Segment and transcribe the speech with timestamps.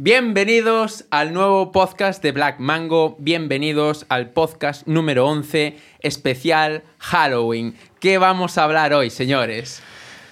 [0.00, 7.74] Bienvenidos al nuevo podcast de Black Mango, bienvenidos al podcast número 11, especial Halloween.
[7.98, 9.82] ¿Qué vamos a hablar hoy, señores?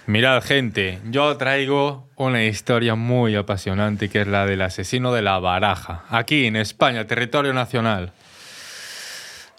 [0.06, 5.40] Mirad, gente, yo traigo una historia muy apasionante que es la del asesino de la
[5.40, 8.12] baraja, aquí en España, territorio nacional.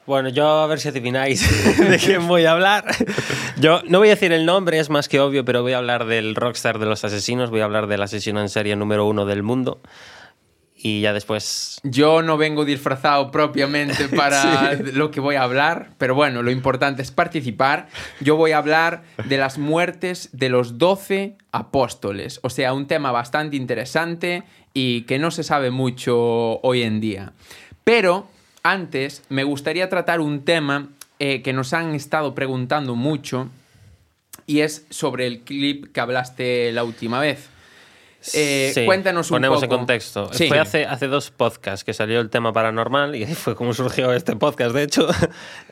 [0.07, 1.45] Bueno, yo a ver si adivináis
[1.89, 2.85] de quién voy a hablar.
[3.59, 6.05] Yo no voy a decir el nombre, es más que obvio, pero voy a hablar
[6.05, 9.43] del rockstar de los asesinos, voy a hablar del asesino en serie número uno del
[9.43, 9.81] mundo.
[10.73, 11.81] Y ya después...
[11.83, 17.01] Yo no vengo disfrazado propiamente para lo que voy a hablar, pero bueno, lo importante
[17.01, 17.89] es participar.
[18.21, 23.11] Yo voy a hablar de las muertes de los doce apóstoles, o sea, un tema
[23.11, 24.43] bastante interesante
[24.73, 27.33] y que no se sabe mucho hoy en día.
[27.83, 28.29] Pero
[28.71, 30.87] antes me gustaría tratar un tema
[31.19, 33.49] eh, que nos han estado preguntando mucho
[34.45, 37.49] y es sobre el clip que hablaste la última vez.
[38.33, 39.73] Eh, Sí, cuéntanos un ponemos poco.
[39.73, 40.33] en contexto.
[40.33, 40.47] Sí.
[40.47, 44.35] Fue hace, hace dos podcasts que salió el tema paranormal y fue como surgió este
[44.35, 45.07] podcast, de hecho.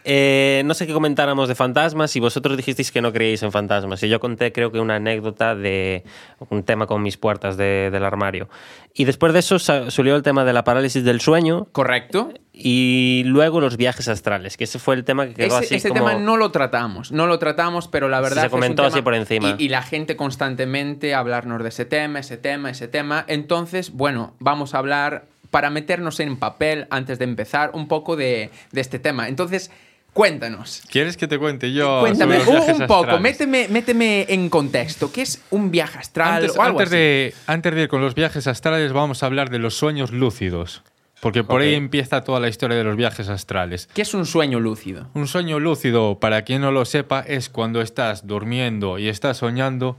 [0.08, 4.04] Eh, no sé qué comentáramos de fantasmas y vosotros dijisteis que no creíais en fantasmas.
[4.04, 6.04] Y yo conté, creo que una anécdota de
[6.50, 8.48] un tema con mis puertas de- del armario.
[8.94, 12.32] Y después de eso sa- salió el tema de la parálisis del sueño ¿Correcto?
[12.58, 15.90] Y luego los viajes astrales, que ese fue el tema que quedó Ese, así ese
[15.90, 16.06] como...
[16.06, 18.88] tema no lo tratamos, no lo tratamos, pero la verdad Se es un comentó tema-
[18.94, 19.56] así por encima.
[19.60, 23.26] Y, y la gente constantemente hablarnos de ese tema, ese tema, ese tema.
[23.28, 28.50] Entonces, bueno, vamos a hablar para meternos en papel antes de empezar un poco de,
[28.72, 29.28] de este tema.
[29.28, 29.70] Entonces,
[30.14, 30.82] cuéntanos.
[30.90, 32.00] ¿Quieres que te cuente yo?
[32.02, 33.22] Cuéntame sobre un, los viajes un poco, astrales?
[33.22, 35.12] méteme, méteme en contexto.
[35.12, 36.98] ¿Qué es un viaje astral Antes, o algo antes así?
[36.98, 40.84] de, antes de ir con los viajes astrales, vamos a hablar de los sueños lúcidos.
[41.22, 43.88] Porque por ahí empieza toda la historia de los viajes astrales.
[43.94, 45.08] ¿Qué es un sueño lúcido?
[45.14, 49.98] Un sueño lúcido, para quien no lo sepa, es cuando estás durmiendo y estás soñando,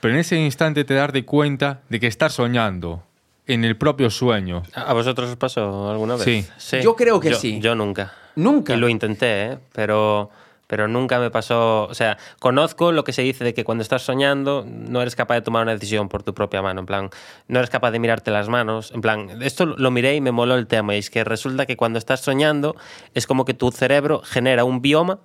[0.00, 3.02] pero en ese instante te das de cuenta de que estás soñando
[3.46, 4.62] en el propio sueño.
[4.74, 6.50] ¿A vosotros os pasó alguna vez?
[6.56, 6.78] Sí.
[6.82, 7.60] Yo creo que Yo- sí.
[7.60, 8.12] Yo nunca.
[8.36, 8.74] Nunca.
[8.74, 9.58] Y lo intenté, ¿eh?
[9.72, 10.30] pero,
[10.66, 11.84] pero nunca me pasó.
[11.84, 15.34] O sea, conozco lo que se dice de que cuando estás soñando no eres capaz
[15.34, 16.80] de tomar una decisión por tu propia mano.
[16.80, 17.10] En plan,
[17.48, 18.90] no eres capaz de mirarte las manos.
[18.92, 20.94] En plan, esto lo miré y me moló el tema.
[20.94, 22.76] Y es que resulta que cuando estás soñando
[23.14, 25.20] es como que tu cerebro genera un bioma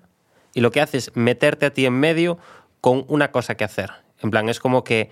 [0.53, 2.37] y lo que hace es meterte a ti en medio
[2.81, 3.91] con una cosa que hacer.
[4.21, 5.09] En plan, es como que.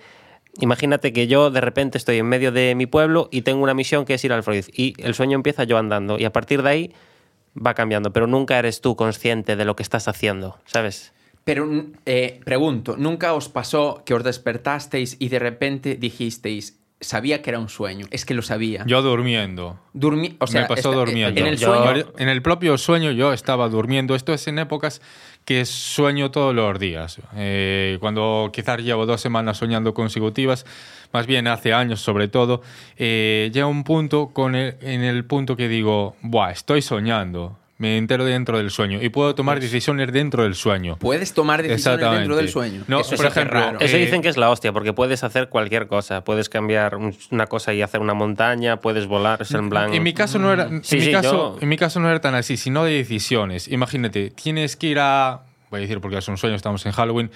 [0.60, 4.04] Imagínate que yo de repente estoy en medio de mi pueblo y tengo una misión
[4.04, 4.64] que es ir al Freud.
[4.72, 6.18] Y el sueño empieza yo andando.
[6.18, 6.94] Y a partir de ahí
[7.56, 8.12] va cambiando.
[8.12, 11.12] Pero nunca eres tú consciente de lo que estás haciendo, ¿sabes?
[11.44, 11.66] Pero
[12.04, 17.58] eh, pregunto, ¿nunca os pasó que os despertasteis y de repente dijisteis, sabía que era
[17.58, 18.06] un sueño?
[18.10, 18.84] Es que lo sabía.
[18.86, 19.78] Yo durmiendo.
[19.94, 21.40] Durmi o sea, me pasó esta- durmiendo.
[21.40, 22.06] En el Yo- sueño.
[22.18, 24.14] En el propio sueño yo estaba durmiendo.
[24.14, 25.00] Esto es en épocas
[25.46, 27.18] que sueño todos los días.
[27.34, 30.66] Eh, cuando quizás llevo dos semanas soñando consecutivas,
[31.12, 32.62] más bien hace años sobre todo,
[32.96, 37.56] eh, llega un punto con el- en el punto que digo, Buah, estoy soñando.
[37.80, 40.96] Me entero dentro del sueño y puedo tomar decisiones dentro del sueño.
[40.98, 42.82] Puedes tomar decisiones dentro del sueño.
[42.88, 43.78] No, Eso por es ejemplo, raro.
[43.78, 46.24] Eso Eh, dicen que es la hostia, porque puedes hacer cualquier cosa.
[46.24, 49.94] Puedes cambiar un- una cosa y hacer una montaña, puedes volar, es en plan...
[49.94, 52.10] En mi caso no era, en Sí, mi sí, caso, yo- en mi caso no
[52.10, 53.68] era tan así, sino de decisiones.
[53.68, 57.30] Imagínate, tienes que ir a, voy a decir porque es un sueño, estamos en Halloween,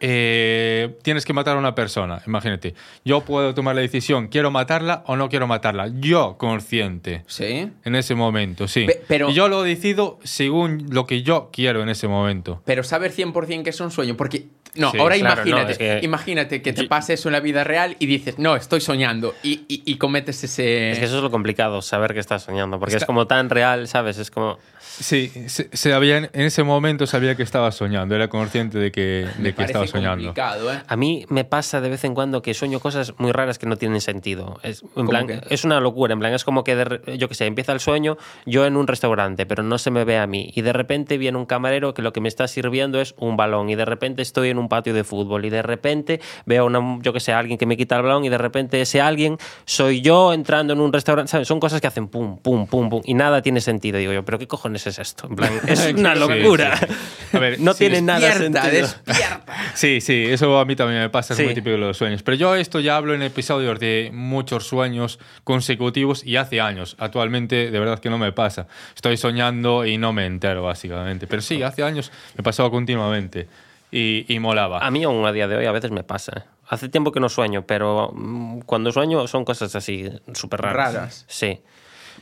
[0.00, 2.20] eh, tienes que matar a una persona.
[2.26, 5.88] Imagínate, yo puedo tomar la decisión, quiero matarla o no quiero matarla.
[6.00, 7.22] Yo consciente.
[7.26, 7.70] Sí.
[7.84, 8.84] En ese momento, sí.
[8.86, 12.62] Pe- pero- y yo lo decido según lo que yo quiero en ese momento.
[12.64, 14.46] Pero saber 100% que es un sueño, porque...
[14.74, 17.32] No, Sí, ahora claro, no, imagínate, es que- imagínate que te Yo- pase eso en
[17.32, 20.90] la vida real y dices, no, estoy soñando, y, y- y cometes ese...
[20.92, 23.48] Es que eso es lo complicado, saber que estás soñando, porque Está- es como tan
[23.50, 24.18] real, ¿sabes?
[24.18, 24.58] Es como...
[24.80, 29.26] Sí, se, se había- en ese momento sabía que estaba soñando, era consciente de que,
[29.38, 30.24] de que estaba soñando.
[30.24, 30.82] complicado, ¿eh?
[30.86, 33.76] A mí me pasa de vez en cuando que sueño cosas muy raras que no
[33.76, 34.58] tienen sentido.
[34.62, 35.40] Es, en ¿Cómo plan, qué?
[35.50, 36.12] es una locura.
[36.12, 38.16] En plan, es como que, de yo qué sé, empieza el sueño
[38.46, 40.52] yo en un restaurante, pero no se me ve a mí.
[40.54, 43.68] Y de repente viene un camarero que lo que me está sirviendo es un balón.
[43.70, 45.44] Y de repente estoy en un patio de fútbol.
[45.44, 48.24] Y de repente veo a una, yo que sé, alguien que me quita el balón.
[48.24, 51.30] Y de repente ese alguien soy yo entrando en un restaurante.
[51.30, 51.48] ¿Sabes?
[51.48, 53.00] Son cosas que hacen pum, pum, pum, pum.
[53.04, 53.98] Y nada tiene sentido.
[53.98, 55.26] Digo yo, ¿pero qué cojones es esto?
[55.28, 56.76] En plan, es una locura.
[56.76, 56.86] sí.
[57.36, 58.86] A ver, no tiene nada Despierta, sentido.
[58.86, 59.52] despierta.
[59.78, 61.44] Sí, sí, eso a mí también me pasa, es Sí.
[61.44, 62.24] muy típico de los sueños.
[62.24, 66.96] Pero yo esto ya hablo en episodios de muchos sueños consecutivos y hace años.
[66.98, 68.66] Actualmente de verdad que no me pasa.
[68.96, 71.28] Estoy soñando y no me entero básicamente.
[71.28, 73.46] Pero sí, hace años me pasaba continuamente
[73.92, 74.84] y, y molaba.
[74.84, 76.32] A mí aún a día de hoy a veces me pasa.
[76.38, 76.42] ¿eh?
[76.68, 80.94] Hace tiempo que no sueño, pero mm, cuando sueño son cosas así súper raras.
[80.94, 81.24] Raras.
[81.28, 81.60] Sí.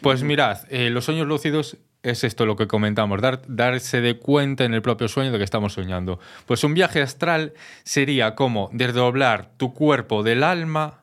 [0.02, 1.79] Pues mirad, eh, los sueños lúcidos
[2.11, 5.44] es esto lo que comentamos, dar- darse de cuenta en el propio sueño de que
[5.44, 6.19] estamos soñando.
[6.47, 7.53] Pues un viaje astral
[7.85, 11.03] sería como desdoblar tu cuerpo del alma,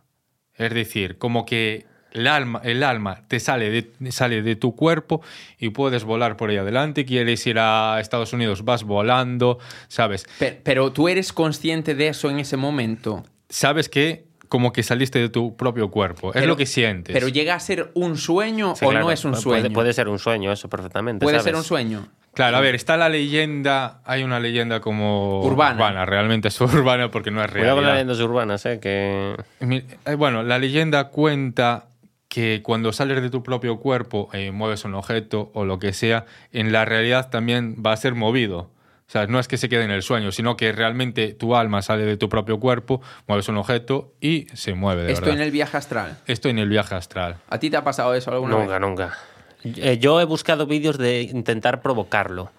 [0.55, 5.21] es decir, como que el alma, el alma te sale de, sale de tu cuerpo
[5.57, 7.05] y puedes volar por ahí adelante.
[7.05, 9.57] Quieres ir a Estados Unidos, vas volando,
[9.87, 10.27] ¿sabes?
[10.37, 13.23] Pero, pero tú eres consciente de eso en ese momento.
[13.49, 16.31] Sabes que como que saliste de tu propio cuerpo.
[16.31, 17.11] es lo que sientes.
[17.11, 19.73] Pero llega a ser un sueño Sí, o claro, no es un sueño.
[19.73, 21.23] Puede, ser un sueño, eso perfectamente.
[21.23, 21.45] Puede ¿sabes?
[21.45, 22.07] ser un sueño.
[22.35, 26.05] Claro, a ver, está la leyenda, hay una leyenda como Urbana.
[26.05, 27.63] realmente es urbana porque no es real.
[27.63, 28.79] Cuidado con las leyendas urbanas, ¿eh?
[28.79, 29.35] Que...
[29.59, 31.87] Eh, Bueno, la leyenda cuenta
[32.27, 36.25] que cuando sales de tu propio cuerpo, eh, mueves un objeto o lo que sea,
[36.51, 38.69] en la realidad también va a ser movido.
[39.13, 41.83] O sea, no es que se quede en el sueño, sino que realmente tu alma
[41.83, 45.35] sale de tu propio cuerpo, mueves un objeto y se mueve de Esto verdad.
[45.39, 46.17] en el viaje astral.
[46.25, 47.35] Esto en el viaje astral.
[47.47, 48.81] ¿A ti te ha pasado eso alguna Nunca, vez?
[48.81, 49.17] nunca.
[49.65, 52.49] Eh, yo he buscado vídeos de intentar provocarlo.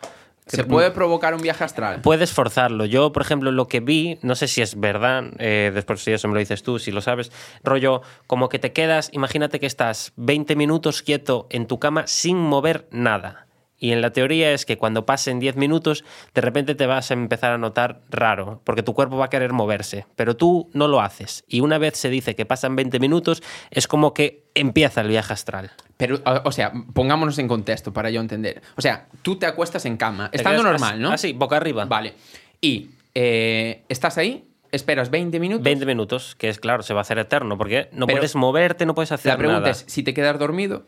[0.47, 2.03] ¿Se puede provocar un viaje astral?
[2.03, 2.85] Puedes forzarlo.
[2.85, 6.29] Yo, por ejemplo, lo que vi, no sé si es verdad, eh, después si eso
[6.29, 7.33] me lo dices tú, si lo sabes,
[7.65, 12.37] rollo, como que te quedas, imagínate que estás 20 minutos quieto en tu cama sin
[12.39, 13.44] mover nada.
[13.85, 17.13] Y en la teoría es que cuando pasen 10 minutos, de repente te vas a
[17.13, 21.03] empezar a notar raro, porque tu cuerpo va a querer moverse, pero tú no lo
[21.03, 21.45] haces.
[21.49, 25.35] Y una vez se dice que pasan 20 minutos, es como que empieza el viaje
[25.35, 25.71] astral.
[25.99, 28.63] Pero, o sea, pongámonos en contexto para yo entender.
[28.77, 31.13] O sea, tú te acuestas en cama, estando normal, ¿no?
[31.13, 31.85] Así, boca arriba.
[31.85, 32.15] Vale.
[32.63, 35.63] Y eh, estás ahí, esperas 20 minutos.
[35.63, 38.87] 20 minutos, que es claro, se va a hacer eterno, porque no Pero puedes moverte,
[38.87, 39.73] no puedes hacer La pregunta nada.
[39.73, 40.87] es si te quedas dormido.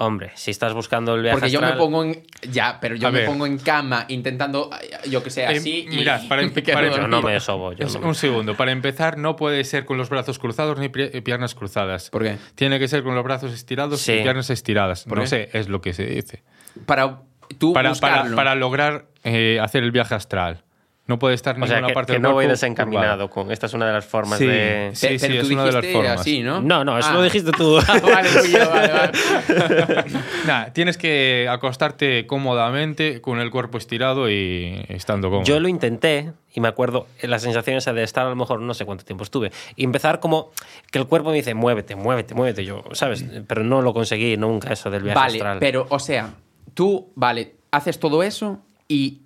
[0.00, 2.22] Hombre, si estás buscando el viaje Porque yo me pongo en.
[2.52, 3.26] Ya, pero yo A me ver.
[3.26, 4.70] pongo en cama intentando,
[5.10, 5.86] yo que sé, Eh, así.
[5.90, 7.72] y mirad, para empe- para Yo no me sobo.
[7.72, 10.78] Yo Es- no me- Un segundo, para empezar no puede ser con los brazos cruzados
[10.78, 12.10] ni piernas cruzadas.
[12.10, 12.36] ¿Por qué?
[12.54, 14.12] Tiene que ser con los brazos estirados Sí.
[14.12, 15.02] y piernas estiradas.
[15.04, 15.28] ¿Por no qué?
[15.28, 16.44] sé, es lo que se dice.
[16.86, 17.22] Para
[17.58, 18.36] tú Para, para, buscarlo.
[18.36, 20.62] para lograr eh, hacer el viaje astral.
[21.08, 23.28] No puede estar en O sea, ninguna que, parte que del no voy cuerpo desencaminado
[23.28, 23.30] curvado.
[23.30, 23.50] con...
[23.50, 24.46] Esta es una de las formas Sí.
[24.46, 24.90] de...
[24.92, 26.20] Sí, Pe- sí, pero es una de las formas.
[26.20, 26.60] así, ¿no?
[26.60, 27.14] No, no, eso Ah.
[27.14, 27.78] lo dijiste tú.
[27.88, 29.12] Ah, vale, fui yo, vale, vale.
[30.46, 35.44] Nah, tienes que acostarte cómodamente con el cuerpo estirado y estando cómodo.
[35.44, 38.74] Yo lo intenté y me acuerdo la sensación esa de estar a lo mejor no
[38.74, 40.50] sé cuánto tiempo estuve y empezar como
[40.90, 43.24] que el cuerpo me dice muévete, muévete, muévete, yo, ¿sabes?
[43.46, 45.58] Pero no lo conseguí nunca eso del viaje Vale, astral.
[45.58, 46.34] pero, o sea,
[46.74, 48.58] tú, vale, haces todo eso
[48.88, 49.22] y.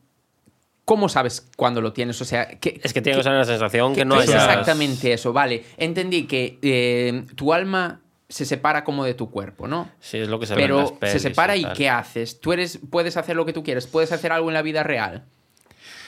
[0.85, 2.21] ¿Cómo sabes cuándo lo tienes?
[2.21, 4.45] O sea, ¿qué, Es que tiene que ser una sensación que qué no es haya...
[4.45, 5.33] exactamente eso?
[5.33, 9.91] Vale, entendí que eh, tu alma se separa como de tu cuerpo, ¿no?
[10.01, 11.77] Sí, es lo que se ve en Pero las se pelis separa y tal.
[11.77, 12.41] ¿qué haces?
[12.41, 15.25] Tú eres, puedes hacer lo que tú quieres, puedes hacer algo en la vida real.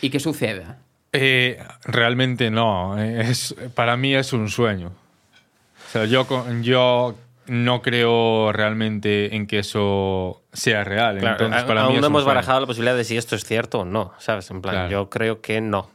[0.00, 0.78] ¿Y qué suceda?
[1.12, 2.98] Eh, realmente no.
[2.98, 4.88] Es, para mí es un sueño.
[4.88, 6.26] O sea, yo,
[6.62, 7.14] yo
[7.46, 11.18] no creo realmente en que eso sea real.
[11.18, 13.80] Claro, Entonces, para mí aún no hemos barajado la posibilidad de si esto es cierto
[13.80, 14.50] o no, ¿sabes?
[14.50, 14.90] En plan, Claro.
[14.90, 15.90] yo creo que no.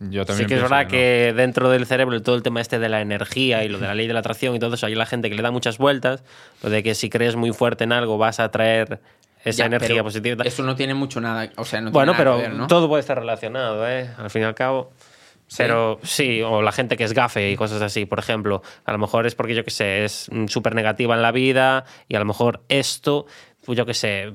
[0.00, 0.88] Yo Sí también que es verdad no.
[0.90, 3.94] que dentro del cerebro todo el tema este de la energía y lo de la
[3.94, 6.24] ley de la atracción y todo eso, hay la gente que le da muchas vueltas,
[6.62, 9.00] lo de que si crees muy fuerte en algo vas a atraer
[9.44, 10.42] esa Ya, energía positiva.
[10.44, 12.66] Eso no tiene mucho nada, o sea, no tiene bueno, nada pero que ver, ¿no?
[12.66, 14.10] todo puede estar relacionado, ¿eh?
[14.18, 14.92] Al fin y al cabo.
[15.56, 18.98] Pero sí, o la gente que es gafe y cosas así, por ejemplo, a lo
[18.98, 22.18] mejor es porque yo que sé, es mm, súper negativa en la vida y a
[22.18, 23.26] lo mejor esto,
[23.64, 24.32] pues yo que sé,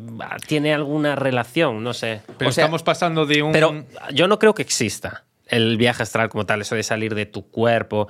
[0.48, 2.22] tiene alguna relación, no sé.
[2.38, 3.52] Pero o sea, estamos pasando de un...
[3.52, 7.26] Pero yo no creo que exista el viaje astral como tal, eso de salir de
[7.26, 8.08] tu cuerpo.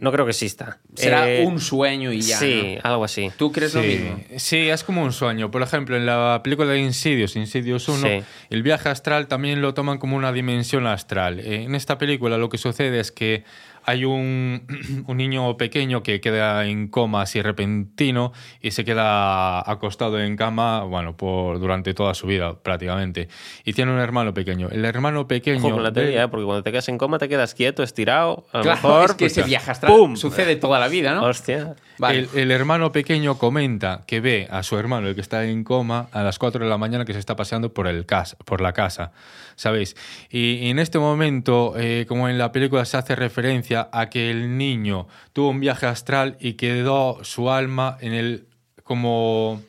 [0.00, 0.78] No creo que exista.
[0.94, 2.38] Será Eh, un sueño y ya.
[2.38, 2.90] Sí, ¿no?
[2.90, 3.30] algo así.
[3.36, 4.20] ¿Tú crees lo mismo?
[4.36, 5.50] sí, es como un sueño.
[5.50, 8.22] Por ejemplo, en la película de Insidious, Insidious 1, Sí.
[8.50, 11.40] el viaje astral también lo toman como una dimensión astral.
[11.40, 13.44] En esta película lo que sucede es que
[13.88, 14.66] hay un,
[15.06, 20.82] un niño pequeño que queda en coma así repentino y se queda acostado en cama,
[20.84, 23.28] bueno, por, durante toda su vida prácticamente.
[23.64, 24.68] Y tiene un hermano pequeño.
[24.70, 25.58] El hermano pequeño...
[25.64, 26.28] Ojo con la teoría, ¿eh?
[26.28, 28.44] porque cuando te quedas en coma te quedas quieto, estirado.
[28.52, 29.04] A lo Claro, mejor.
[29.06, 30.16] es que pues, ese viaje astral ¡pum!
[30.16, 31.24] sucede toda la vida, ¿no?
[31.24, 31.74] Hostia.
[32.00, 36.22] El, hermano pequeño comenta que ve a su hermano, el que está en coma, a
[36.22, 39.10] las 4 de la mañana que se está paseando por, el casa, por la casa,
[39.56, 39.96] ¿sabéis?
[40.30, 44.30] Y, y en este momento, eh, como en la película se hace referencia a que
[44.30, 48.46] el niño tuvo un viaje astral y quedó su alma en el
[48.84, 49.60] como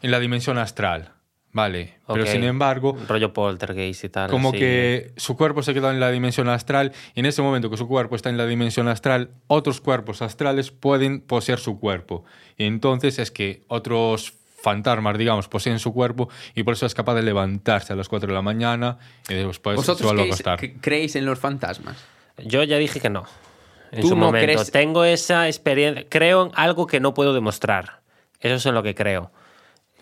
[0.00, 1.12] en la dimensión astral,
[1.58, 1.94] ¿vale?
[2.06, 2.28] Pero Ok.
[2.28, 4.30] sin embargo, Rollo poltergeist y tal.
[4.30, 4.58] como así.
[4.58, 7.88] que su cuerpo se quedó en la dimensión astral y en ese momento que su
[7.88, 12.24] cuerpo está en la dimensión astral, otros cuerpos astrales pueden poseer su cuerpo.
[12.56, 17.14] Y entonces es que otros fantasmas, digamos, poseen su cuerpo y por eso es capaz
[17.14, 18.98] de levantarse a las 4 de la mañana
[19.28, 20.12] y después se ¿Vosotros
[20.46, 21.96] a creéis, creéis en los fantasmas?
[22.44, 23.24] Yo ya dije que no.
[23.90, 24.44] En ¿Tú su no momento.
[24.52, 26.04] crees- Tengo esa experiencia.
[26.08, 28.00] Creo en algo que no puedo demostrar.
[28.40, 29.32] Eso es en lo que creo.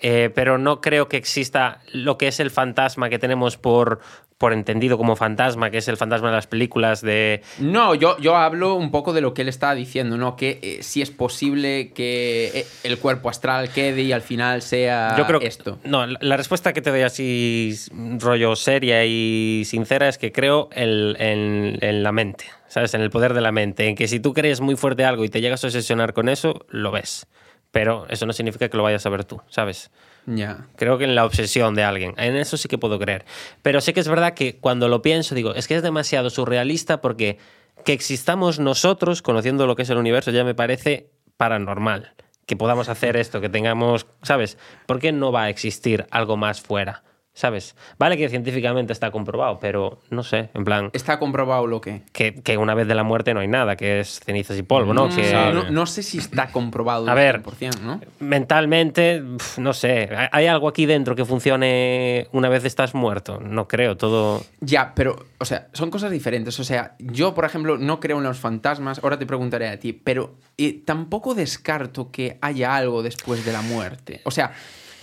[0.02, 4.00] Eh, pero no creo que exista lo que es el fantasma que tenemos por,
[4.36, 7.40] por entendido como fantasma, que es el fantasma de las películas de...
[7.60, 10.36] No, yo, yo hablo un poco de lo que él está diciendo, ¿no?
[10.36, 15.14] Que eh, si es posible que eh, el cuerpo astral quede y al final sea
[15.16, 15.78] Yo creo esto.
[15.84, 17.74] No, la- respuesta que te doy así
[18.18, 22.92] rollo seria y sincera es que creo en, en- en la mente, ¿sabes?
[22.92, 25.30] En el poder de la mente, en que si tú crees muy fuerte algo y
[25.30, 27.26] te llegas a obsesionar con eso, lo ves.
[27.70, 29.90] Pero eso no significa que lo vayas a ver tú, ¿sabes?
[30.26, 30.66] Ya.
[30.76, 32.14] Creo que en la obsesión de alguien.
[32.16, 33.24] En eso sí que puedo creer.
[33.62, 37.00] Pero sé que es verdad que cuando lo pienso, digo, es que es demasiado surrealista
[37.00, 37.38] porque
[37.84, 42.14] que existamos nosotros, conociendo lo que es el universo, ya me parece paranormal.
[42.46, 44.58] Que podamos hacer esto, que tengamos, ¿sabes?
[44.86, 47.02] ¿Por qué no va a existir algo más fuera?
[47.36, 47.76] ¿Sabes?
[47.98, 52.00] Vale que científicamente está comprobado, pero no sé, en plan, Está comprobado lo que.
[52.12, 54.94] que, que una vez de la muerte no hay nada, que es cenizas y polvo,
[54.94, 55.08] ¿no?
[55.08, 57.42] Mm, que, no, no sé si está comprobado A ver.
[57.42, 58.00] 100%, ¿no?
[58.20, 59.22] Mentalmente,
[59.58, 63.38] no sé, ¿hay- ¿hay algo aquí dentro que funcione una vez estás muerto?
[63.40, 64.42] No creo, todo...
[64.60, 66.58] Ya, pero, o sea, son cosas diferentes.
[66.58, 69.00] O sea, yo, por ejemplo, no creo en los fantasmas.
[69.02, 73.60] Ahora te preguntaré a ti, pero eh, tampoco descarto que haya algo después de la
[73.60, 74.22] muerte.
[74.24, 74.52] O sea,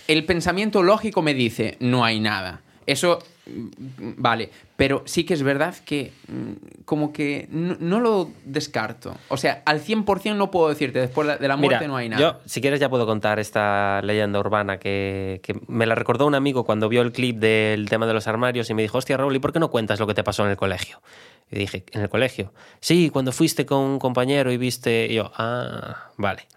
[0.07, 2.61] el pensamiento lógico me dice, no hay nada.
[2.85, 8.29] Eso, mm, vale, pero sí que es verdad que mm, como que no, no lo
[8.43, 9.15] descarto.
[9.29, 12.21] O sea, al 100% no puedo decirte, después de la muerte Mira, no hay nada.
[12.21, 16.35] Yo, si quieres, ya puedo contar esta leyenda urbana que, que me la recordó un
[16.35, 19.33] amigo cuando vio el clip del tema de los armarios y me dijo, hostia, Raúl,
[19.35, 21.01] ¿y por qué no cuentas lo que te pasó en el colegio?
[21.49, 22.51] Y dije, ¿en el colegio?
[22.81, 25.07] Sí, cuando fuiste con un compañero y viste...
[25.09, 26.47] Y yo, ah, vale.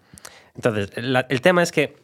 [0.55, 1.95] Entonces, la- el tema es que...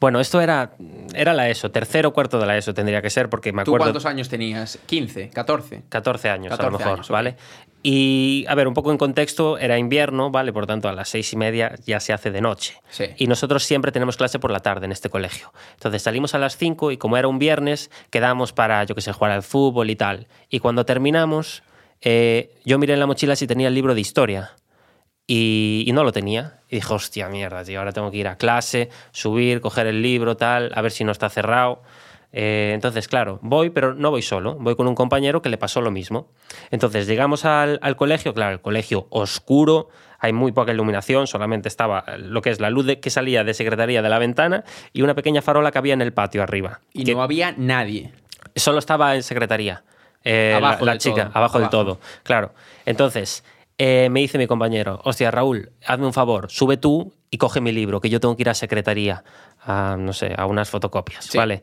[0.00, 0.72] Bueno, esto era,
[1.14, 3.72] era la ESO, tercero o cuarto de la ESO tendría que ser, porque me ¿Tú
[3.72, 3.86] acuerdo...
[3.86, 4.78] cuántos años tenías?
[4.88, 5.32] ¿15?
[5.32, 5.82] ¿14?
[5.88, 7.08] 14 años, a 14 lo mejor, años.
[7.08, 7.36] ¿vale?
[7.82, 10.52] Y, a ver, un poco en contexto, era invierno, ¿vale?
[10.52, 12.80] Por tanto, a las seis y media ya se hace de noche.
[12.90, 13.04] Sí.
[13.16, 15.52] Y nosotros siempre tenemos clase por la tarde en este colegio.
[15.74, 19.12] Entonces salimos a las 5 y como era un viernes, quedamos para, yo qué sé,
[19.12, 20.26] jugar al fútbol y tal.
[20.50, 21.62] Y cuando terminamos,
[22.00, 24.52] eh, yo miré en la mochila si tenía el libro de historia.
[25.30, 26.54] Y, y no lo tenía.
[26.70, 30.36] Y dije, hostia, mierda, tío, ahora tengo que ir a clase, subir, coger el libro,
[30.36, 31.82] tal, a ver si no está cerrado.
[32.32, 35.80] Eh, entonces, claro, voy, pero no voy solo, voy con un compañero que le pasó
[35.82, 36.28] lo mismo.
[36.70, 42.04] Entonces, llegamos al, al colegio, claro, el colegio oscuro, hay muy poca iluminación, solamente estaba
[42.18, 45.14] lo que es la luz de- que salía de secretaría de la ventana y una
[45.14, 46.80] pequeña farola que había en el patio arriba.
[46.94, 48.12] Y que no había nadie.
[48.56, 49.84] Solo estaba en secretaría.
[50.24, 51.84] eh, Abajo la, la chica, todo, abajo, del abajo.
[51.84, 52.00] todo.
[52.24, 52.52] Claro.
[52.84, 53.44] Entonces,
[53.78, 57.72] eh, me dice mi compañero, hostia, Raúl, hazme un favor, sube tú y coge mi
[57.72, 59.22] libro, que yo tengo que ir a secretaría,
[59.64, 61.62] a, no sé, a unas fotocopias, Sí, ¿vale?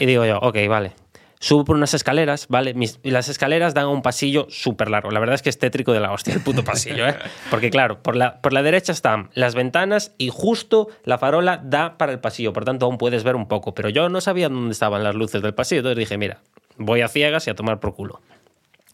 [0.00, 0.92] Y digo yo, ok, vale.
[1.38, 2.72] Subo por unas escaleras, ¿vale?
[2.72, 5.10] Mis- y las escaleras dan a un pasillo súper largo.
[5.10, 7.16] La verdad es que es tétrico de la hostia el puto pasillo, ¿eh?
[7.50, 11.98] Porque claro, por la, por la derecha están las ventanas y justo la farola da
[11.98, 12.52] para el pasillo.
[12.52, 13.74] Por tanto, aún puedes ver un poco.
[13.74, 15.80] Pero yo no sabía dónde estaban las luces del pasillo.
[15.80, 16.38] Entonces dije, mira,
[16.76, 18.20] voy a ciegas y a tomar por culo.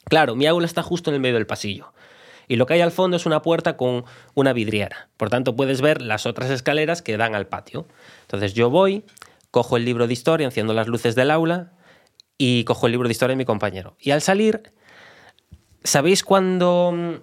[0.04, 1.92] Claro, mi aula está justo en el medio del pasillo.
[2.48, 5.08] Y lo que hay al fondo es una puerta con una vidriera.
[5.16, 7.86] Por tanto, puedes ver las otras escaleras que dan al patio.
[8.22, 9.04] Entonces yo voy,
[9.50, 11.72] cojo el libro de historia, enciendo las luces del aula
[12.38, 13.96] y cojo el libro de historia de mi compañero.
[14.00, 14.62] Y al salir,
[15.84, 17.14] ¿sabéis cuando mm,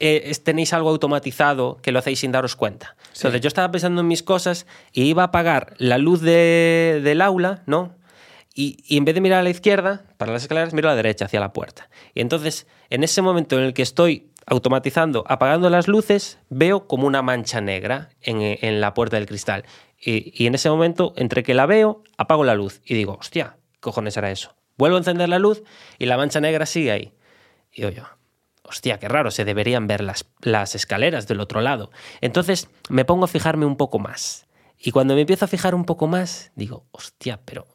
[0.00, 2.96] eh, tenéis algo automatizado que lo hacéis sin daros cuenta?
[3.14, 7.20] Entonces yo estaba pensando en mis cosas y iba a apagar la luz de- del
[7.22, 7.94] aula, ¿no?
[8.56, 10.96] Y, y en vez de mirar a la izquierda, para las escaleras, miro a la
[10.96, 11.88] derecha, hacia la puerta.
[12.14, 17.06] Y entonces, en ese momento en el que estoy automatizando, apagando las luces, veo como
[17.06, 19.64] una mancha negra en, la puerta del cristal.
[19.98, 23.56] Y, y en ese momento, entre que la veo, apago la luz y digo, hostia,
[23.72, 24.54] ¿qué cojones era eso?
[24.76, 25.62] Vuelvo a encender la luz
[25.98, 27.14] y la mancha negra sigue ahí.
[27.72, 28.04] Y digo yo,
[28.64, 31.90] hostia, qué raro, se deberían ver las, las escaleras del otro lado.
[32.20, 34.46] Entonces me pongo a fijarme un poco más.
[34.78, 37.66] Y cuando me empiezo a fijar un poco más, digo, hostia, pero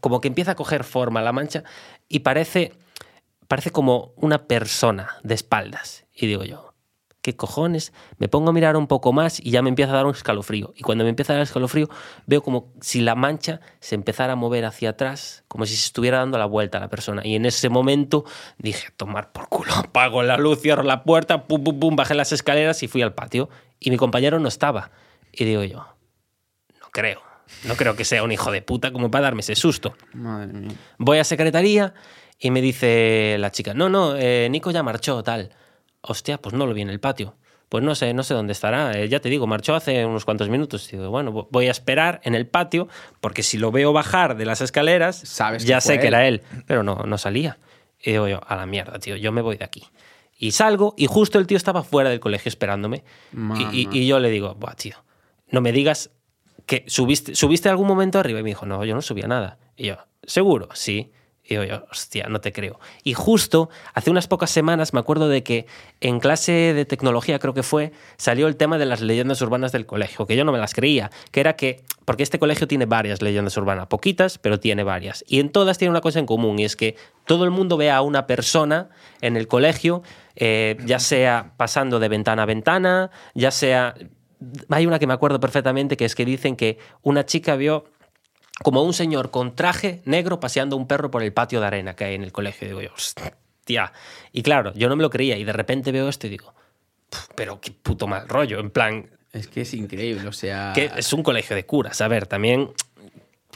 [0.00, 1.64] como que empieza a coger forma la mancha
[2.08, 2.72] y parece,
[3.48, 6.06] parece como una persona de espaldas.
[6.14, 6.74] Y digo yo,
[7.22, 7.92] ¿qué cojones?
[8.18, 10.72] Me pongo a mirar un poco más y ya me empieza a dar un escalofrío.
[10.76, 11.88] Y cuando me empieza a dar escalofrío,
[12.26, 16.18] veo como si la mancha se empezara a mover hacia atrás, como si se estuviera
[16.18, 17.22] dando la vuelta a la persona.
[17.24, 18.24] Y en ese momento
[18.58, 22.14] dije, "A tomar por culo, apago la luz, cierro la puerta, pum, pum, pum, bajé
[22.14, 23.48] las escaleras y fui al patio.
[23.80, 24.90] Y mi compañero no estaba.
[25.32, 25.86] Y digo yo,
[26.80, 27.22] no creo.
[27.64, 29.94] No creo que sea un hijo de puta como para darme ese susto.
[30.12, 30.76] Madre mía.
[30.98, 31.94] Voy a secretaría
[32.38, 35.50] y me dice la chica, no, no, eh, Nico ya marchó, tal.
[36.00, 37.34] Hostia, pues no lo vi en el patio.
[37.68, 38.92] Pues no sé, no sé dónde estará.
[38.98, 40.90] Eh, ya te digo, marchó hace unos cuantos minutos.
[40.92, 42.88] Y digo, bueno, vo- voy a esperar en el patio
[43.20, 46.42] porque si lo veo bajar de las escaleras, Sabes ya sé que era él.
[46.66, 47.58] Pero no, no salía.
[48.00, 49.82] Y digo yo, a la mierda, tío, yo me voy de aquí.
[50.38, 53.02] Y salgo y justo el tío estaba fuera del colegio esperándome.
[53.32, 53.70] Y, Mamá.
[53.74, 54.96] y- y yo le digo, Buah, tío,
[55.50, 56.10] no me digas
[56.64, 58.38] que subiste, subiste algún momento arriba.
[58.40, 59.58] Y me dijo, no, yo no subía nada.
[59.76, 60.68] Y yo, ¿seguro?
[60.72, 61.10] Sí.
[61.48, 62.78] Y yo, hostia, no te creo.
[63.04, 65.66] Y justo hace unas pocas semanas me acuerdo de que
[66.00, 69.86] en clase de tecnología, creo que fue, salió el tema de las leyendas urbanas del
[69.86, 73.22] colegio, que yo no me las creía, que era que, porque este colegio tiene varias
[73.22, 75.24] leyendas urbanas, poquitas, pero tiene varias.
[75.26, 77.90] Y en todas tiene una cosa en común, y es que todo el mundo ve
[77.90, 78.90] a una persona
[79.22, 80.02] en el colegio,
[80.36, 83.94] eh, ya sea pasando de ventana a ventana, ya sea...
[84.68, 87.86] Hay una que me acuerdo perfectamente, que es que dicen que una chica vio
[88.62, 92.04] como un señor con traje negro paseando un perro por el patio de arena que
[92.04, 92.66] hay en el colegio.
[92.66, 93.92] Y digo yo, hostia.
[94.32, 96.54] Y claro, yo no me lo creía y de repente veo esto y digo,
[97.34, 98.58] pero qué puto mal rollo.
[98.60, 99.10] En plan.
[99.32, 100.72] Es que es increíble, o sea.
[100.74, 102.00] Que es un colegio de curas.
[102.00, 102.70] A ver, también.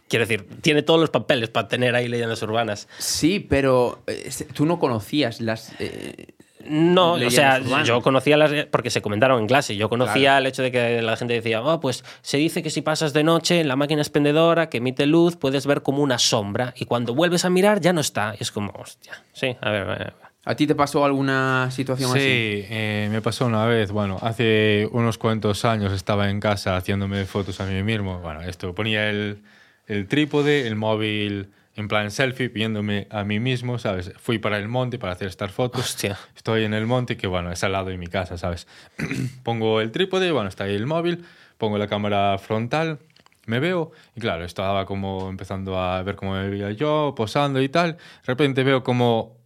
[0.09, 2.87] Quiero decir, tiene todos los papeles para tener ahí leyendas urbanas.
[2.99, 5.73] Sí, pero eh, tú no conocías las.
[5.79, 6.35] Eh,
[6.67, 8.67] no, o sea, yo conocía las.
[8.67, 9.77] porque se comentaron en clase.
[9.77, 12.83] Yo conocía el hecho de que la gente decía, oh, pues se dice que si
[12.83, 16.75] pasas de noche en la máquina expendedora que emite luz, puedes ver como una sombra
[16.77, 18.35] y cuando vuelves a mirar ya no está.
[18.39, 19.23] Y es como, hostia.
[19.33, 19.83] Sí, a ver.
[19.83, 20.15] A, ver.
[20.45, 22.19] ¿A ti te pasó alguna situación así?
[22.19, 23.93] Sí, eh, me pasó una vez.
[23.93, 28.19] Bueno, hace unos cuantos años estaba en casa haciéndome fotos a mí mismo.
[28.19, 29.43] Bueno, esto ponía el,
[29.87, 34.13] el trípode, el móvil en plan selfie, viéndome a mí mismo, ¿sabes?
[34.19, 35.81] Fui para el monte para hacer estas fotos.
[35.81, 36.19] Hostia.
[36.37, 38.67] Estoy en el monte, que bueno, es al lado de mi casa, ¿sabes?
[39.43, 41.25] pongo el trípode, bueno, está ahí el móvil,
[41.59, 42.99] pongo la cámara frontal,
[43.47, 47.69] me veo y claro, estaba como empezando a ver cómo me veía yo, posando y
[47.69, 47.93] tal.
[47.95, 49.37] De repente veo como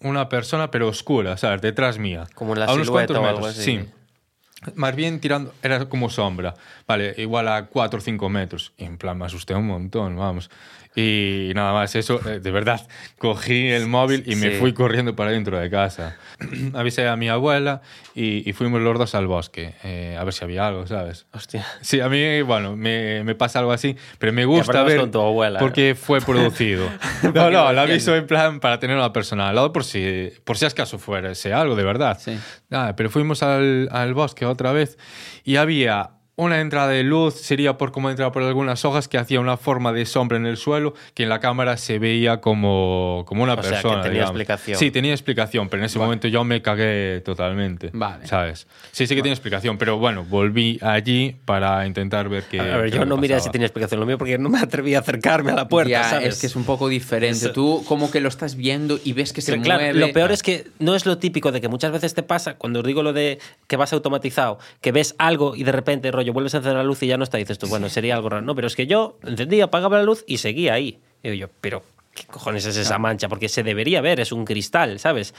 [0.00, 1.60] una persona, pero oscura, ¿sabes?
[1.60, 2.26] Detrás mía.
[2.34, 3.78] Como la a unos cuantos o algo así.
[3.78, 3.88] Sí.
[4.74, 6.54] Más bien tirando, era como sombra,
[6.86, 8.72] vale, igual a 4 o 5 metros.
[8.76, 10.50] Y en plan me asusté un montón, vamos.
[10.96, 12.86] Y nada más, eso, eh, de verdad,
[13.18, 16.16] cogí el móvil y me fui corriendo para dentro de casa.
[16.74, 17.80] Avisé a mi abuela
[18.14, 21.26] y, fuimos los dos al bosque, eh, a ver si había algo, ¿sabes?
[21.32, 21.64] Hostia.
[21.80, 25.20] Sí, a mí, bueno, me, me pasa algo así, pero me gusta ver con tu
[25.20, 26.90] abuela, porque fue producido.
[27.22, 30.58] no, no, lo aviso en plan para tenerlo a personal al lado por si, por
[30.58, 32.18] si acaso fuera sea algo de verdad.
[32.20, 32.38] Sí.
[32.68, 34.98] Nada, pero fuimos al, al bosque otra vez
[35.44, 36.10] y había
[36.44, 39.92] una entrada de luz sería por cómo entraba por algunas hojas que hacía una forma
[39.92, 43.56] de sombra en el suelo que en la cámara se veía como, como una o
[43.56, 43.80] persona.
[43.80, 44.78] Sea, que tenía explicación.
[44.78, 47.90] Sí, tenía explicación, pero en ese momento yo me cagué totalmente.
[47.92, 48.26] Vale.
[48.26, 48.66] ¿Sabes?
[48.92, 52.60] Sí, sí que tiene explicación, pero bueno, volví allí para intentar ver qué.
[52.60, 55.00] A ver, yo no miré si tenía explicación lo mío porque no me atreví a
[55.00, 55.90] acercarme a la puerta.
[55.90, 56.34] Ya, ¿sabes?
[56.34, 57.50] es que es un poco diferente.
[57.50, 59.98] Tú como que lo estás viendo y ves que se pero, claro, mueve.
[59.98, 62.80] Lo peor es que no es lo típico de que muchas veces te pasa, cuando
[62.80, 66.54] os digo lo de que vas automatizado, que ves algo y de repente, rollo, vuelves
[66.54, 68.42] a encender la luz y ya no está, dices tú, bueno, sería algo raro.
[68.42, 70.98] No, pero es que yo encendía, apagaba la luz y seguía ahí.
[71.22, 71.82] Y digo yo, pero
[72.14, 73.28] ¿qué cojones es esa mancha?
[73.28, 75.34] Porque se debería ver, es un cristal, ¿sabes?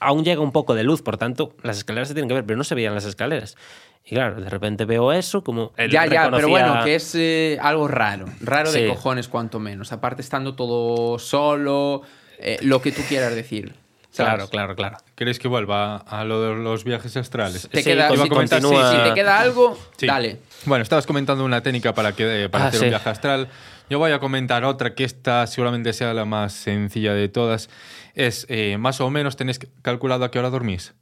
[0.00, 2.56] aún llega un poco de luz, por tanto, las escaleras se tienen que ver, pero
[2.56, 3.56] no se veían las escaleras.
[4.04, 5.72] Y claro, de repente veo eso como...
[5.76, 9.92] ya, ya, pero bueno, que es eh, algo raro, raro de cojones cuanto menos.
[9.92, 12.02] Aparte estando todo solo,
[12.38, 13.74] eh, lo que tú quieras decir.
[14.14, 14.98] Claro, claro, claro.
[15.14, 17.68] ¿Queréis que vuelva a lo de los viajes astrales?
[17.70, 20.38] Te queda, si, si, te queda algo, dale.
[20.66, 22.84] Bueno, estabas comentando una técnica para, que, para Ah, hacer sí.
[22.86, 23.48] un viaje astral.
[23.88, 27.70] Yo voy a comentar otra que esta seguramente sea la más sencilla de todas.
[28.14, 30.94] Es, eh, más o menos, ¿tenéis calculado a qué hora dormís?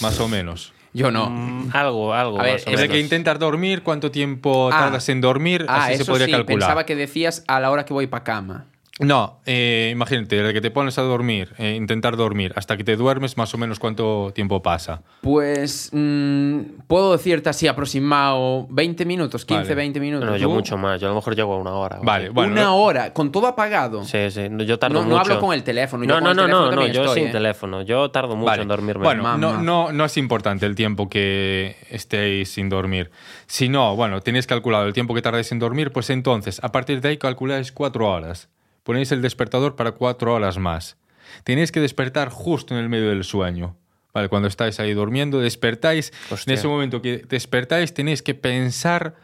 [0.00, 0.72] Más o menos.
[0.94, 1.28] Yo no.
[1.30, 2.40] Mm, algo, algo.
[2.40, 2.94] A ver, más o es Desde menos.
[2.94, 4.78] que intentas dormir, cuánto tiempo Ah.
[4.78, 6.58] tardas en dormir, Ah, así se eso podría sí, calcular.
[6.60, 8.66] pensaba que decías a la hora que voy para cama.
[9.00, 12.96] No, eh, imagínate, desde que te pones a dormir, eh, intentar dormir, hasta que te
[12.96, 15.02] duermes, más o menos cuánto tiempo pasa.
[15.20, 19.74] Pues mm, puedo decirte así aproximado 20 minutos, 15, Vale.
[19.76, 20.28] 20 minutos.
[20.28, 20.54] No, yo ¿Tú?
[20.54, 21.00] mucho más.
[21.00, 22.00] Yo a lo mejor llego a una hora.
[22.00, 22.52] o Vale, bueno.
[22.52, 24.02] Una no- hora, con todo apagado.
[24.04, 24.48] Sí, sí.
[24.50, 25.14] No, Yo tardo No, mucho.
[25.14, 26.02] no hablo con el teléfono.
[26.04, 27.32] yo No, con no, el no, teléfono no, no, yo estoy, sin ¿eh?
[27.32, 27.82] teléfono.
[27.82, 28.62] Yo tardo mucho Vale.
[28.62, 29.04] en dormirme.
[29.04, 33.10] Bueno, no, no, no es importante el tiempo que estéis sin dormir.
[33.46, 37.00] Si no, bueno, tenéis calculado el tiempo que tardáis en dormir, pues entonces, a partir
[37.00, 38.48] de ahí calculáis cuatro horas.
[38.88, 40.96] Ponéis el despertador para cuatro horas más.
[41.44, 43.76] Tenéis que despertar justo en el medio del sueño.
[44.14, 46.10] Vale, cuando estáis ahí durmiendo, despertáis.
[46.30, 46.50] Hostia.
[46.50, 49.14] En ese momento que despertáis, tenéis que pensar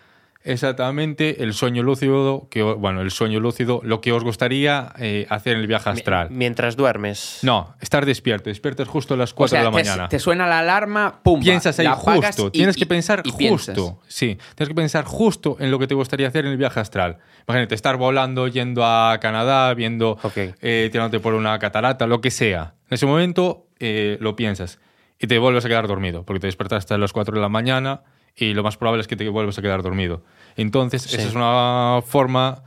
[0.44, 5.26] exactamente el sueño lúcido, que, o- bueno, el sueño lúcido, lo que os gustaría eh,
[5.30, 6.28] hacer en el viaje astral.
[6.30, 7.38] Mientras duermes.
[7.42, 8.50] No, estar despierto.
[8.50, 10.08] Despiertas justo a las O 4 sea, de la te, mañana.
[10.08, 11.40] te suena la alarma, pum.
[11.40, 12.48] piensas ahí justo.
[12.48, 13.38] y- tienes y- que pensar y justo.
[13.74, 13.78] piensas.
[14.08, 17.18] Sí, tienes que pensar justo en lo que te gustaría hacer en el viaje astral.
[17.48, 20.36] Imagínate, estar volando, yendo a Canadá, viendo, Ok.
[20.60, 22.74] eh, tirándote por una catarata, lo que sea.
[22.90, 24.78] En ese momento eh, lo piensas
[25.18, 28.02] y te vuelves a quedar dormido, porque te despertaste a las 4 de la mañana
[28.36, 30.22] y lo más probable es que te vuelvas a quedar dormido.
[30.56, 31.16] Entonces, Sí.
[31.16, 32.62] esa es una forma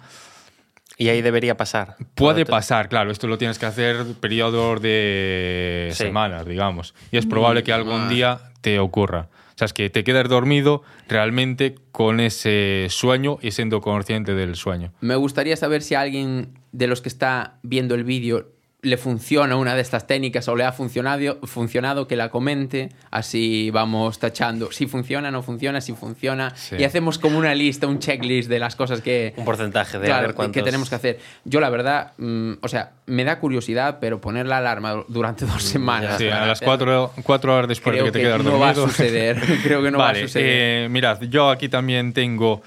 [0.99, 1.95] Y ahí debería pasar.
[2.15, 6.05] Puede te- pasar, claro, esto lo tienes que hacer periodos de Sí.
[6.05, 6.95] semanas, digamos.
[7.11, 9.29] Y es probable que algún día te ocurra.
[9.31, 14.55] O sea, es que te quedas dormido realmente con ese sueño y siendo consciente del
[14.55, 14.91] sueño.
[15.01, 18.51] Me gustaría saber si alguien de los que está viendo el vídeo
[18.83, 23.71] le funciona una de estas técnicas o le ha funcionado, funcionado que la comente, así
[23.71, 26.75] vamos tachando si funciona, no funciona, si funciona, Sí.
[26.77, 30.21] y hacemos como una lista, un checklist de las cosas que, Un porcentaje de a
[30.21, 30.53] ver cuántos...
[30.53, 31.19] que tenemos que hacer.
[31.43, 35.63] Yo la verdad, mm, o sea, me da curiosidad, pero poner la alarma durante dos
[35.63, 36.17] semanas.
[36.19, 38.59] Sí, a las cuatro, cuatro horas después creo de que te que quedas no dormido.
[38.65, 39.41] va a suceder.
[39.63, 40.85] Creo que no va a suceder.
[40.85, 42.61] eh, mirad, yo aquí también tengo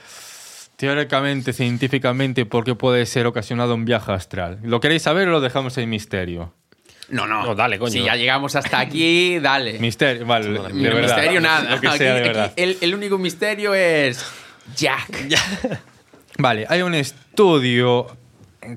[0.80, 4.60] teóricamente, científicamente, por qué puede ser ocasionado un viaje astral.
[4.62, 6.54] ¿Lo queréis saber o lo dejamos en misterio?
[7.10, 7.42] No, no.
[7.44, 7.90] No, dale, coño.
[7.92, 9.78] Si ya llegamos hasta aquí, dale.
[9.78, 11.02] Misterio, vale, de verdad.
[11.02, 11.74] misterio nada.
[11.74, 14.24] Lo que Aquí- el único misterio es
[14.74, 15.28] Jack.
[16.38, 18.06] Vale, hay un estudio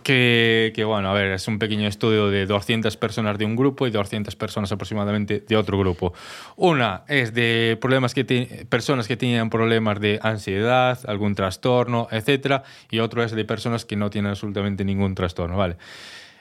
[0.03, 3.91] que, bueno, a ver, es un pequeño estudio de 200 personas de un grupo y
[3.91, 6.13] 200 personas aproximadamente de otro grupo.
[6.55, 12.99] Una es de problemas que personas que tenían problemas de ansiedad, algún trastorno, etcétera, y
[12.99, 15.77] otro es de personas que no tienen absolutamente ningún trastorno, ¿vale?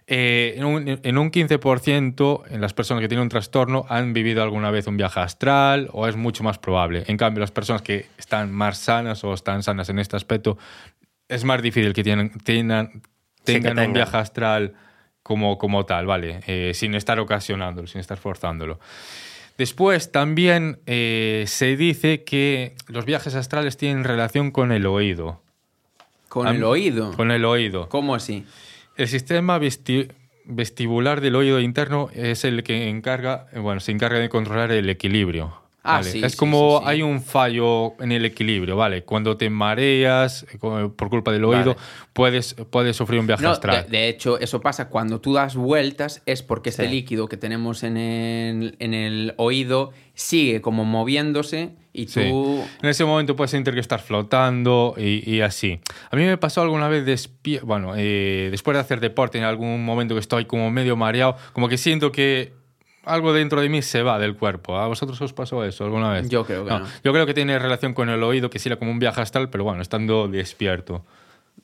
[0.07, 4.42] Eh, en, un, en un 15% en las personas que tienen un trastorno han vivido
[4.42, 7.05] alguna vez un viaje astral o es mucho más probable.
[7.07, 10.59] En cambio, las personas que están más sanas o están sanas en este aspecto,
[11.28, 13.02] es más difícil que tienen, tengan,
[13.44, 14.74] tengan un viaje astral
[15.22, 16.40] como, como tal, ¿vale?
[16.46, 18.81] Eh, sin estar ocasionándolo, sin estar forzándolo.
[19.59, 25.40] Después también eh, se dice que los viajes astrales tienen relación con el oído.
[26.28, 27.12] Con Am- el oído.
[27.12, 27.88] Con el oído.
[27.88, 28.44] ¿Cómo así?
[28.96, 30.11] El sistema vesti-
[30.44, 34.88] vestibular del oído interno es el que encarga, eh, bueno, se encarga de controlar el
[34.88, 35.62] equilibrio.
[35.85, 36.11] Ah, ¿vale?
[36.12, 39.03] sí, es sí, como sí, hay un fallo en el equilibrio, ¿vale?
[39.03, 41.87] Cuando te mareas eh, co- por culpa del oído, Vale.
[42.12, 43.87] puedes, puedes sufrir un viaje No, de, astral.
[43.90, 47.97] de hecho, eso pasa cuando tú das vueltas, es porque este líquido que tenemos en
[47.97, 52.64] el, en el oído sigue como moviéndose y tú...
[52.83, 55.81] En ese momento puedes sentir que estás flotando y, y así.
[56.11, 59.85] A mí me pasó alguna vez despi- bueno, eh, después de hacer deporte, en algún
[59.85, 62.53] momento que estoy como medio mareado, como que siento que
[63.04, 64.78] algo dentro de mí se va del cuerpo.
[64.78, 66.28] ¿A vosotros os pasó eso alguna vez?
[66.28, 66.86] Yo creo que no.
[67.04, 69.50] Yo creo que tiene relación con el oído, que sí era como un viaje astral,
[69.50, 71.04] pero bueno, estando despierto.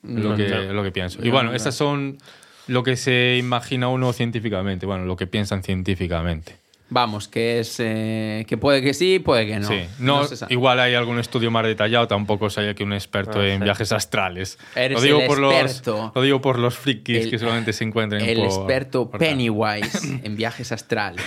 [0.02, 0.72] Es lo, No, que, no.
[0.74, 1.20] lo que pienso.
[1.22, 1.56] Y No, bueno, no.
[1.56, 2.18] estas son
[2.66, 6.57] lo que se imagina uno científicamente, bueno, lo que piensan científicamente.
[6.90, 7.76] Vamos, que es...
[7.80, 9.68] eh, que puede que sí, puede que no.
[9.68, 13.92] Sí, no, igual hay algún estudio más detallado, tampoco soy aquí un experto en viajes
[13.92, 14.58] astrales.
[14.74, 15.96] Eres lo, digo el por experto.
[16.06, 19.20] Los, lo digo por los frikis El- que solamente se encuentran El por- experto por.
[19.20, 21.22] Pennywise en viajes astrales.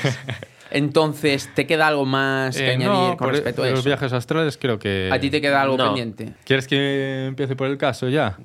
[0.72, 3.90] Entonces, ¿te queda algo más que Eh, añadir no, con respecto a los eso?
[3.90, 5.10] viajes astrales creo que...
[5.12, 5.86] ¿A ti te queda algo No.
[5.88, 6.30] pendiente?
[6.46, 8.38] ¿Quieres que empiece por el caso ya?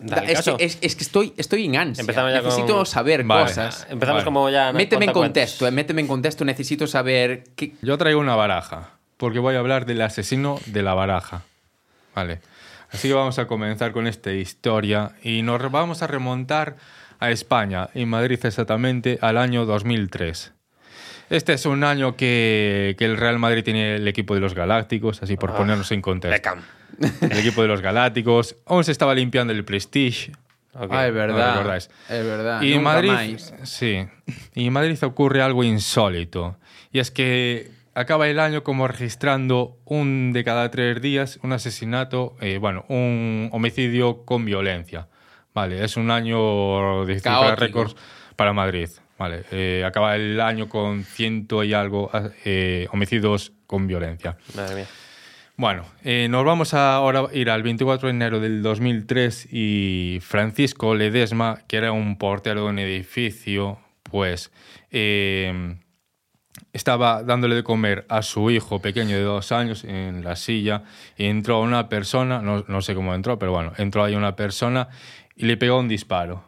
[0.00, 0.56] Es, caso.
[0.56, 2.00] que, es, es que estoy, estoy en ansia.
[2.02, 3.44] Empezamos ya Necesito con- saber Vale.
[3.46, 3.86] cosas.
[3.90, 4.24] Empezamos Vale.
[4.24, 4.72] como ya...
[4.72, 6.44] Méteme en contexto, eh, méteme en contexto.
[6.44, 7.72] Necesito saber qué...
[7.82, 11.42] Yo traigo una baraja, porque voy a hablar del asesino de la baraja.
[12.14, 12.40] Vale.
[12.90, 16.76] Así que vamos a comenzar con esta historia y nos vamos a remontar
[17.20, 20.52] a España, en Madrid exactamente, al año 2003.
[21.30, 25.22] Este es un año que, que el Real Madrid tiene el equipo de los Galácticos,
[25.22, 26.32] así por Ah, ponernos en contexto.
[26.34, 26.62] Beckham.
[27.20, 28.56] El equipo de los Galácticos.
[28.66, 30.32] Aún se estaba limpiando el Prestige.
[30.74, 30.90] Ok.
[30.92, 31.52] Ah, es No verdad.
[31.54, 31.90] recordáis.
[32.08, 32.62] es verdad.
[32.62, 33.54] Y en Nunca Madrid, más.
[33.64, 34.06] sí,
[34.54, 36.56] y en Madrid ocurre algo insólito.
[36.92, 42.36] Y es que acaba el año como registrando un de cada tres días un asesinato,
[42.40, 45.08] eh, bueno, un homicidio con violencia.
[45.54, 47.20] Vale, es un año de
[47.56, 47.96] récords
[48.36, 48.88] para Madrid.
[49.18, 52.08] Vale, eh, acaba el año con ciento y algo
[52.44, 54.36] eh, homicidios con violencia.
[54.54, 54.86] Madre mía.
[55.58, 60.20] Bueno, eh, nos vamos a ahora a ir al 24 de enero del 2003 y
[60.22, 64.52] Francisco Ledesma, que era un portero de un edificio, pues
[64.92, 65.74] eh,
[66.72, 70.84] estaba dándole de comer a su hijo pequeño de dos años en la silla
[71.16, 74.86] y entró una persona, no, no sé cómo entró, pero bueno, entró ahí una persona
[75.34, 76.44] y le pegó un disparo.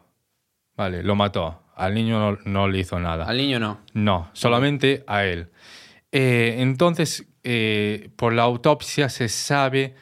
[0.77, 1.63] Vale, lo mató.
[1.75, 3.25] Al niño no, no le hizo nada.
[3.25, 3.81] Al niño no.
[3.93, 5.49] No, solamente a él.
[6.13, 9.95] Eh, entonces, eh, por la autopsia se sabe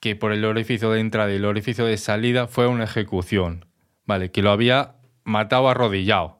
[0.00, 3.64] que por el orificio de entrada y el orificio de salida fue una ejecución,
[4.04, 4.30] ¿vale?
[4.30, 6.38] Que lo había matado arrodillado.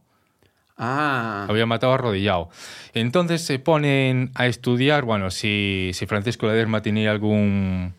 [0.78, 1.46] Ah.
[1.48, 2.50] Había matado arrodillado.
[2.92, 7.94] Entonces se ponen a estudiar, bueno, si, si Francisco Ledesma tenía algún,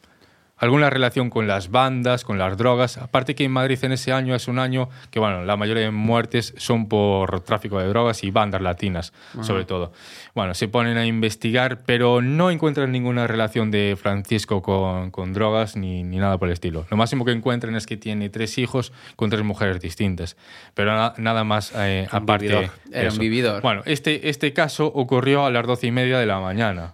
[0.57, 2.97] alguna relación con las bandas, con las drogas.
[2.97, 5.91] Aparte que en Madrid en ese año es un año que, bueno, la mayoría de
[5.91, 9.91] muertes son por tráfico de drogas y bandas latinas, sobre todo.
[10.33, 15.75] Bueno, se ponen a investigar, pero no encuentran ninguna relación de Francisco con, con drogas
[15.75, 16.85] ni, ni nada por el estilo.
[16.89, 20.37] Lo máximo que encuentran es que tiene tres hijos con tres mujeres distintas,
[20.73, 22.47] pero na- nada más eh, aparte
[22.91, 23.61] Era un vividor.
[23.61, 26.93] Bueno, este, este caso ocurrió a las doce y media de la mañana.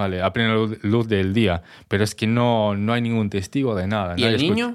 [0.00, 1.62] Vale, a plena luz, del día.
[1.88, 4.14] Pero es que no, no hay ningún testigo de nada.
[4.16, 4.74] ¿Y el niño?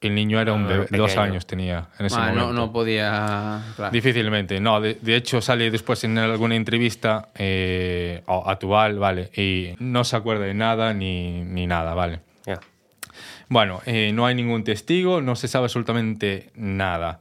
[0.00, 2.52] el niño era un Ah, bebé, dos años tenía en ese Ah, no, momento.
[2.54, 3.62] no podía.
[3.76, 3.92] claro.
[3.92, 4.80] Difícilmente, no.
[4.80, 9.30] De, de hecho, sale después en alguna entrevista eh, actual, ¿vale?
[9.36, 12.20] Y no se acuerda de nada ni, ni nada, ¿vale?
[12.46, 12.58] Ya.
[13.48, 17.20] Bueno, eh, no hay ningún testigo, no se sabe absolutamente nada.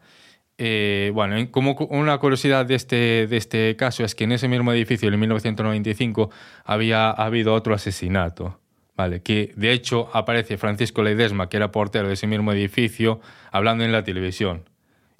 [0.62, 4.50] Eh, bueno, en- como una curiosidad de este, de este caso es que en ese
[4.50, 6.30] mismo edificio, en 1995,
[6.66, 8.60] había habido otro asesinato.
[8.98, 13.86] Vale, que de hecho aparece Francisco Ledesma, que era portero de ese mismo edificio, hablando
[13.86, 14.70] en la televisión.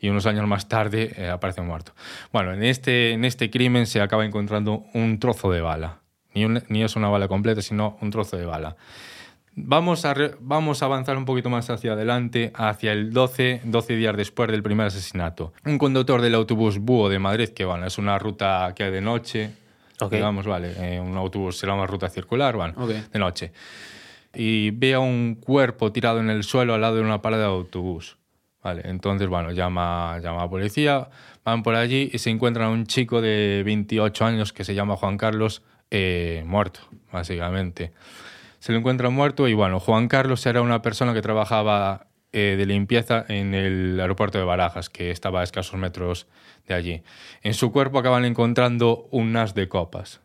[0.02, 1.94] Y unos años más tarde eh, aparece muerto.
[2.34, 6.02] Bueno, en este, en este crimen se acaba encontrando un trozo de bala.
[6.34, 8.76] Ni, un- ni es una bala completa, sino un trozo de bala.
[9.66, 13.96] Vamos a, re- vamos a avanzar un poquito más hacia adelante, hacia el 12, 12
[13.96, 15.54] días después del primer asesinato.
[15.66, 19.02] Un conductor del autobús Búho de Madrid, que bueno, es una ruta que hay de
[19.02, 19.52] noche,
[20.02, 20.14] Ok.
[20.14, 23.52] digamos, vale, eh, un autobús será una ruta circular, bueno, de noche.
[24.34, 27.50] Y ve a un cuerpo tirado en el suelo al lado de una parada de
[27.50, 28.18] autobús.
[28.64, 31.10] Vale, entonces, bueno, llama, llama a la policía,
[31.46, 34.96] van por allí y se encuentran a un chico de 28 años que se llama
[34.98, 37.94] Juan Carlos, eh, muerto, básicamente.
[38.60, 42.66] Se lo encuentra muerto y, bueno, Juan Carlos era una persona que trabajaba eh, de
[42.66, 46.28] limpieza en el aeropuerto de Barajas, que estaba a escasos metros
[46.68, 47.04] de allí.
[47.42, 50.22] En su cuerpo acaban encontrando un as de copas.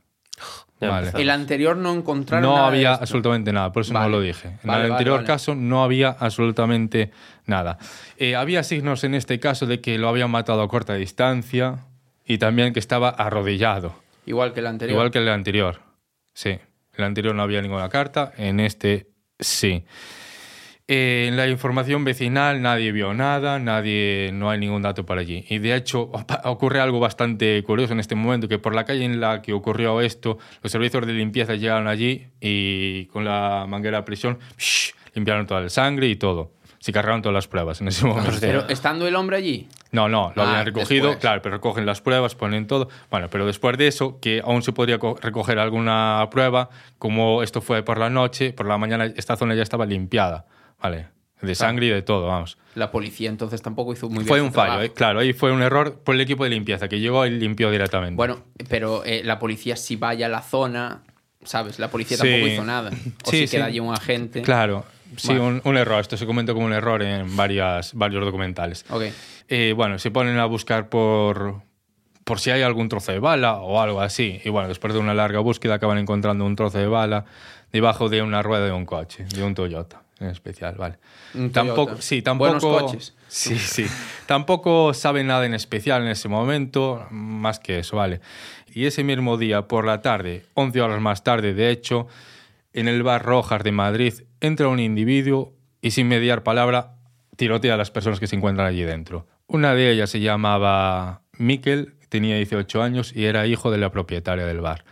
[0.80, 1.12] Vale.
[1.14, 2.42] El anterior no encontraron.
[2.50, 3.02] No nada de había esto.
[3.04, 4.06] absolutamente nada, por eso Vale.
[4.06, 4.48] no lo dije.
[4.48, 5.26] En Vale, el anterior vale.
[5.26, 7.10] caso no había absolutamente
[7.46, 7.78] nada.
[8.18, 11.86] Eh, había signos en este caso de que lo habían matado a corta distancia
[12.26, 13.94] y también que estaba arrodillado,
[14.26, 14.92] Igual que el anterior.
[14.94, 15.80] igual que el anterior.
[16.34, 16.58] Sí,
[16.98, 19.84] el anterior no había ninguna carta, en este sí.
[20.86, 25.46] Eh, en la información vecinal nadie vio nada, nadie, no hay ningún dato para allí.
[25.48, 26.12] Y de hecho
[26.44, 30.02] ocurre algo bastante curioso en este momento, que por la calle en la que ocurrió
[30.02, 34.92] esto, los servicios de limpieza llegaron allí y con la manguera a presión ¡shh!
[35.14, 36.52] limpiaron toda la sangre y todo.
[36.84, 38.36] Se cargaron todas las pruebas en ese momento.
[38.42, 39.68] Pero estando el hombre allí.
[39.90, 41.20] No, no, lo Ah, habían recogido, después.
[41.22, 42.90] claro, pero recogen las pruebas, ponen todo.
[43.10, 46.68] Bueno, pero después de eso, que aún se podría co- recoger alguna prueba,
[46.98, 50.44] como esto fue por la noche, por la mañana esta zona ya estaba limpiada,
[50.78, 51.08] ¿vale?
[51.40, 52.58] De sangre y de todo, vamos.
[52.74, 54.28] La policía entonces tampoco hizo muy bien.
[54.28, 54.82] Fue un fallo, trabajo.
[54.82, 54.92] ¿eh?
[54.92, 58.16] claro, ahí fue un error por el equipo de limpieza, que llegó y limpió directamente.
[58.16, 61.00] Bueno, pero eh, la policía si vaya a la zona,
[61.44, 61.78] ¿sabes?
[61.78, 62.24] La policía Sí.
[62.28, 62.90] tampoco hizo nada.
[63.24, 63.56] O Sí, si sí.
[63.56, 64.42] queda allí un agente.
[64.42, 64.84] Claro,
[65.16, 65.40] sí, Vale.
[65.40, 66.00] un, un error.
[66.00, 68.84] Esto se comenta como un error en varias, varios documentales.
[68.90, 69.04] Ok.
[69.48, 71.62] Eh, bueno, se ponen a buscar por,
[72.24, 74.40] por si hay algún trozo de bala o algo así.
[74.44, 77.24] Y bueno, después de una larga búsqueda acaban encontrando un trozo de bala
[77.72, 80.98] debajo de una rueda de un coche, de un Toyota en especial, vale.
[81.34, 82.02] Un tampoco, Toyota.
[82.02, 82.50] sí, tampoco.
[82.60, 83.14] Buenos coches.
[83.28, 83.86] Sí, sí.
[84.26, 88.20] Tampoco saben nada en especial en ese momento, más que eso, vale.
[88.72, 92.06] Y ese mismo día, por la tarde, 11 horas más tarde, de hecho,
[92.72, 94.14] en el bar Rojas de Madrid,
[94.44, 96.96] entra un individuo y sin mediar palabra
[97.36, 99.26] tirotea a las personas que se encuentran allí dentro.
[99.46, 104.46] Una de ellas se llamaba Miquel, tenía 18 años y era hijo de la propietaria
[104.46, 104.84] del bar.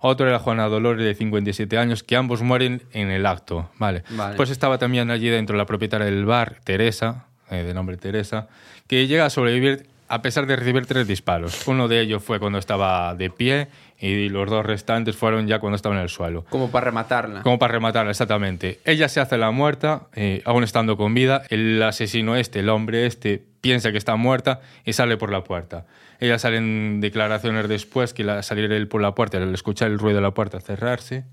[0.00, 3.70] Otro era Juana Dolores, de 57 años, que ambos mueren en el acto.
[3.78, 4.04] Vale.
[4.10, 4.36] Vale.
[4.36, 8.48] Pues estaba también allí dentro la propietaria del bar, Teresa, eh, de nombre Teresa,
[8.86, 11.66] que llega a sobrevivir a pesar de recibir tres disparos.
[11.66, 15.76] Uno de ellos fue cuando estaba de pie y los dos restantes fueron ya cuando
[15.76, 16.44] estaba en el suelo.
[16.50, 17.42] Como para rematarla.
[17.42, 18.80] Como para rematarla, exactamente.
[18.84, 21.42] Ella se hace la muerta, eh, aún estando con vida.
[21.48, 25.86] El asesino este, el hombre este, piensa que está muerta y sale por la puerta.
[26.20, 29.98] Ella sale en declaraciones después que al salir él por la puerta, al escuchar el
[29.98, 31.24] ruido de la puerta cerrarse,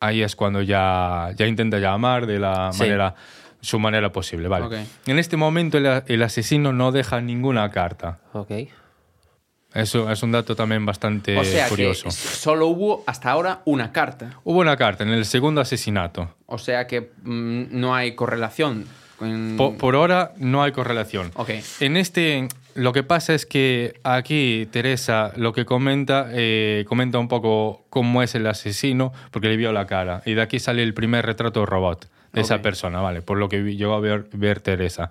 [0.00, 2.80] ahí es cuando ya, ya intenta llamar de la Sí.
[2.80, 3.14] manera
[3.60, 4.48] su manera posible.
[4.48, 4.66] Vale.
[4.66, 4.74] Ok.
[5.06, 8.18] En este momento el, el asesino no deja ninguna carta.
[8.32, 8.50] Ok.
[9.74, 12.04] Eso es un dato también bastante o sea curioso.
[12.04, 14.38] que solo hubo hasta ahora una carta.
[14.44, 16.34] Hubo una carta en el segundo asesinato.
[16.46, 18.86] O sea que mm, no hay correlación.
[19.18, 21.30] con- Po- Por, ahora no hay correlación.
[21.34, 21.50] Ok.
[21.80, 27.28] En este, lo que pasa es que aquí Teresa lo que comenta, eh, comenta un
[27.28, 30.22] poco cómo es el asesino, porque le vio la cara.
[30.26, 32.62] Y de aquí sale el primer retrato robot de esa Ok.
[32.62, 33.22] persona, ¿vale?
[33.22, 35.08] Por lo que llegó a ver, ver Teresa.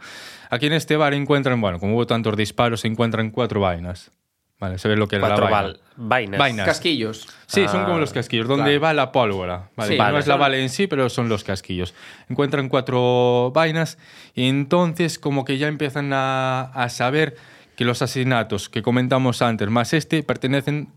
[0.50, 4.12] Aquí en este bar encuentran, bueno, como hubo tantos disparos, se encuentran cuatro vainas.
[4.62, 5.62] Vale, se ve lo que era la Cuatro vaina.
[5.62, 6.40] val- vainas.
[6.40, 6.66] Vainas.
[6.68, 7.28] Casquillos.
[7.48, 8.80] Sí, son Ah, como los casquillos, donde claro.
[8.82, 9.70] va la pólvora.
[9.76, 9.94] ¿vale?
[9.94, 11.94] Sí, no es la bala en sí, pero son los casquillos.
[12.30, 13.98] Encuentran cuatro vainas
[14.36, 17.36] y entonces como que ya empiezan a, a saber
[17.76, 20.90] que los asesinatos que comentamos antes, más este, pertenecen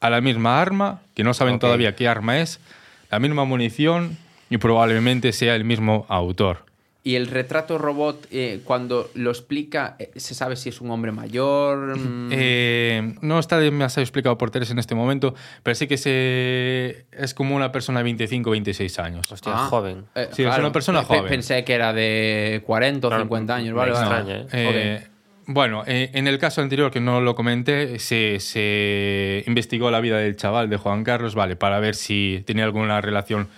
[0.00, 2.58] a la misma arma, que no saben todavía qué arma es,
[3.10, 4.16] la misma munición
[4.48, 6.64] y probablemente sea el mismo autor.
[7.04, 11.10] Y el retrato robot, eh, cuando lo explica, eh, ¿se sabe si es un hombre
[11.10, 11.96] mayor?
[11.96, 15.34] Mm, Eh, no está demasiado explicado por Teres en este momento,
[15.64, 19.32] pero sí que se, es como una persona de 25 26 años.
[19.32, 20.04] Hostia, ah, joven.
[20.14, 21.30] eh, Sí, es una persona Pe- pe- joven.
[21.30, 24.06] Pensé que era de 40 o Claro, 50 años, vale, vale.
[24.06, 24.46] extraña, ¿eh?
[24.52, 25.06] Eh,
[25.46, 30.18] Bueno, eh, en el caso anterior que no lo comenté, se, se investigó la vida
[30.18, 33.48] del chaval, de Juan Carlos, vale, para ver si tenía alguna relación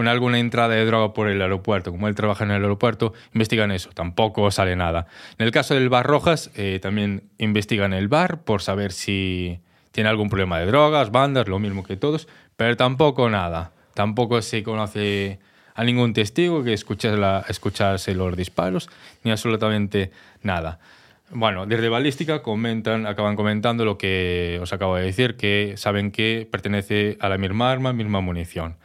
[0.00, 1.90] con alguna entrada de droga por el aeropuerto.
[1.90, 5.06] Como él trabaja en el aeropuerto, investigan eso, tampoco sale nada.
[5.36, 9.60] En el caso del bar Rojas, eh, también investigan el bar por saber si
[9.92, 13.72] tiene algún problema de drogas, bandas, lo mismo que todos, pero tampoco nada.
[13.92, 15.38] Tampoco se conoce
[15.74, 17.44] a ningún testigo que escuchase la-
[18.14, 18.88] los disparos,
[19.22, 20.78] ni absolutamente nada.
[21.30, 26.48] Bueno, desde balística comentan, acaban comentando lo que os acabo de decir, que saben que
[26.50, 28.76] pertenece a la misma arma, misma munición.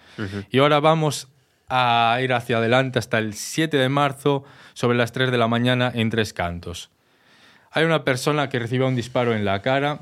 [0.49, 1.29] Y ahora vamos
[1.67, 5.91] a ir hacia adelante hasta el 7 de marzo, sobre las 3 de la mañana,
[5.93, 6.91] en Tres Cantos.
[7.71, 9.99] Hay una persona que recibe un disparo en la cara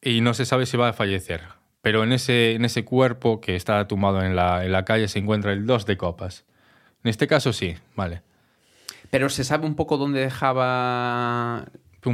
[0.00, 1.42] y no se sabe si va a fallecer.
[1.82, 5.18] Pero en ese, en ese cuerpo que está tumbado en la, en la calle se
[5.18, 6.44] encuentra el 2 de copas.
[7.02, 8.22] En este caso sí, vale.
[9.10, 11.66] Pero se sabe un poco dónde dejaba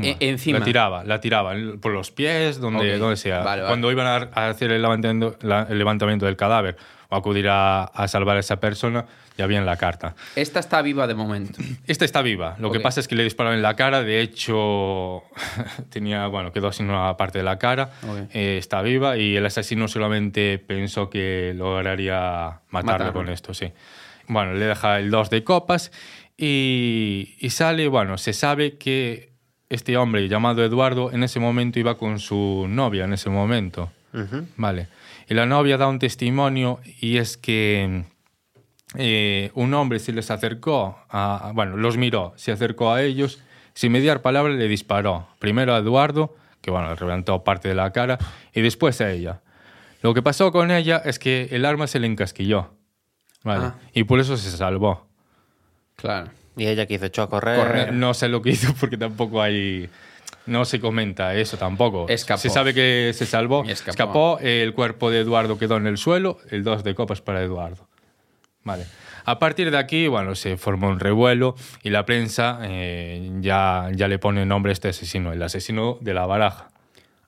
[0.02, 0.58] E- encima.
[0.60, 3.38] La tiraba, la tiraba por los pies, donde, Ok, donde sea.
[3.40, 3.66] vale, vale.
[3.70, 6.76] Cuando iban a, hacer el levantamiento, la- el levantamiento del cadáver
[7.08, 9.04] o acudir a, a salvar a esa persona,
[9.36, 10.14] ya había en la carta.
[10.36, 11.60] Esta está viva de momento.
[11.88, 12.54] Esta está viva.
[12.60, 12.84] Lo que Ok.
[12.84, 14.02] pasa es que le dispararon en la cara.
[14.04, 15.22] De hecho,
[15.90, 17.90] tenía, bueno, quedó sin una parte de la cara.
[18.08, 18.28] Ok.
[18.32, 23.12] Eh, está viva y el asesino solamente pensó que lograría matarlo Matarlo.
[23.12, 23.72] con esto, sí.
[24.28, 25.90] Bueno, le deja el 2 de copas
[26.36, 29.29] y, y sale, bueno, se sabe que
[29.70, 33.90] este hombre llamado Eduardo en ese momento iba con su novia, en ese momento.
[34.56, 34.88] Vale.
[35.28, 38.04] Y la novia da un testimonio y es que
[38.96, 43.40] eh, un hombre se les acercó, a, a- bueno, los miró, se acercó a ellos,
[43.72, 45.28] sin mediar palabra le disparó.
[45.38, 48.18] Primero a Eduardo, que bueno, le reventó parte de la cara,
[48.52, 49.40] y después a ella.
[50.02, 52.74] Lo que pasó con ella es que el arma se le encasquilló.
[53.44, 53.66] Vale.
[53.66, 53.74] Ah.
[53.94, 55.06] Y por eso se salvó.
[55.94, 56.30] Claro.
[56.56, 57.56] Y ella que hizo echó a correr.
[57.58, 57.92] Correr.
[57.92, 59.88] No sé lo que hizo porque tampoco hay.
[60.46, 62.06] No se comenta eso tampoco.
[62.08, 62.40] Escapó.
[62.40, 63.64] Se sabe que se salvó.
[63.64, 63.90] Escapó.
[63.90, 64.38] Escapó.
[64.40, 66.38] el cuerpo de Eduardo quedó en el suelo.
[66.50, 67.86] El 2 de copas para Eduardo.
[68.64, 68.84] Vale.
[69.26, 74.08] A partir de aquí, bueno, se formó un revuelo y la prensa eh, ya, ya
[74.08, 76.70] le pone nombre a este asesino, el asesino de la baraja.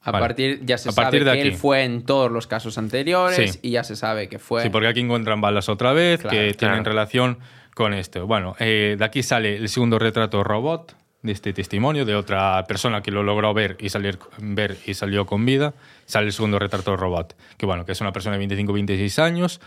[0.00, 0.24] A Vale.
[0.26, 1.56] partir, ya se A partir sabe de que él aquí.
[1.58, 3.58] fue en todos los casos anteriores Sí.
[3.62, 4.62] y ya se sabe que fue.
[4.62, 7.38] Sí, porque aquí encuentran balas otra vez Claro, que tienen relación
[7.74, 8.26] con esto.
[8.26, 13.00] Bueno, eh, de aquí sale el segundo retrato robot de este testimonio de otra persona
[13.02, 15.72] que lo logró ver y salir ver y salió con vida.
[16.04, 19.60] Sale el segundo retrato robot, que bueno, que es una persona de 25-26 años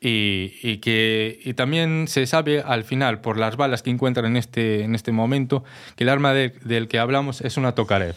[0.00, 4.36] y, y que y también se sabe al final por las balas que encuentran en
[4.36, 5.62] este en este momento
[5.96, 8.14] que el arma de- del que hablamos es una Tokarev.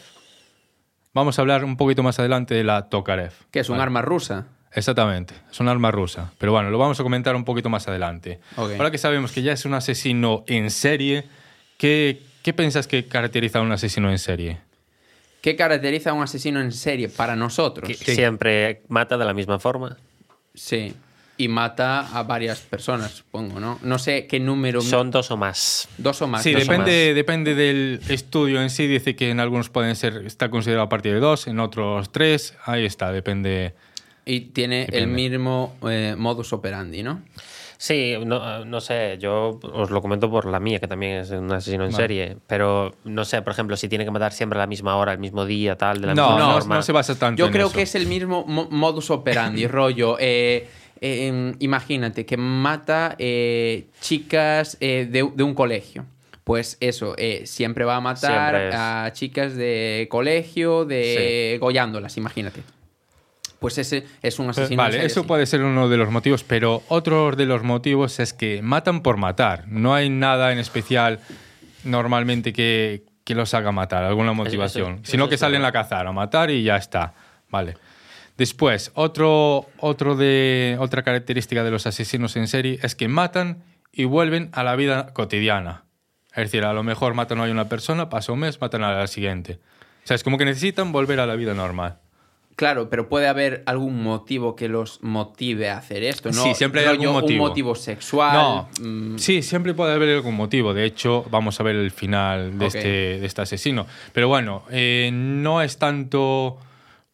[1.13, 3.33] Vamos a hablar un poquito más adelante de la Tokarev.
[3.51, 3.83] que es un Vale.
[3.83, 4.47] arma rusa.
[4.75, 6.31] Exactamente, es un arma rusa.
[6.37, 8.39] Pero bueno, lo vamos a comentar un poquito más adelante.
[8.55, 11.25] Ahora que sabemos que ya es un asesino en serie,
[11.77, 14.59] ¿qué, qué piensas que caracteriza a un asesino en serie?
[15.43, 17.89] ¿Qué caracteriza a un asesino en serie para nosotros?
[17.97, 19.97] Que Siempre mata de la misma forma.
[20.55, 20.93] Sí.
[21.35, 23.77] Y mata a varias personas, supongo, ¿no?
[23.83, 24.79] No sé qué número.
[24.79, 25.89] Son dos o más.
[25.97, 26.43] dos o más.
[26.43, 27.15] Sí, depende, más.
[27.15, 28.87] depende del estudio en sí.
[28.87, 32.55] Dice que en algunos pueden ser, está considerado a partir de dos, en otros tres.
[32.63, 33.73] Ahí está, depende.
[34.25, 37.21] Y tiene el mismo eh, modus operandi, ¿no?
[37.77, 41.51] Sí, no, no sé, yo os lo comento por la mía, que también es un
[41.51, 42.03] asesino en Vale.
[42.03, 45.11] serie, pero no sé, por ejemplo, si tiene que matar siempre a la misma hora,
[45.11, 46.75] el mismo día, tal, de la No, misma no, forma.
[46.75, 47.75] no se basa tanto Yo en creo eso.
[47.75, 50.15] que es el mismo mo- modus operandi, rollo.
[50.19, 50.69] eh,
[51.01, 56.05] eh, em, imagínate que mata eh, chicas eh, de, de un colegio.
[56.45, 62.61] Pues eso, eh, siempre va a matar a chicas de colegio, de gollándolas, imagínate.
[63.63, 64.73] Pues ese es un asesino.
[64.73, 65.27] en Vale, serie, eso sí.
[65.27, 69.17] puede ser uno de los motivos, pero otro de los motivos es que matan por
[69.17, 69.65] matar.
[69.67, 71.19] No hay nada en especial
[71.83, 74.95] normalmente que, que los haga matar, alguna motivación.
[74.95, 77.13] eso sino que salen a cazar, a matar y ya está.
[77.49, 77.75] Vale.
[78.37, 84.05] Después, otro, otro de, otra característica de los asesinos en serie es que matan y
[84.05, 85.85] vuelven a la vida cotidiana.
[86.35, 88.91] Es decir, a lo mejor matan hoy a una persona, pasa un mes, matan a
[88.91, 89.59] la siguiente.
[90.03, 91.99] O sea, es como que necesitan volver a la vida normal.
[92.55, 96.43] Claro, pero puede haber algún motivo que los motive a hacer esto, ¿no?
[96.43, 97.43] Sí, siempre hay algún motivo.
[97.43, 98.33] Un motivo sexual.
[98.33, 100.73] No, mm, sí, siempre puede haber algún motivo.
[100.73, 102.87] De hecho, vamos a ver el final de, este,
[103.19, 103.87] de este asesino.
[104.13, 106.57] Pero bueno, eh, no es tanto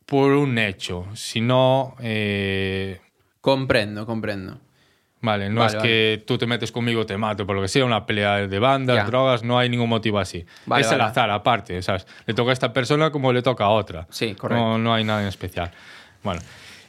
[0.05, 1.95] por un hecho, sino...
[2.01, 2.99] eh,
[3.41, 4.57] Comprendo, comprendo.
[5.21, 7.83] Vale, no Vale, es que tú te metes conmigo, te mato, por lo que sea,
[7.83, 9.03] una pelea de bandas, Ya.
[9.03, 10.45] drogas, no hay ningún motivo así.
[10.65, 11.03] Vale, es vale.
[11.03, 12.07] al azar, aparte, ¿sabes?
[12.25, 14.07] Le toca a esta persona como le toca a otra.
[14.09, 14.63] Sí, correcto.
[14.63, 15.71] No, no hay nada en especial.
[16.23, 16.41] Bueno,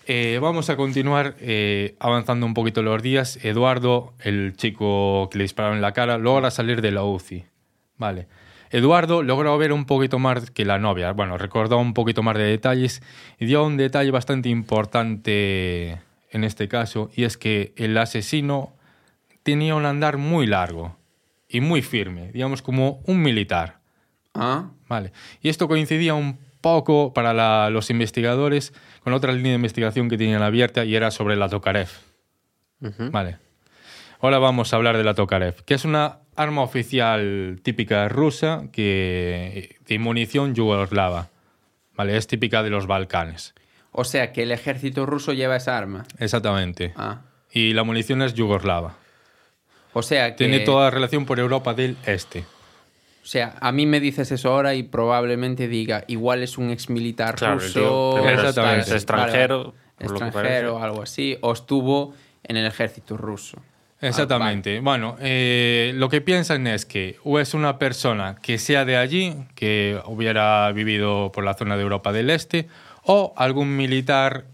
[0.06, 3.36] eh, vamos a continuar eh, avanzando un poquito los días.
[3.44, 7.44] Eduardo, el chico que le dispararon en la cara, logra salir de la UCI.
[7.96, 8.28] Vale.
[8.72, 11.10] Eduardo logró ver un poquito más que la novia.
[11.12, 13.02] Bueno, recordó un poquito más de detalles
[13.40, 15.98] y dio un detalle bastante importante
[16.30, 18.72] en este caso, y es que el asesino
[19.42, 20.96] tenía un andar muy largo
[21.48, 23.78] y muy firme, digamos como un militar.
[24.34, 25.12] Ah, Vale.
[25.42, 28.72] Y esto coincidía un poco para la- los investigadores
[29.02, 31.88] con otra línea de investigación que tenían abierta y era sobre la Tokarev.
[33.10, 33.38] Vale.
[34.20, 39.76] Ahora vamos a hablar de la Tokarev, que es una arma oficial típica rusa que,
[39.86, 41.28] de munición yugoslava.
[41.94, 43.54] Vale, es típica de los Balcanes.
[43.92, 46.04] O sea que el ejército ruso lleva esa arma.
[46.18, 46.92] Exactamente.
[46.96, 47.22] Ah.
[47.52, 48.96] Y la munición es yugoslava.
[49.92, 50.44] O sea que.
[50.44, 52.44] Tiene toda relación por Europa del Este.
[53.22, 56.88] O sea, a mí me dices eso ahora y probablemente diga, igual es un ex
[56.88, 58.14] militar Claro, el ruso.
[58.22, 58.28] tío
[58.78, 61.36] es- extranjero, Extranjero, algo así.
[61.42, 63.58] O estuvo en el ejército ruso.
[64.02, 64.80] Ah, Exactamente.
[64.80, 69.34] Bueno, eh, lo que piensan es que o es una persona que sea de allí,
[69.54, 72.66] que hubiera vivido por la zona de Europa del Este,
[73.12, 74.44] o algún militar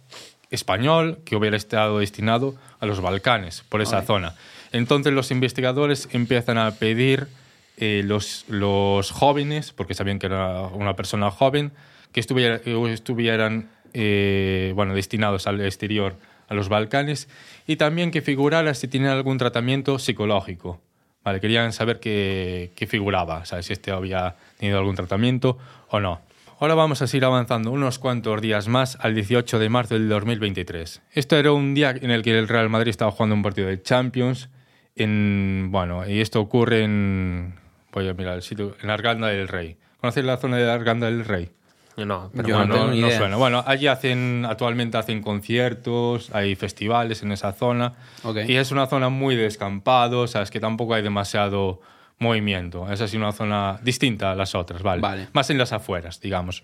[0.51, 4.35] español que hubiera estado destinado a los Balcanes, por esa zona.
[4.73, 7.29] Entonces los investigadores empiezan a pedir
[7.77, 11.73] eh, los, los jóvenes, porque sabían que era una persona joven,
[12.13, 16.15] que estuviera- que estuvieran eh, bueno, destinados al exterior,
[16.49, 17.29] a los Balcanes,
[17.67, 20.81] y también que figurara si tenía algún tratamiento psicológico.
[21.25, 25.59] Vale, querían saber qué, qué figuraba, o sea, si este había tenido algún tratamiento
[25.91, 26.21] o no.
[26.59, 31.03] Ahora vamos a seguir avanzando unos cuantos días más al 18 de marzo del 2023.
[31.13, 33.83] Esto era un día en el que el Real Madrid estaba jugando un partido de
[33.83, 34.49] Champions.
[34.95, 37.55] En, bueno, y esto ocurre en.
[37.93, 38.75] Voy a mirar el sitio.
[38.83, 39.77] En Arganda del Rey.
[40.01, 41.51] ¿Conocéis la zona de Arganda del Rey?
[41.99, 43.19] No, pero Yo no bueno, tengo ni idea.
[43.19, 43.37] suena.
[43.37, 47.95] Bueno, allí hacen, actualmente hacen conciertos, hay festivales en esa zona.
[48.23, 48.39] Ok.
[48.47, 51.81] Y es una zona muy descampado, sabes que tampoco hay demasiado
[52.19, 52.91] movimiento.
[52.91, 55.03] Es así una zona distinta a las otras, ¿vale?
[55.03, 55.29] Vale.
[55.33, 56.63] Más en las afueras, digamos.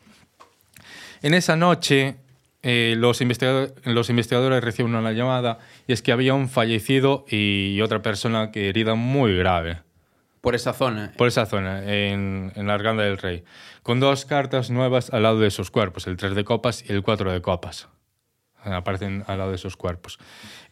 [1.23, 2.17] En esa noche,
[2.63, 7.81] eh, los, investigador- los investigadores reciben una llamada y es que había un fallecido y
[7.81, 9.79] otra persona que herida muy grave
[10.41, 11.13] Por esa zona.
[11.17, 13.45] por esa zona, en, en la Arganda del Rey,
[13.83, 17.03] con dos cartas nuevas al lado de sus cuerpos, el 3 de copas y el
[17.03, 17.89] 4 de copas.
[18.65, 20.19] Aparecen al lado de sus cuerpos.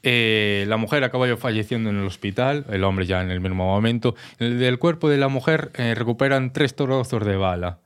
[0.03, 4.15] Eh, la mujer acaba falleciendo en el hospital, el hombre ya en el mismo momento.
[4.39, 7.79] Del cuerpo de la mujer eh, recuperan tres trozos de bala.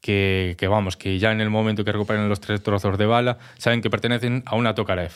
[0.00, 3.38] Que, que vamos, que ya en el momento que recuperan los tres trozos de bala,
[3.56, 5.12] saben que pertenecen a una Tokarev.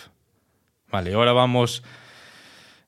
[0.91, 1.83] Vale, ahora vamos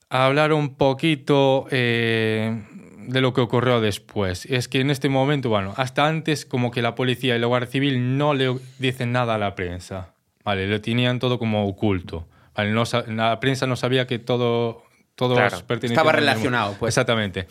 [0.09, 2.63] a hablar un poquito eh,
[3.07, 4.45] de lo que ocurrió después.
[4.45, 7.69] Es que en este momento, bueno, hasta antes como que la policía y la Guardia
[7.69, 10.13] Civil no le dicen nada a la prensa.
[10.43, 12.27] Vale, lo tenían todo como oculto.
[12.55, 14.83] Vale, no la prensa no sabía que todo,
[15.15, 15.57] todos Claro.
[15.81, 16.93] Estaba relacionado, pues.
[16.93, 17.47] Exactamente.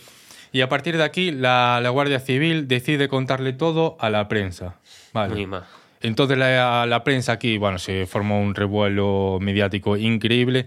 [0.52, 4.76] Y a partir de aquí, la, la Guardia Civil decide contarle todo a la prensa.
[5.12, 5.34] Vale.
[5.34, 5.66] Mima.
[6.02, 10.66] Entonces la, la prensa aquí, bueno, se formó un revuelo mediático increíble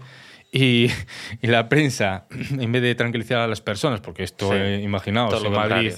[0.52, 0.88] y,
[1.42, 2.26] y la prensa,
[2.58, 5.92] en vez de tranquilizar a las personas, porque esto, Sí, eh, imaginaos, todo en Madrid,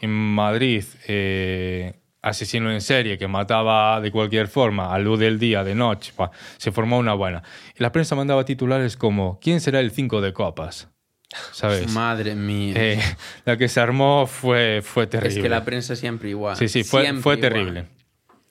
[0.00, 5.64] en Madrid eh, asesino en serie que mataba de cualquier forma, a luz del día,
[5.64, 6.12] de noche,
[6.56, 7.42] se formó una buena.
[7.78, 10.88] Y la prensa mandaba titulares como, ¿quién será el cinco de copas?
[11.52, 11.92] ¿Sabes?
[11.92, 12.74] Madre mía.
[12.76, 13.00] Eh,
[13.44, 15.36] la que se armó fue, fue terrible.
[15.36, 16.56] es que la prensa siempre igual.
[16.56, 17.40] Sí, sí, fue, fue igual.
[17.40, 17.84] terrible.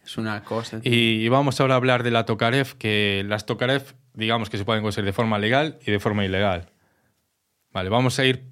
[0.05, 0.79] Es una cosa.
[0.83, 4.81] Y vamos ahora a hablar de la Tokarev, que las Tokarev, digamos que se pueden
[4.81, 6.69] conseguir de forma legal y de forma ilegal.
[7.73, 8.45] Vale, vamos a ir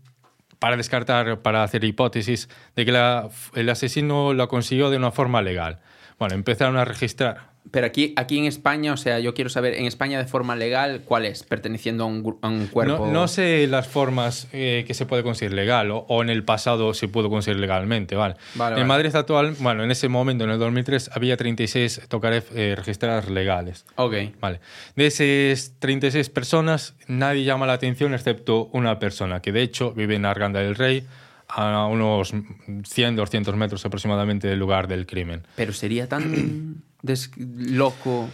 [0.66, 5.78] para descartar, para hacer hipótesis de que el asesino lo consiguió de una forma legal.
[6.18, 7.54] Bueno, empezaron a registrar.
[7.72, 11.01] Pero aquí, aquí en España, o sea, yo quiero saber, en España de forma legal,
[11.03, 11.43] ¿cuál es?
[11.43, 13.07] Perteneciendo a un, a un cuerpo.
[13.07, 16.43] No, no sé las formas eh, que se puede conseguir legal o, o en el
[16.43, 18.36] pasado se pudo conseguir legalmente, ¿vale?
[18.55, 19.03] Vale, en vale.
[19.03, 23.86] Madrid actual, bueno, en ese momento, en el 2003, había 36 Tokarev eh, registradas legales.
[23.95, 24.13] Ok.
[24.39, 24.59] Vale.
[24.95, 30.16] De esas 36 personas, nadie llama la atención excepto una persona, que de hecho vive
[30.16, 31.05] en Arganda del Rey,
[31.47, 32.34] a unos
[32.84, 35.43] 100, 200 metros aproximadamente del lugar del crimen.
[35.55, 36.84] Pero sería tan
[37.37, 38.29] loco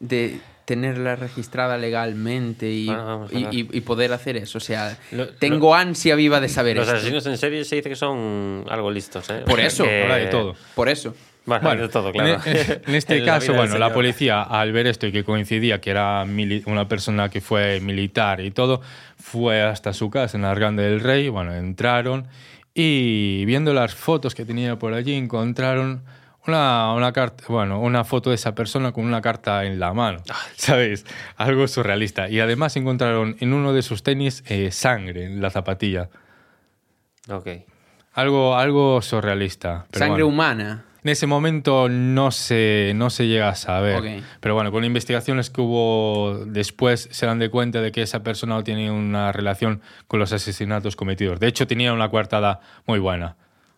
[0.00, 4.58] de tenerla registrada legalmente y, Bueno, y- y- y poder hacer eso.
[4.58, 6.96] O sea, Lo- tengo ansia viva de saber Los esto.
[6.98, 9.42] asesinos en serie se dice que son algo listos, ¿eh?
[9.46, 10.54] Por eso, Que- Ahora de todo.
[10.74, 11.14] Por eso.
[11.44, 12.40] Bueno, de todo, claro.
[12.44, 15.24] En, en este En la caso, del bueno, la policía, al ver esto y que
[15.24, 18.80] coincidía que era mili- una persona que fue militar y todo,
[19.18, 21.28] fue hasta su casa en la Grande del Rey.
[21.28, 22.28] Bueno, entraron
[22.74, 26.02] y viendo las fotos que tenía por allí, encontraron
[26.46, 30.22] una, una carta, bueno, una foto de esa persona con una carta en la mano,
[30.56, 31.04] ¿sabéis?
[31.36, 32.28] Algo surrealista.
[32.28, 36.10] Y además encontraron en uno de sus tenis eh, sangre en la zapatilla.
[37.28, 37.48] Ok.
[38.14, 39.86] Algo, algo surrealista.
[39.90, 40.34] pero Sangre bueno.
[40.34, 40.84] humana.
[41.04, 44.22] En ese momento no se, no se llega a saber.
[44.38, 48.54] Pero bueno, con investigaciones que hubo después se dan de cuenta de que esa persona
[48.54, 51.40] no tenía una relación con los asesinatos cometidos.
[51.40, 53.36] De hecho, tenía una coartada muy buena.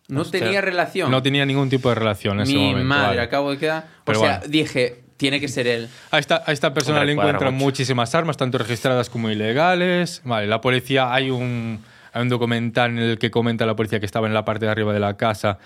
[0.09, 0.40] No Hostia.
[0.40, 1.11] tenía relación.
[1.11, 2.84] No tenía ningún tipo de relación en ese Mi momento.
[2.88, 3.20] madre, vale.
[3.22, 3.86] acabo de quedar.
[4.05, 4.52] Pero o sea, bueno.
[4.52, 5.88] dije, tiene que ser él.
[6.11, 7.64] A esta, a esta persona Hombre, le encuentran mucho.
[7.64, 10.20] muchísimas armas, tanto registradas como ilegales.
[10.24, 11.80] Vale, la policía, hay un,
[12.12, 14.72] hay un documental en el que comenta la policía que estaba en la parte de
[14.72, 15.59] arriba de la casa.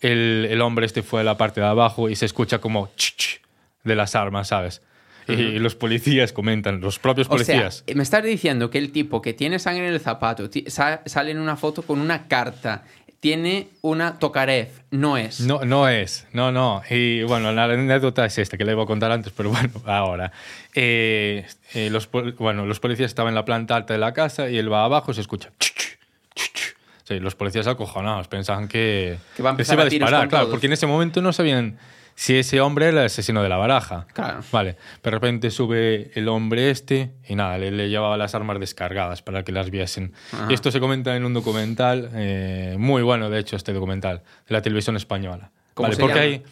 [0.00, 3.14] El, el hombre este fue a la parte de abajo y se escucha como ch,
[3.16, 3.40] ch
[3.84, 4.82] de las armas, ¿sabes?
[5.26, 7.82] Y los policías comentan, los propios O sea, policías.
[7.94, 11.56] me estás diciendo que el tipo que tiene sangre en el zapato sale en una
[11.56, 12.84] foto con una carta,
[13.24, 15.40] tiene una tocarez, no es.
[15.40, 16.82] No, no es, no, no.
[16.90, 20.30] Y bueno, la anécdota es esta, que la iba a contar antes, pero bueno, ahora.
[20.74, 24.58] Eh, eh, los, bueno, los policías estaban en la planta alta de la casa y
[24.58, 25.48] él va abajo y se escucha.
[25.58, 25.96] ch, ch,
[26.34, 26.76] ch, ch.
[27.04, 30.28] Sí, los policías acojonados, pensaban que, Que va a empezar se iba a a disparar,
[30.28, 30.56] claro, todos.
[30.56, 31.78] porque en ese momento no sabían
[32.14, 34.06] si ese hombre era el asesino de la baraja.
[34.12, 34.40] Claro.
[34.52, 39.22] Vale, de repente sube el hombre este y nada, le, le llevaba las armas descargadas
[39.22, 40.12] para que las viesen.
[40.32, 40.46] Ajá.
[40.50, 44.52] Y esto se comenta en un documental, eh, muy bueno de hecho este documental, de
[44.54, 45.50] la televisión española.
[45.74, 46.26] ¿Cómo Vale, se porque llama?
[46.26, 46.42] hay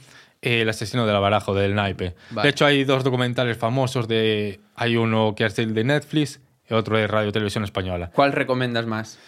[0.43, 2.15] eh, el asesino de la baraja o del naipe.
[2.31, 2.47] Vale.
[2.47, 6.75] De hecho hay dos documentales famosos, de, hay uno que es el de Netflix y
[6.75, 8.11] otro de Radio Televisión Española.
[8.13, 9.19] ¿Cuál recomiendas más?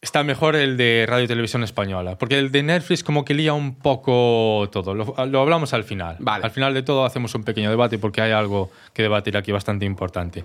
[0.00, 3.52] Está mejor el de Radio y Televisión Española, porque el de Netflix como que lía
[3.52, 4.94] un poco todo.
[4.94, 6.14] Lo, lo hablamos al final.
[6.20, 6.44] Vale.
[6.44, 9.84] Al final de todo hacemos un pequeño debate porque hay algo que debatir aquí bastante
[9.86, 10.44] importante.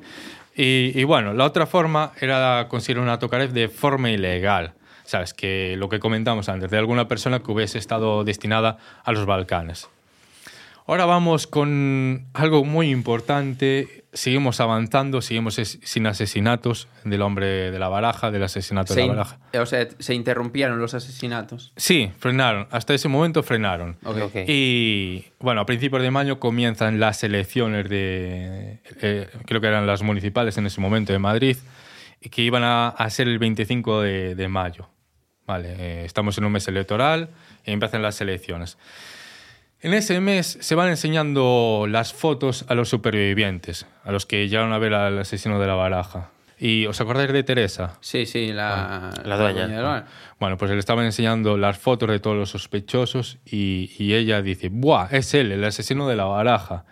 [0.56, 4.74] Y, y bueno, la otra forma era conseguir una tocaref de forma ilegal.
[5.04, 9.28] Sabes, que lo que comentamos antes, de alguna persona que hubiese estado destinada a los
[9.28, 9.88] Balcanes.
[10.88, 14.03] Ahora vamos con algo muy importante.
[14.14, 19.08] Seguimos avanzando, seguimos es- sin asesinatos del hombre de la baraja, del asesinato Se, de
[19.08, 19.40] la in- baraja.
[19.60, 21.74] o sea, se interrumpieron los asesinatos.
[21.78, 22.68] Sí, frenaron.
[22.70, 23.98] Hasta ese momento frenaron.
[24.06, 24.18] Ok.
[24.26, 24.36] Ok.
[24.48, 30.04] Y bueno, a principios de mayo comienzan las elecciones de, eh, creo que eran las
[30.04, 31.58] municipales en ese momento de Madrid,
[32.22, 34.90] y que iban a, a ser el 25 de, de mayo.
[35.46, 37.30] Vale, eh, estamos en un mes electoral
[37.66, 38.78] y empiezan las elecciones.
[39.84, 44.72] En ese mes se van enseñando las fotos a los supervivientes, a los que llegaron
[44.72, 46.30] a ver al asesino de la baraja.
[46.58, 47.98] ¿Y os acordáis de Teresa?
[48.00, 49.68] Sí, sí, la, la dueña.
[49.68, 50.06] del bar.
[50.40, 54.70] Bueno, pues le estaban enseñando las fotos de todos los sospechosos y, y ella dice,
[54.72, 55.10] ¡buah!
[55.12, 56.86] Es él, el asesino de la baraja.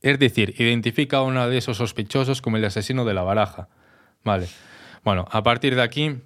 [0.00, 3.66] Es decir, identifica a uno de esos sospechosos como el asesino de la baraja.
[4.22, 4.46] Vale.
[5.02, 6.20] Bueno, a partir de aquí,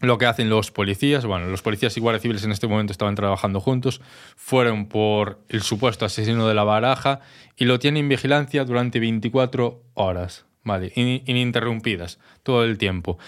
[0.00, 3.14] lo que hacen los policías, bueno, los policías y guardias civiles en este momento estaban
[3.14, 4.00] trabajando juntos,
[4.36, 7.20] fueron por el supuesto asesino de la baraja
[7.56, 10.92] y lo tienen en vigilancia durante 24 horas, ¿vale?
[10.96, 13.18] In- ininterrumpidas, todo el tiempo.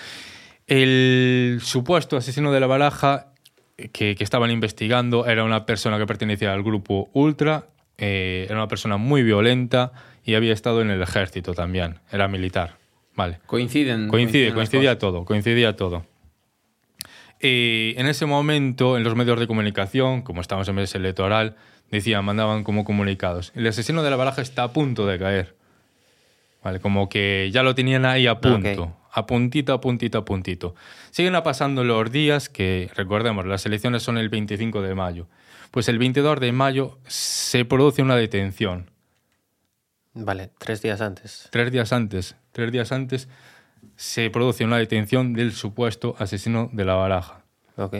[0.67, 3.33] El supuesto asesino de la baraja
[3.93, 8.69] que, que estaban investigando era una persona que pertenecía al grupo Ultra, eh, era una
[8.69, 9.93] persona muy violenta
[10.25, 12.77] y había estado en el ejército también, era militar,
[13.17, 13.39] ¿vale?
[13.47, 14.09] Coinciden.
[14.09, 16.05] Coincide, coinciden coincidía todo, coincidía todo.
[17.41, 21.57] Y en ese momento, en los medios de comunicación, como estamos en mes electoral,
[21.91, 25.57] decían, mandaban como comunicados, el asesino de la baraja está a punto de caer.
[26.63, 26.81] ¿Vale?
[26.81, 28.91] Como que ya lo tenían ahí a punto, Ok.
[29.13, 30.75] a puntito, a puntito, a puntito.
[31.13, 35.29] Siguen pasando los días que, recordemos, las elecciones son el 25 de mayo.
[35.71, 38.91] Pues el 22 de mayo se produce una detención.
[40.15, 41.49] Vale, tres días antes.
[41.53, 43.29] Tres días antes, tres días antes
[43.99, 47.41] se produce una detención del supuesto asesino de la baraja.
[47.77, 47.97] Ok.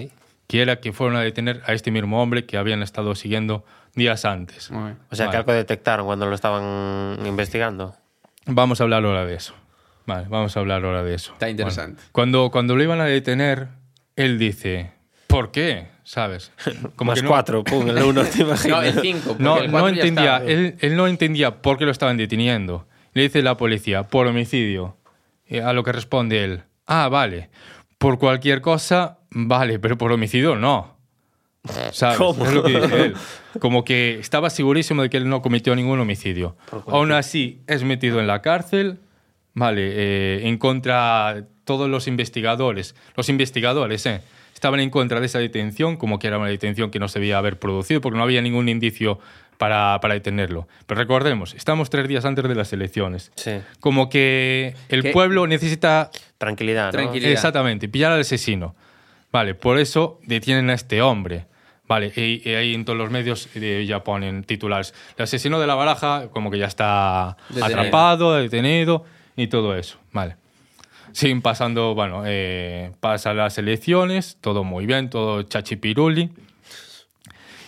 [0.47, 3.65] Que era que fueron a detener a este mismo hombre que habían estado siguiendo
[3.97, 4.71] días antes.
[4.71, 4.97] Bien.
[5.11, 5.39] O sea, que Vale.
[5.39, 7.97] algo detectaron cuando lo estaban investigando.
[8.47, 9.55] Vamos a hablar ahora de eso.
[10.07, 11.33] Vale, vamos a hablar ahora de eso.
[11.33, 11.97] Está interesante.
[11.97, 13.69] Bueno, cuando, cuando lo iban a detener,
[14.15, 14.93] él dice,
[15.27, 15.89] ¿por qué?
[16.05, 16.53] ¿Sabes?
[17.01, 18.85] Más que no- cuatro, pum, el uno, te No, imaginas.
[18.85, 19.37] el 5.
[19.41, 22.87] No, no entendía, él, él no entendía por qué lo estaban deteniendo.
[23.15, 24.97] Le dice la policía, por homicidio.
[25.49, 27.49] Y a lo que responde él, ah, vale,
[27.99, 30.97] por cualquier cosa, vale, pero por homicidio no.
[31.93, 32.17] ¿Sabes?
[32.19, 32.45] ¿Cómo?
[32.45, 33.15] Es lo que dice él.
[33.59, 36.57] Como que estaba segurísimo de que él no cometió ningún homicidio.
[36.87, 39.01] Aún así, es metido en la cárcel,
[39.55, 42.95] vale, eh, en contra de todos los investigadores.
[43.17, 44.23] Los investigadores, eh,
[44.59, 47.39] estaban en contra de esa detención, como que era una detención que no se debía
[47.39, 49.21] haber producido, porque no había ningún indicio
[49.57, 50.67] para, para detenerlo.
[50.87, 53.31] Pero recordemos, estamos tres días antes de las elecciones.
[53.37, 53.53] Sí.
[53.79, 55.11] Como que el ¿Qué?
[55.13, 56.91] pueblo necesita Tranquilidad, ¿no?
[56.93, 57.31] Tranquilidad.
[57.33, 58.75] Exactamente, pillar al asesino.
[59.31, 61.47] Vale, por eso detienen a este hombre.
[61.87, 64.93] Vale, y, y ahí en todos los medios eh, ya ponen titulares.
[65.17, 67.79] El asesino de la baraja, como que ya está Detenido.
[67.81, 69.05] atrapado, detenido
[69.37, 69.99] y todo eso.
[70.13, 70.37] Vale.
[71.19, 76.31] Siguen pasando, bueno, eh, pasan las elecciones, todo muy bien, todo chachipiruli.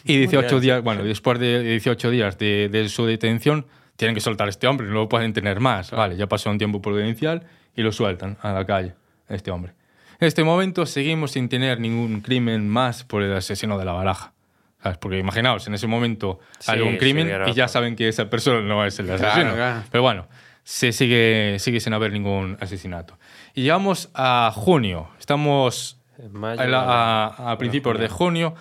[0.05, 4.47] Y 18 días, bueno, después de 18 días de, de su detención, tienen que soltar
[4.47, 5.91] a este hombre, no lo pueden tener más.
[5.91, 7.43] Vale, ya pasó un tiempo prudencial
[7.75, 8.95] y lo sueltan a la calle,
[9.29, 9.73] a este hombre.
[10.21, 14.33] En este momento seguimos sin tener ningún crimen más por el asesino de la baraja.
[14.81, 14.97] ¿Sabes?
[14.99, 18.61] Porque imaginaos, en ese momento Sí, hay un crimen y ya saben que esa persona
[18.61, 19.55] no es el Claro, asesino.
[19.55, 19.83] claro.
[19.91, 20.29] Pero bueno,
[20.63, 23.19] se sigue, sigue sin haber ningún asesinato.
[23.55, 25.09] Y llegamos a junio.
[25.19, 25.99] Estamos
[26.33, 26.83] mayo, a, la-
[27.27, 28.55] a- a principios de junio.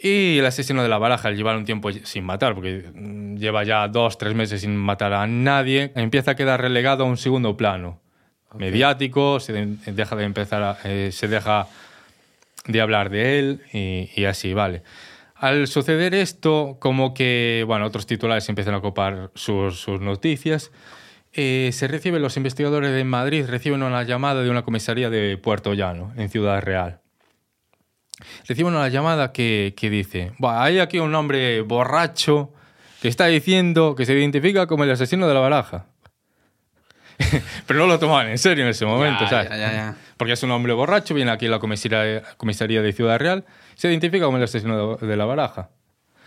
[0.00, 3.64] Y el asesino de la baraja, al llevar un tiempo sin matar, porque mm, lleva
[3.64, 7.56] ya dos, tres meses sin matar a nadie, empieza a quedar relegado a un segundo
[7.56, 8.00] plano.
[8.54, 11.66] Mediático, se de- deja de empezar a- eh, se deja
[12.66, 14.82] de hablar de él y, y así, vale.
[15.34, 20.70] Al suceder esto, como que, bueno, otros titulares empiezan a ocupar sus, sus noticias,
[21.40, 25.72] eh, se reciben, los investigadores de Madrid reciben una llamada de una comisaría de Puerto
[25.72, 27.00] Llano, en Ciudad Real.
[28.48, 32.52] Reciben una llamada que, que dice, "Buah, hay aquí un hombre borracho
[33.00, 35.86] que está diciendo que se identifica como el asesino de la baraja.
[37.66, 39.50] Pero no lo tomaban en serio en ese momento, Ya, ¿sabes?
[39.50, 39.96] ya, ya, ya.
[40.16, 43.88] Porque es un hombre borracho, viene aquí a la comisaría, comisaría de Ciudad Real, se
[43.88, 45.70] identifica como el asesino de, la baraja.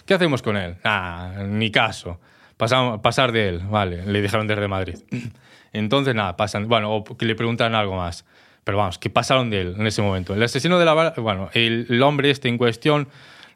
[0.05, 0.78] ¿Qué hacemos con él?
[0.84, 2.20] Ah, ni caso.
[2.62, 4.99] Pasamos, pasar de él, vale, le dijeron desde Madrid.
[5.74, 8.24] Entonces, nada, pasan, bueno, o que le preguntan algo más.
[8.64, 10.36] Pero vamos, ¿qué pasaron de él en ese momento?
[10.36, 13.07] El asesino de la bueno, el, el hombre este en cuestión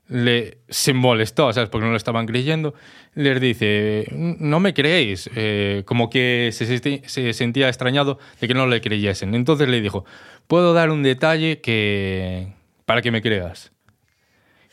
[0.08, 1.70] le, se molestó, ¿sabes?
[1.70, 2.74] Porque no lo estaban creyendo.
[3.14, 5.30] Les dice, no me creéis.
[5.36, 6.66] Eh, como que se,
[7.08, 9.36] se sentía extrañado de que no le creyesen.
[9.36, 10.03] Entonces le dijo,
[10.47, 12.47] puedo dar un detalle que
[12.88, 13.72] para que me creas.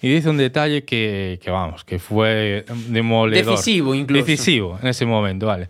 [0.03, 3.53] Y dice un detalle que, que, vamos, que fue demoledor.
[3.55, 4.24] Decisivo, incluso.
[4.26, 5.68] Decisivo en ese momento, vale.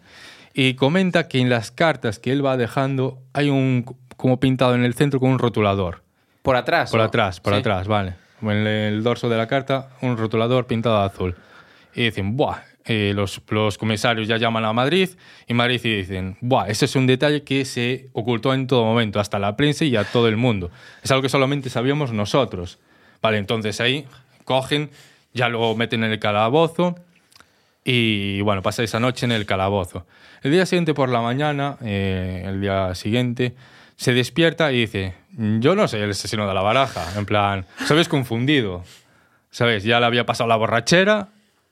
[0.54, 3.84] Y comenta que en las cartas que él va dejando hay un
[4.16, 6.02] como pintado en el centro con un rotulador.
[6.42, 6.90] Por atrás.
[6.90, 7.04] Por ¿o?
[7.04, 7.60] atrás, por Sí.
[7.60, 8.14] atrás, vale.
[8.42, 11.36] En el dorso de la carta, un rotulador pintado de azul.
[11.94, 12.58] Y dicen, ¡buah!
[12.84, 15.10] Eh, los, los comisarios ya llaman a Madrid
[15.46, 16.66] y Madrid y dicen, ¡buah!
[16.68, 20.02] Ese es un detalle que se ocultó en todo momento, hasta la prensa y a
[20.04, 20.70] todo el mundo.
[21.02, 22.80] Es algo que solamente sabíamos nosotros.
[23.22, 24.06] Vale, entonces ahí
[24.44, 24.90] cogen,
[25.32, 26.96] ya lo meten en el calabozo
[27.84, 30.06] y bueno, pasa esa noche en el calabozo.
[30.42, 33.54] El día siguiente por la mañana, eh, el día siguiente,
[33.96, 37.06] se despierta y dice, yo no soy el asesino de la baraja.
[37.18, 38.08] En plan, ¿sabes?
[38.08, 38.82] Confundido.
[39.50, 39.84] ¿Sabes?
[39.84, 41.28] Ya le había pasado la borrachera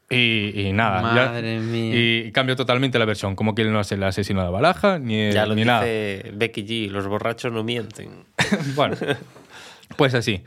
[0.09, 1.01] y, y nada.
[1.14, 1.94] ya- Madre mía.
[1.96, 3.34] Y cambia totalmente la versión.
[3.34, 5.66] Como que él no es el asesino de la baraja, ni, Ya lo ni dice
[6.24, 6.36] nada.
[6.36, 8.24] Becky G, los borrachos no mienten.
[8.76, 8.96] bueno,
[9.96, 10.42] pues así.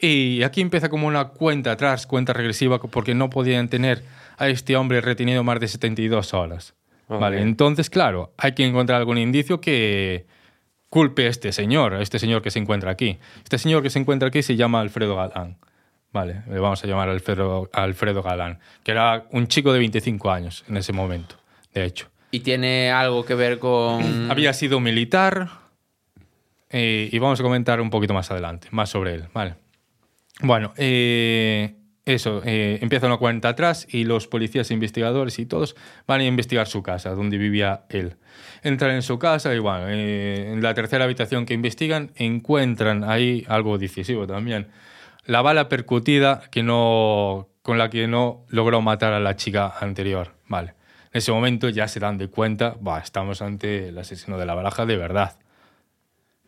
[0.00, 4.02] Y aquí empieza como una cuenta atrás, cuenta regresiva, porque no podían tener
[4.36, 6.74] a este hombre retenido más de 72 horas.
[7.08, 10.26] Vale, entonces, claro, hay que encontrar algún indicio que
[10.90, 13.18] culpe a este señor, a este señor que se encuentra aquí.
[13.42, 15.56] Este señor que se encuentra aquí se llama Alfredo Galán.
[16.12, 20.64] Vale, le vamos a llamar Alfredo, Alfredo Galán, que era un chico de 25 años
[20.68, 21.36] en ese momento,
[21.74, 22.08] de hecho.
[22.30, 24.02] Y tiene algo que ver con.
[24.30, 25.48] Había sido militar
[26.70, 29.24] eh, y vamos a comentar un poquito más adelante, más sobre él.
[29.32, 29.54] Vale.
[30.40, 31.74] Bueno, eh,
[32.04, 35.76] eso, eh, empieza una cuenta atrás y los policías investigadores y todos
[36.06, 38.16] van a investigar su casa, donde vivía él.
[38.62, 43.44] Entran en su casa y bueno, eh, en la tercera habitación que investigan encuentran ahí
[43.48, 44.68] algo decisivo también.
[45.26, 50.34] La bala percutida que no, con la que no logró matar a la chica anterior.
[50.46, 50.70] Vale.
[51.12, 54.54] En ese momento ya se dan de cuenta, "Buah, estamos ante el asesino de la
[54.54, 55.36] baraja de verdad.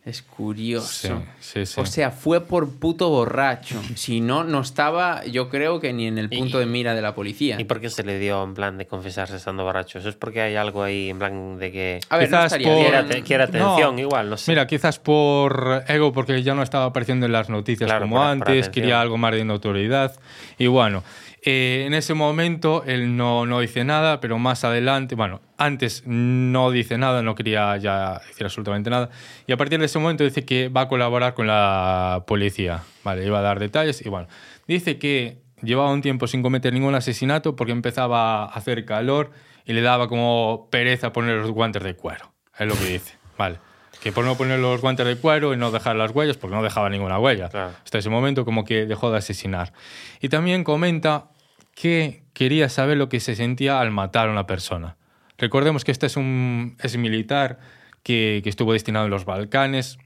[0.03, 1.21] Es curioso.
[1.39, 1.79] Sí, sí, sí.
[1.79, 3.79] O sea, fue por puto borracho.
[3.93, 7.13] Si no, no estaba, yo creo que ni en el punto de mira de la
[7.13, 7.61] policía.
[7.61, 9.99] ¿Y por qué se le dio en plan de confesarse estando borracho?
[9.99, 12.67] Eso es porque hay algo ahí en plan de que A ver, no Quizás estaría
[12.67, 14.01] por- quiere atención, No.
[14.01, 14.49] igual, no sé.
[14.51, 18.25] Mira, quizás por ego, porque ya no estaba apareciendo en las noticias Claro, como por-
[18.25, 20.15] antes, quería algo más de notoriedad.
[20.57, 21.03] Y bueno,
[21.43, 26.69] eh, en ese momento él no, no dice nada, pero más adelante, bueno, antes no
[26.69, 29.09] dice nada, no quería ya decir absolutamente nada.
[29.47, 32.83] Y a partir de ese momento dice que va a colaborar con la policía.
[33.03, 34.27] Vale, iba a dar detalles y bueno,
[34.67, 39.31] dice que llevaba un tiempo sin cometer ningún asesinato porque empezaba a hacer calor
[39.65, 42.31] y le daba como pereza poner los guantes de cuero.
[42.57, 43.15] Es lo que dice.
[43.37, 43.57] Vale.
[44.03, 46.63] que por no poner los guantes de cuero y no dejar las huellas, porque no
[46.63, 47.49] dejaba ninguna huella.
[47.49, 47.71] Claro.
[47.83, 49.73] Hasta ese momento como que dejó de asesinar.
[50.21, 51.30] Y también comenta
[51.75, 54.97] que quería saber lo que se sentía al matar a una persona.
[55.37, 57.59] Recordemos que este es un es militar
[58.03, 59.97] que, que estuvo destinado en los Balcanes.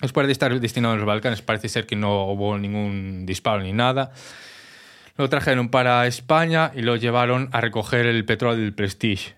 [0.00, 3.72] Después de estar destinado en los Balcanes parece ser que no hubo ningún disparo ni
[3.72, 4.12] nada.
[5.16, 9.34] Lo trajeron para España y lo llevaron a recoger el petróleo del Prestige.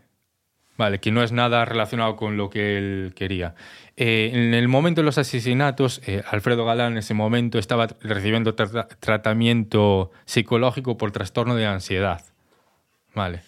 [0.78, 3.54] Vale, que no es nada relacionado con lo que él quería.
[3.98, 8.54] Eh, en el momento de los asesinatos, eh, Alfredo Galán en ese momento estaba recibiendo
[8.54, 12.22] tra- tratamiento psicológico por trastorno de ansiedad.
[13.14, 13.42] Vale.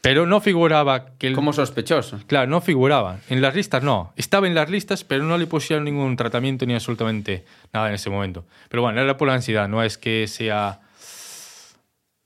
[0.00, 1.28] Pero no figuraba que...
[1.28, 2.20] el- Como sospechoso.
[2.26, 3.18] Claro, no figuraba.
[3.28, 4.12] En las listas no.
[4.16, 8.10] Estaba en las listas, pero no le pusieron ningún tratamiento ni absolutamente nada en ese
[8.10, 8.44] momento.
[8.68, 10.80] Pero bueno, era por la ansiedad, no es que sea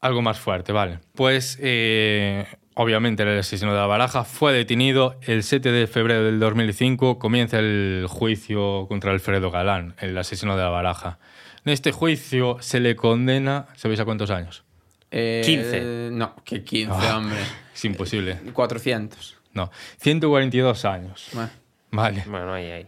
[0.01, 0.99] algo más fuerte, ¿vale?
[1.15, 2.47] Pues, eh,
[2.81, 7.19] obviamente, el asesino de la baraja fue detenido el 7 de febrero del 2005.
[7.19, 11.19] Comienza el juicio contra Alfredo Galán, el asesino de la baraja.
[11.65, 14.65] En este juicio se le condena, ¿sabéis a cuántos años?
[15.11, 16.11] Eh, 15.
[16.13, 17.19] No, que 15, Ah.
[17.19, 17.39] hombre.
[17.75, 18.39] Es imposible.
[18.53, 19.37] 400.
[19.53, 21.29] No, 142 años.
[21.33, 21.51] Bueno,
[21.91, 22.25] Vale.
[22.27, 22.87] Bueno, ahí, ahí.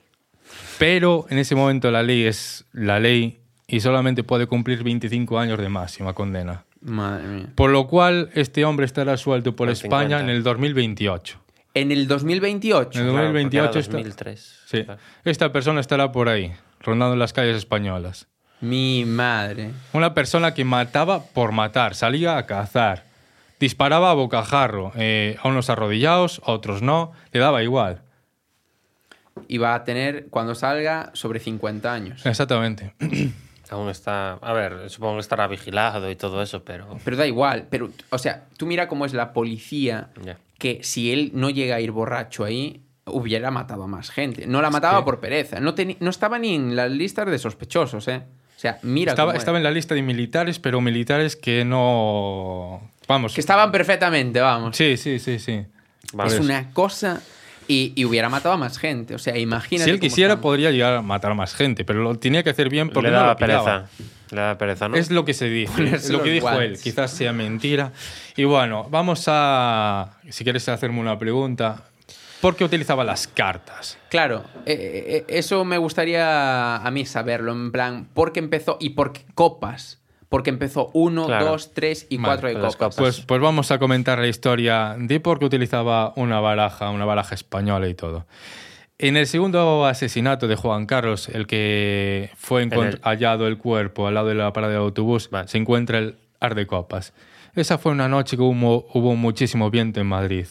[0.78, 5.58] Pero en ese momento la ley es la ley y solamente puede cumplir 25 años
[5.58, 6.64] de máxima condena.
[6.82, 7.46] Madre mía.
[7.54, 10.20] Por lo cual, este hombre estará suelto por España 50.
[10.20, 11.38] en el 2028.
[11.74, 12.98] En el 2028.
[13.00, 14.60] En el Claro, porque 2028 era está- 2003.
[14.66, 14.84] Sí.
[14.84, 15.00] Claro.
[15.24, 18.26] Esta persona estará por ahí, rondando las calles españolas.
[18.60, 19.70] Mi madre.
[19.92, 23.04] Una persona que mataba por matar, salía a cazar,
[23.58, 28.02] disparaba a bocajarro, eh, a unos arrodillados, a otros no, le daba igual.
[29.48, 32.24] Y va a tener, cuando salga, sobre 50 años.
[32.26, 32.94] Exactamente.
[33.72, 34.34] Aún está.
[34.34, 36.98] A ver, supongo que estará vigilado y todo eso, pero.
[37.04, 37.66] Pero da igual.
[37.70, 40.10] Pero, o sea, tú mira cómo es la policía,
[40.58, 44.46] que si él no llega a ir borracho ahí, hubiera matado a más gente.
[44.46, 45.58] No la mataba que- por pereza.
[45.58, 48.22] No, teni- no estaba ni en las listas de sospechosos, ¿eh?
[48.56, 52.80] O sea, mira Estaba, cómo estaba en la lista de militares, pero militares que no...
[53.08, 53.34] Vamos.
[53.34, 54.76] Que estaban perfectamente, vamos.
[54.76, 55.64] Sí, sí, sí, sí.
[56.12, 56.32] Vale.
[56.34, 57.20] es una cosa...
[57.68, 59.14] Y, y hubiera matado a más gente.
[59.14, 60.42] O sea, imagínate Si él quisiera, estamos.
[60.42, 63.12] podría llegar a matar a más gente, pero lo tenía que hacer bien porque le
[63.12, 63.86] no daba lo pereza.
[64.30, 64.96] Le daba pereza, ¿no?
[64.96, 66.78] Es lo que se dice, es lo que dijo él.
[66.78, 67.92] Quizás sea mentira.
[68.36, 70.18] Y bueno, vamos a...
[70.30, 71.84] Si quieres hacerme una pregunta.
[72.40, 73.98] ¿Por qué utilizaba las cartas?
[74.10, 77.52] Claro, eh, eh, eso me gustaría a mí saberlo.
[77.52, 80.01] En plan, ¿por qué empezó y por qué copas?
[80.32, 81.44] Porque empezó uno, Claro.
[81.46, 82.96] dos, tres y Vale, cuatro de con las copas.
[82.96, 83.14] copas.
[83.16, 87.36] Pues, pues vamos a comentar la historia de por qué utilizaba una baraja, una baraja
[87.36, 88.26] española y todo.
[88.98, 94.14] En el segundo asesinato de Juan Carlos, el que fue el- hallado el cuerpo al
[94.14, 95.48] lado de la parada de autobús, Vale.
[95.48, 97.12] se encuentra el ar de copas.
[97.54, 100.46] Esa fue una noche que hubo, hubo muchísimo viento en Madrid.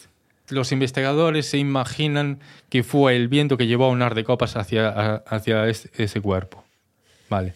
[0.49, 4.55] Los investigadores se imaginan que fue el viento que llevó a un ar de copas
[4.57, 6.63] hacia, a- hacia es- ese cuerpo.
[7.29, 7.53] Vale.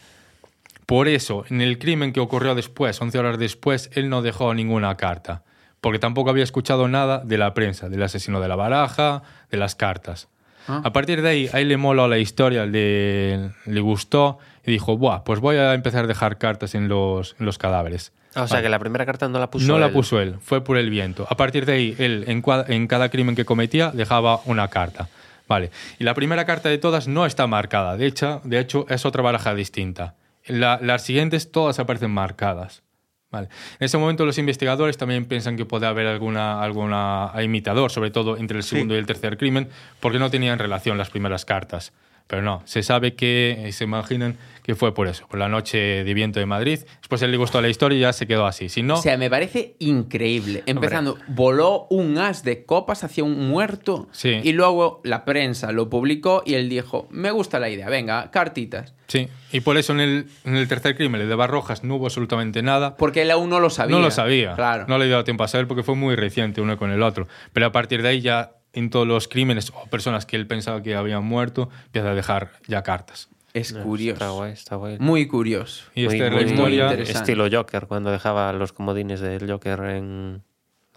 [0.85, 4.95] Por eso, en el crimen que ocurrió después, 11 horas después, él no dejó ninguna
[4.97, 5.43] carta,
[5.81, 9.75] porque tampoco había escuchado nada de la prensa, del asesino de la baraja, de las
[9.75, 10.29] cartas.
[10.67, 10.81] Ah.
[10.83, 14.97] A partir de ahí, a él le moló la historia, le, le gustó y dijo,
[14.97, 18.13] Buah, pues voy a empezar a dejar cartas en los, en los cadáveres.
[18.35, 19.93] Ah, o sea, que la primera carta no la puso no la él.
[19.93, 21.25] puso él, fue por el viento.
[21.29, 25.07] A partir de ahí, él en, en cada crimen que cometía dejaba una carta.
[25.47, 25.71] Vale.
[25.99, 27.95] Y la primera carta de todas no está marcada.
[27.95, 30.15] De hecho, de hecho es otra baraja distinta.
[30.47, 32.83] La- las siguientes todas aparecen marcadas.
[33.31, 33.49] Vale.
[33.79, 38.37] En ese momento los investigadores también piensan que puede haber alguna, alguna imitador, sobre todo
[38.37, 39.67] entre el segundo y el tercer crimen,
[39.99, 41.91] porque no tenían relación las primeras cartas.
[42.27, 46.13] Pero no, se sabe que, se imaginan que fue por eso, por la noche de
[46.15, 46.79] viento de Madrid.
[46.97, 48.67] Después él le gustó la historia y ya se quedó así.
[48.67, 50.63] Si no, O sea, me parece increíble.
[50.65, 54.39] Empezando, voló un as de copas hacia un muerto Sí.
[54.41, 58.95] y luego la prensa lo publicó y él dijo, me gusta la idea, venga, cartitas.
[59.07, 62.05] Sí, y por eso en el, en el tercer crimen, el de Barrojas, no hubo
[62.07, 62.97] absolutamente nada.
[62.97, 63.95] Porque él aún no lo sabía.
[63.95, 64.55] No lo sabía.
[64.55, 64.85] Claro.
[64.87, 67.27] No le dio tiempo a saber porque fue muy reciente uno con el otro.
[67.53, 70.83] Pero a partir de ahí ya en todos los crímenes o personas que él pensaba
[70.83, 73.29] que habían muerto, empieza a dejar ya cartas.
[73.53, 74.35] Es Está curioso.
[74.35, 74.97] guay, está guay.
[74.99, 75.85] Muy curioso.
[75.95, 76.83] Y esta Muy- es la muy- historia.
[76.91, 77.19] interesante.
[77.19, 80.43] Estilo Joker, cuando dejaba los comodines del Joker en,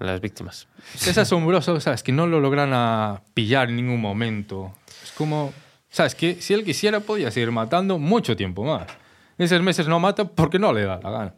[0.01, 0.69] las víctimas.
[0.95, 2.03] Es asombroso, ¿sabes?
[2.05, 4.73] Que no lo logran a pillar en ningún momento.
[5.03, 5.53] Es como,
[5.89, 6.15] ¿sabes?
[6.15, 8.87] Que si él quisiera podía seguir matando mucho tiempo más.
[9.39, 11.35] En esos meses no mata porque no le da la gana.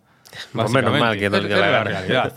[0.52, 1.84] Pues menos mal que no Es- le es la la gana.
[1.84, 2.34] realidad.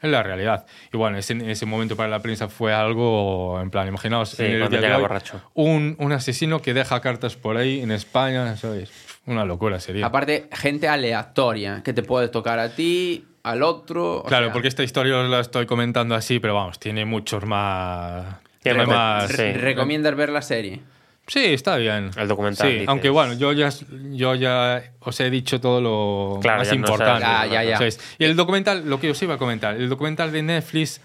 [0.00, 0.64] Es la realidad.
[0.92, 4.44] Y bueno, ese, en ese momento para la prensa fue algo, en plan, imaginaos, Sí,
[4.44, 5.40] en el cuando día de llega hoy, borracho.
[5.54, 8.90] un, un asesino que deja cartas por ahí en España, ¿sabes?
[9.26, 10.06] Una locura sería.
[10.06, 14.18] Aparte, gente aleatoria que te puede tocar a ti, al otro.
[14.18, 17.44] o claro, sea, porque esta historia os la estoy comentando así, pero vamos, tiene muchos
[17.44, 18.36] más...
[18.62, 19.32] Tiene más- más...
[19.32, 19.52] sí.
[19.52, 20.80] ¿Recomiendas ver la serie?
[21.28, 22.10] Sí, está bien.
[22.16, 22.88] El documental, Sí, dices.
[22.88, 23.68] aunque bueno, yo ya,
[24.10, 27.22] yo ya os he dicho todo lo Claro, más no importante.
[27.24, 27.50] sabes.
[27.52, 27.78] Ya, ya.
[28.18, 31.00] Y el documental, lo que os iba a comentar, el documental de Netflix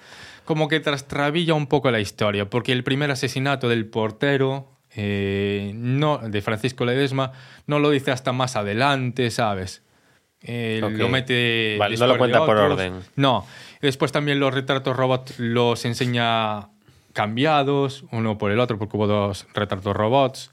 [0.45, 6.17] como que trastrabilla un poco la historia, porque el primer asesinato del portero, eh, no,
[6.17, 7.31] de Francisco Ledesma,
[7.67, 9.83] no lo dice hasta más adelante, ¿sabes?
[10.41, 10.79] Eh.
[10.81, 11.77] Lo mete.
[11.79, 12.99] Vale, no lo cuenta por orden.
[13.15, 13.45] No.
[13.81, 16.67] Después también los retratos robot los enseña
[17.13, 20.51] cambiados, uno por el otro, porque hubo dos retratos robots.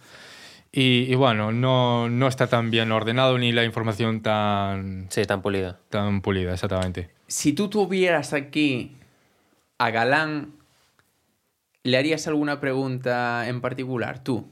[0.73, 5.43] Y, y bueno, no, no está tan bien ordenado ni la información tan, Sí, tan
[5.43, 5.81] pulida.
[5.89, 7.11] tan pulida, exactamente.
[7.27, 8.97] Si tú tuvieras aquí
[9.79, 10.53] a Galán,
[11.83, 14.23] ¿le harías alguna pregunta en particular?
[14.23, 14.51] Tú,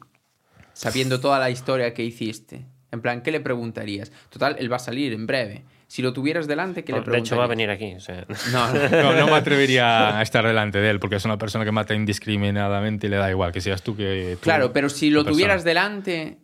[0.73, 2.65] sabiendo toda la historia que hiciste.
[2.91, 4.11] En plan, ¿qué le preguntarías?
[4.31, 5.63] Total, él va a salir en breve.
[5.91, 7.27] Si lo tuvieras delante, ¿qué le de preguntarías?
[7.33, 7.95] hecho, va a venir aquí.
[7.95, 8.27] o sea.
[8.53, 8.89] No, no.
[8.91, 11.95] No, no me atrevería a estar delante de él, porque es una persona que mata
[11.95, 14.35] indiscriminadamente y le da igual que seas tú que.
[14.35, 15.33] tú, Claro, pero si lo persona.
[15.35, 16.39] tuvieras delante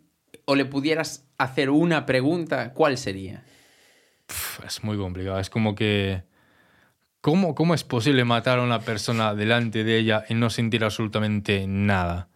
[0.45, 3.43] o le pudieras hacer una pregunta, ¿cuál sería?
[4.65, 5.39] Es muy complicado.
[5.39, 6.23] Es como que.
[7.21, 11.65] ¿Cómo, ¿Cómo es posible matar a una persona delante de ella y no sentir absolutamente
[11.67, 12.29] nada?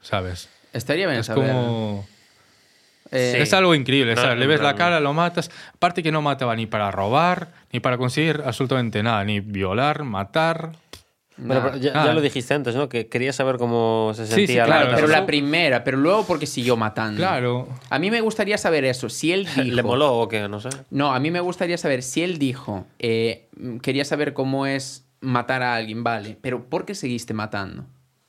[0.00, 0.48] ¿Sabes?
[0.72, 1.50] Estaría bien Es saber.
[1.50, 2.06] como.
[3.10, 3.42] Eh, Sí.
[3.42, 4.38] Es algo increíble, No, ¿sabes?
[4.38, 5.50] Le ves la cara, lo matas.
[5.74, 10.72] Aparte que no mataba ni para robar, ni para conseguir absolutamente nada, ni violar, matar.
[11.40, 11.72] Bueno, nada.
[11.72, 12.88] pero ya, ya lo dijiste antes, ¿no?
[12.88, 16.26] Que querías saber cómo se Sí, sentía sí, la claro, pero la primera, pero luego
[16.26, 17.18] porque siguió matando.
[17.18, 17.68] Claro.
[17.90, 19.08] A mí me gustaría saber eso.
[19.08, 19.62] Si él dijo.
[19.76, 20.48] ¿Le moló o qué?
[20.48, 20.68] No sé.
[20.90, 22.86] No, a mí me gustaría saber si él dijo.
[22.98, 23.46] eh,
[23.82, 26.36] quería saber cómo es matar a alguien, vale.
[26.42, 27.84] Pero ¿por qué seguiste matando?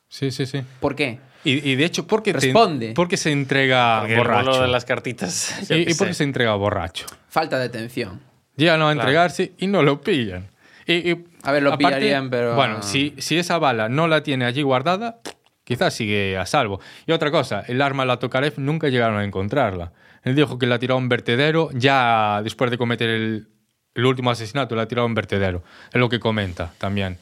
[0.07, 0.61] Sí, sí, sí.
[0.80, 1.19] ¿Por qué?
[1.43, 2.91] Y, y de hecho, ¿por qué, te- Responde.
[2.93, 4.61] por qué se entrega Porque borracho?
[4.61, 5.55] de las cartitas.
[5.63, 6.17] ¿Y, qué y por qué sé.
[6.19, 7.05] se entrega borracho?
[7.29, 8.19] Falta de atención.
[8.57, 8.99] Llegan a Claro.
[8.99, 10.47] entregarse y no lo pillan.
[10.85, 14.21] Y, y A ver, lo aparte, pillarían, pero- Bueno, si, si esa bala no la
[14.23, 15.19] tiene allí guardada,
[15.63, 16.81] quizás sigue a salvo.
[17.07, 19.93] Y otra cosa, el arma la Tokarev nunca llegaron a encontrarla.
[20.23, 23.47] Él dijo que la tiró a un vertedero, ya después de cometer el,
[23.95, 25.63] el último asesinato, la tiró a un vertedero.
[25.93, 27.17] Es lo que comenta también.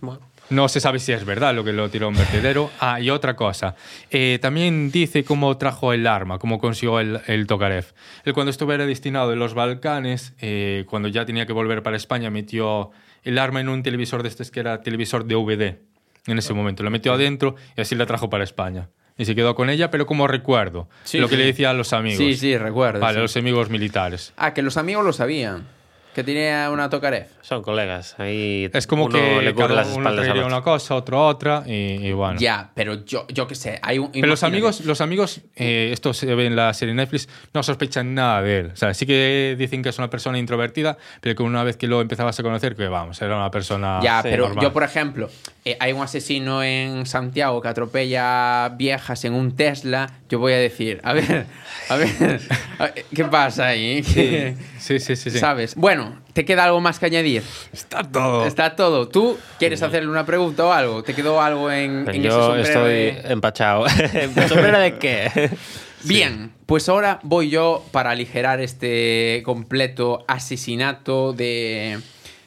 [0.00, 0.20] Bueno,
[0.50, 2.70] No se sabe si es verdad lo que lo tiró a un vertedero.
[2.80, 3.74] Ah, y otra cosa.
[4.10, 7.84] eh, también dice cómo trajo el arma, cómo consiguió el, el Tokarev.
[8.24, 12.30] Él cuando estuviera destinado en los Balcanes, eh, cuando ya tenía que volver para España,
[12.30, 12.90] metió
[13.22, 15.78] el arma en un televisor de estos que era televisor DVD.
[16.26, 16.82] En ese momento.
[16.82, 18.88] Lo metió adentro y así la trajo para España.
[19.16, 20.88] Y se quedó con ella, pero como recuerdo.
[21.04, 21.40] Sí, lo que sí.
[21.40, 22.18] le decía a los amigos.
[22.18, 23.00] Sí, sí, recuerdo.
[23.00, 23.20] Vale, sí.
[23.22, 24.32] los amigos militares.
[24.36, 25.66] Ah, que los amigos lo sabían.
[26.14, 27.28] Que tenía una Tokarev.
[27.40, 28.16] son colegas.
[28.18, 31.62] Ahí Es como uno que le cubre cada las uno traería una cosa, otro otra,
[31.66, 31.72] y,
[32.08, 32.38] y bueno.
[32.40, 33.78] Ya, pero yo, yo qué sé.
[33.80, 37.28] Hay un, Pero los amigos, los amigos eh, esto se ve en la serie Netflix,
[37.54, 38.70] no sospechan nada de él.
[38.72, 41.86] O sea, sí que dicen que es una persona introvertida, pero que una vez que
[41.86, 44.00] lo empezabas a conocer, que vamos, era una persona.
[44.02, 44.64] Ya, Sí, pero normal.
[44.64, 45.28] yo, por ejemplo,
[45.64, 50.10] eh, hay un asesino en Santiago que atropella viejas en un Tesla.
[50.28, 51.46] Yo voy a decir, a ver,
[51.88, 52.08] a ver,
[52.78, 54.02] a ver, ¿qué pasa ahí?
[54.02, 55.30] ¿Qué- Sí, sí, sí.
[55.30, 55.38] sí.
[55.38, 55.74] ¿Sabes?
[55.76, 55.99] Bueno,
[56.32, 57.42] ¿te queda algo más que añadir?
[57.72, 58.46] Está todo.
[58.46, 59.08] Está todo.
[59.08, 61.02] ¿Tú quieres hacerle una pregunta o algo?
[61.02, 63.88] ¿Te quedó algo en, en ese Yo sombrero estoy de- empachado.
[64.48, 65.50] ¿Sombrero de qué?
[66.04, 71.98] Bien, pues ahora voy yo para aligerar este completo asesinato de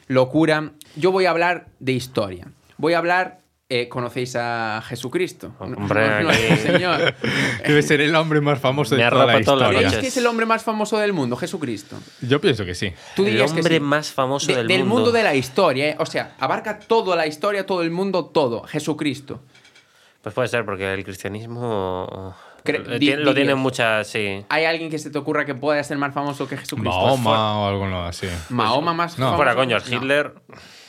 [0.08, 0.72] locura.
[0.96, 2.48] Yo voy a hablar de historia.
[2.78, 3.43] Voy a hablar.
[3.68, 5.54] Eh, ¿Conocéis a Jesucristo?
[5.58, 7.14] Hombre, No, no, aquí- señor.
[7.66, 9.68] Debe ser el hombre más famoso de Me toda la historia.
[9.78, 11.96] ¿Creéis que es el hombre más famoso del mundo, Jesucristo?
[12.20, 12.92] Yo pienso que sí.
[13.16, 13.80] Tú El dirías que hombre sí.
[13.80, 15.10] más famoso De- del, mundo.
[15.12, 15.96] de la historia, ¿eh?
[15.98, 18.64] O sea, abarca toda la historia, todo el mundo, todo.
[18.64, 19.40] Jesucristo.
[20.22, 22.34] Pues puede ser, porque el cristianismo
[22.64, 23.34] Cre- lo dirías.
[23.34, 24.44] tiene muchas, sí.
[24.48, 26.90] ¿Hay alguien que se te ocurra que pueda ser más famoso que Jesucristo?
[26.98, 28.26] Mahoma o algo no así.
[28.50, 29.26] Mahoma más No.
[29.26, 29.36] famoso.
[29.36, 30.32] Fuera coño, No.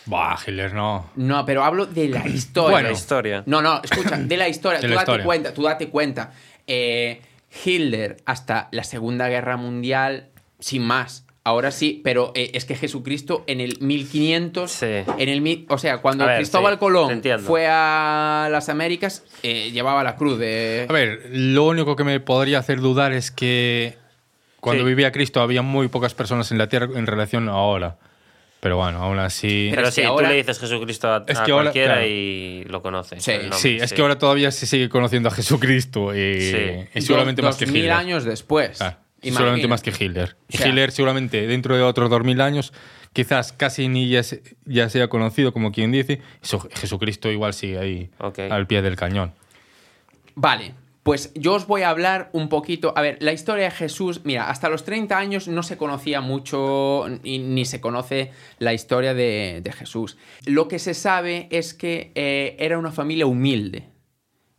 [0.06, 1.10] Bah, Hitler no.
[1.16, 2.72] No, pero hablo de la historia.
[2.72, 2.90] Bueno.
[2.90, 3.44] la historia.
[3.46, 4.80] No, no, escucha, de la historia.
[4.80, 5.26] De tú la date historia.
[5.26, 6.32] cuenta, tú date cuenta.
[6.68, 7.22] Eh,
[7.64, 10.30] Hitler hasta la Segunda Guerra Mundial,
[10.60, 11.26] sin más.
[11.48, 14.86] Ahora sí, pero eh, es que Jesucristo en el 1500, Sí.
[15.20, 20.04] en el o sea, cuando ver, Cristóbal sí, Colón fue a las Américas, eh, llevaba
[20.04, 20.88] la cruz de...
[20.90, 23.96] A ver, lo único que me podría hacer dudar es que
[24.60, 24.90] cuando Sí.
[24.90, 27.98] vivía Cristo había muy pocas personas en la tierra en relación a ahora.
[28.66, 29.68] Pero bueno, aún así.
[29.70, 32.08] Pero Pero, sí, ahora- tú le dices Jesucristo a, Es a que ahora, cualquiera claro.
[32.08, 33.20] y lo conoce.
[33.20, 33.30] Sí.
[33.30, 36.58] el nombre, Sí, es que ahora todavía se sigue conociendo a Jesucristo y, Sí.
[36.96, 37.96] y seguramente dos- más que dos mil Hitler.
[37.96, 38.80] años después.
[38.82, 38.84] Y
[39.30, 39.32] Imagínate.
[39.38, 40.36] seguramente más que Hitler.
[40.50, 42.74] Y O sea- Hitler seguramente dentro de otros 2000 años
[43.14, 46.22] quizás casi ni ya, se- ya sea conocido como quien dice.
[46.74, 48.10] Jesucristo igual sigue ahí
[48.50, 49.32] al pie del cañón.
[50.34, 50.74] Vale,
[51.06, 52.92] pues yo os voy a hablar un poquito.
[52.96, 57.06] A ver, la historia de Jesús, mira, hasta los 30 años no se conocía mucho
[57.24, 60.18] y ni se conoce la historia de, de Jesús.
[60.46, 63.90] Lo que se sabe es que eh, era una familia humilde.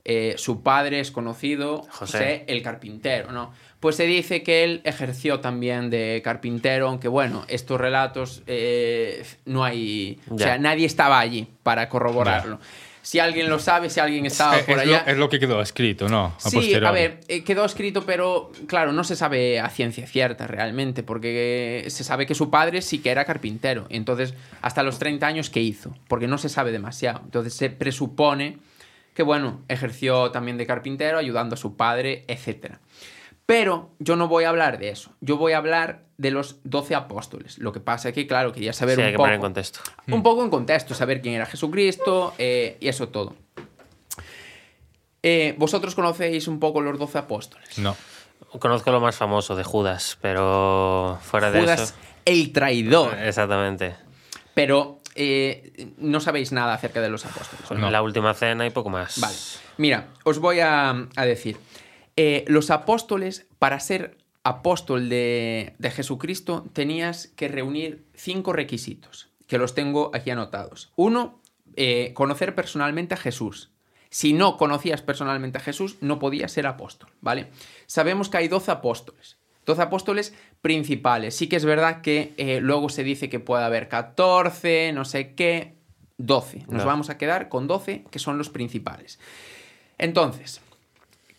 [0.08, 1.96] eh, su padre es conocido, José.
[2.18, 3.50] José el carpintero, ¿no?
[3.80, 9.64] Pues se dice que él ejerció también de carpintero, aunque bueno, estos relatos eh, no
[9.64, 10.20] hay...
[10.30, 10.44] O Ya.
[10.46, 12.60] sea, nadie estaba allí para corroborarlo.
[13.06, 15.04] Si alguien lo sabe, si alguien estaba es, por es allá...
[15.06, 16.34] lo, es lo que quedó escrito, ¿no?
[16.42, 16.86] A Sí, posteriori.
[16.86, 21.84] a ver, eh, quedó escrito, pero claro, no se sabe a ciencia cierta realmente, porque
[21.86, 23.86] se sabe que su padre sí que era carpintero.
[23.90, 25.94] Entonces, hasta los 30 años, ¿qué hizo?
[26.08, 27.20] Porque no se sabe demasiado.
[27.22, 28.58] Entonces, se presupone
[29.14, 32.72] que, bueno, ejerció también de carpintero, ayudando a su padre, etc.
[33.46, 35.12] Pero yo no voy a hablar de eso.
[35.20, 37.58] Yo voy a hablar de los 12 apóstoles.
[37.58, 39.40] Lo que pasa es que, claro, quería saber Sí, un hay que poco poner en
[39.40, 39.80] contexto.
[40.08, 43.36] un poco en contexto, saber quién era Jesucristo eh, y eso todo.
[45.22, 47.78] Eh, ¿Vosotros conocéis un poco los doce apóstoles?
[47.78, 47.96] No.
[48.58, 51.94] Conozco lo más famoso de Judas, pero fuera de Judas, eso.
[52.24, 53.14] el traidor.
[53.18, 53.96] Exactamente.
[54.54, 57.68] Pero eh, no sabéis nada acerca de los apóstoles.
[57.70, 57.80] ¿o no?
[57.82, 57.90] No.
[57.90, 59.20] La última cena y poco más.
[59.20, 59.36] Vale.
[59.78, 61.58] Mira, os voy a, a decir.
[62.16, 69.58] Eh, los apóstoles, para ser apóstol de, de Jesucristo, tenías que reunir cinco requisitos, que
[69.58, 70.92] los tengo aquí anotados.
[70.96, 71.40] Uno,
[71.76, 73.70] eh, conocer personalmente a Jesús.
[74.08, 77.48] Si no conocías personalmente a Jesús, no podías ser apóstol, ¿vale?
[77.86, 79.36] Sabemos que hay 12 apóstoles.
[79.66, 81.34] 12 apóstoles principales.
[81.36, 85.34] Sí que es verdad que eh, luego se dice que puede haber 14, no sé
[85.34, 85.74] qué.
[86.18, 86.60] 12.
[86.68, 86.86] Nos No.
[86.86, 89.18] vamos a quedar con 12, que son los principales.
[89.98, 90.60] Entonces,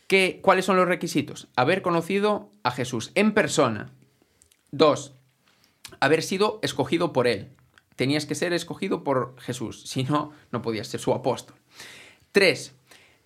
[0.08, 1.48] ¿qué, ¿cuáles son los requisitos?
[1.56, 3.92] Haber conocido a Jesús en persona.
[4.72, 5.14] Dos,
[6.00, 7.50] haber sido escogido por él.
[7.96, 11.56] Tenías que ser escogido por Jesús, si no, no podías ser su apóstol.
[12.32, 12.76] Tres,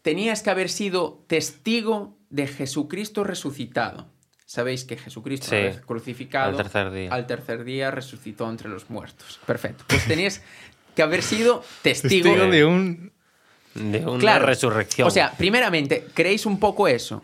[0.01, 4.09] tenías que haber sido testigo de Jesucristo resucitado.
[4.45, 7.13] Sabéis que Jesucristo Sí, una vez crucificado al tercer día.
[7.13, 9.39] al tercer día resucitó entre los muertos.
[9.45, 9.86] Perfecto.
[9.88, 10.41] Pues tenías
[10.93, 13.13] que haber sido testigo, Testigo de un...
[13.74, 14.45] De una Claro.
[14.45, 15.07] resurrección.
[15.07, 17.24] O sea, primeramente, ¿creéis un poco eso?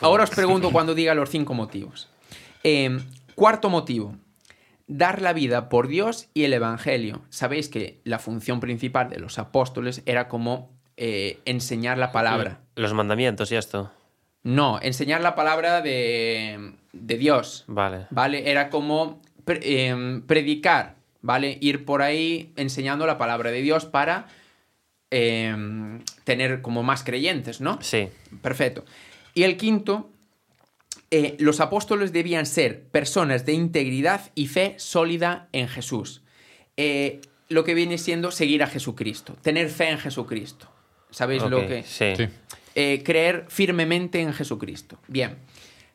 [0.00, 2.08] Ahora os pregunto cuando diga los cinco motivos.
[2.64, 2.98] Eh,
[3.34, 4.16] cuarto motivo,
[4.86, 7.22] dar la vida por Dios y el Evangelio.
[7.30, 12.60] Sabéis que la función principal de los apóstoles era como eh, enseñar la palabra.
[12.74, 13.90] Los mandamientos y esto.
[14.42, 17.64] No, enseñar la palabra de, de Dios.
[17.66, 18.06] Vale.
[18.10, 18.50] ¿Vale?
[18.50, 21.58] Era como pre- em, predicar, ¿vale?
[21.60, 24.28] Ir por ahí enseñando la palabra de Dios para
[25.10, 27.78] em, tener como más creyentes, ¿no?
[27.80, 28.08] Sí.
[28.42, 28.84] Perfecto.
[29.34, 30.10] Y el quinto,
[31.10, 36.22] eh, los apóstoles debían ser personas de integridad y fe sólida en Jesús.
[36.76, 40.68] Eh, lo que viene siendo seguir a Jesucristo, tener fe en Jesucristo.
[41.10, 41.84] ¿Sabéis lo que...?
[41.84, 42.14] Sí.
[42.16, 42.28] Sí.
[42.74, 44.98] eh, creer firmemente en Jesucristo.
[45.06, 45.36] Bien,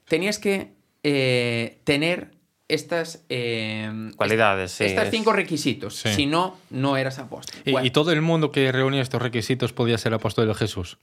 [0.07, 0.71] tenías que
[1.03, 2.31] eh, tener
[2.73, 3.23] estas...
[3.29, 5.95] eh, Cualidades, sí, Estos es- cinco requisitos.
[5.95, 6.09] Sí.
[6.13, 7.59] Si no, no eras apóstol.
[7.65, 10.97] Y, Bueno, y todo el mundo que reunía estos requisitos podía ser apóstol de Jesús.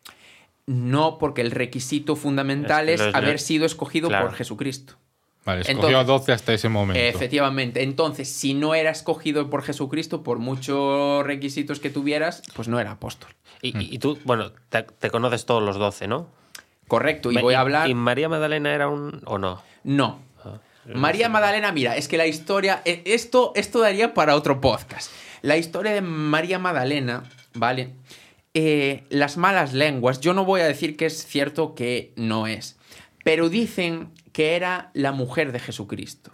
[0.66, 4.26] No, porque el requisito fundamental es, haber sido escogido Claro.
[4.26, 4.94] por Jesucristo.
[5.46, 7.00] Vale, escogió Entonces- a 12 hasta ese momento.
[7.02, 7.82] Efectivamente.
[7.82, 12.90] Entonces, si no era escogido por Jesucristo, por muchos requisitos que tuvieras, pues no era
[12.92, 13.30] apóstol.
[13.62, 16.28] Y, y tú, bueno, te, te conoces todos los doce, ¿no?
[16.86, 17.30] Correcto.
[17.32, 17.88] Y Ma- voy a hablar...
[17.88, 19.22] ¿Y María Magdalena era un.
[19.24, 19.62] o no?
[19.84, 20.20] No.
[20.94, 22.82] María Magdalena, mira, es que la historia.
[22.84, 25.10] eh, Esto, esto daría para otro podcast.
[25.42, 27.24] La historia de María Magdalena,
[27.54, 27.90] ¿vale?
[28.54, 32.76] Eh, las malas lenguas, yo no voy a decir que es cierto que no es,
[33.24, 36.32] pero dicen que era la mujer de Jesucristo.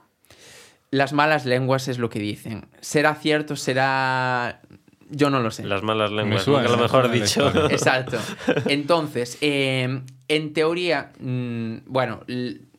[0.91, 2.67] Las malas lenguas es lo que dicen.
[2.81, 3.57] ¿Será cierto?
[3.57, 4.61] ¿Será.?
[5.11, 5.65] Yo no lo sé.
[5.65, 7.49] Las malas lenguas, suena, nunca lo me mejor dicho.
[7.69, 8.19] Exacto.
[8.69, 12.21] Entonces, eh, en teoría, mm, bueno,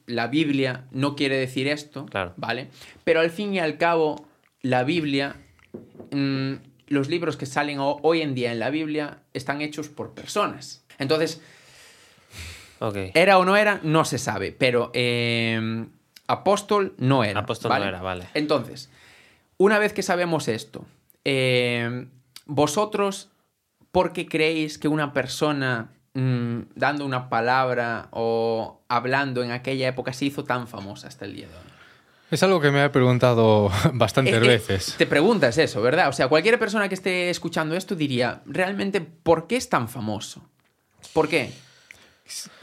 [0.08, 2.34] la Biblia no quiere decir esto, Claro.
[2.38, 2.68] ¿vale?
[3.04, 4.28] Pero al fin y al cabo,
[4.62, 5.36] la Biblia,
[6.12, 6.54] mm,
[6.88, 10.86] los libros que salen ho- hoy en día en la Biblia están hechos por personas.
[11.00, 11.42] Entonces,
[13.14, 15.86] era o no era, no se sabe, pero eh,
[16.28, 17.40] apóstol no era.
[17.40, 18.26] Apóstol no era, vale.
[18.34, 18.90] Entonces,
[19.58, 20.86] una vez que sabemos esto,
[21.24, 22.06] eh,
[22.46, 23.30] vosotros,
[23.92, 30.12] ¿por qué creéis que una persona mm, dando una palabra o hablando en aquella época
[30.14, 31.76] se hizo tan famosa hasta el día de hoy?
[32.32, 34.96] Es algo que me he preguntado bastantes Es que veces.
[34.98, 36.10] Te preguntas eso, ¿verdad?
[36.10, 40.42] O sea, cualquier persona que esté escuchando esto diría, realmente, ¿por qué es tan famoso?
[41.14, 41.52] ¿Por qué?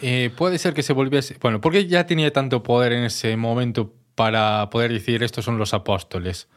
[0.00, 1.36] Eh, puede ser que se volviese.
[1.40, 5.72] Bueno, porque ya tenía tanto poder en ese momento para poder decir estos son los
[5.74, 6.48] apóstoles.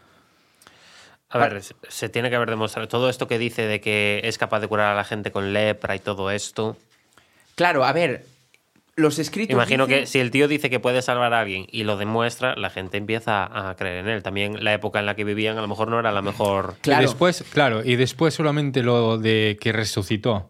[1.36, 2.88] A ver, se- tiene que haber demostrado.
[2.88, 5.96] Todo esto que dice de que es capaz de curar a la gente con lepra
[5.96, 6.78] y todo esto.
[7.56, 8.26] Claro, a ver,
[8.96, 9.54] los escritos...
[9.54, 12.56] Imagino dicen- que si el tío dice que puede salvar a alguien y lo demuestra,
[12.56, 14.24] la gente empieza a creer en él.
[14.24, 16.76] También la época en la que vivían a lo mejor no era la mejor.
[16.82, 17.04] Claro.
[17.04, 20.50] Y después, claro, y después solamente lo de que resucitó.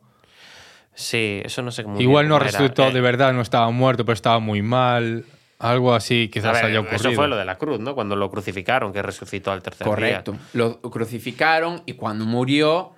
[0.94, 2.00] Sí, eso no sé cómo.
[2.00, 2.46] Igual no era.
[2.46, 5.26] resucitó Eh, de verdad, no estaba muerto, pero estaba muy mal.
[5.70, 7.10] Algo así quizás ver, haya ocurrido.
[7.10, 7.96] Eso fue lo de la cruz, ¿no?
[7.96, 10.34] Cuando lo crucificaron, que resucitó al tercer Correcto.
[10.34, 10.42] día.
[10.54, 12.92] Lo crucificaron y cuando murió,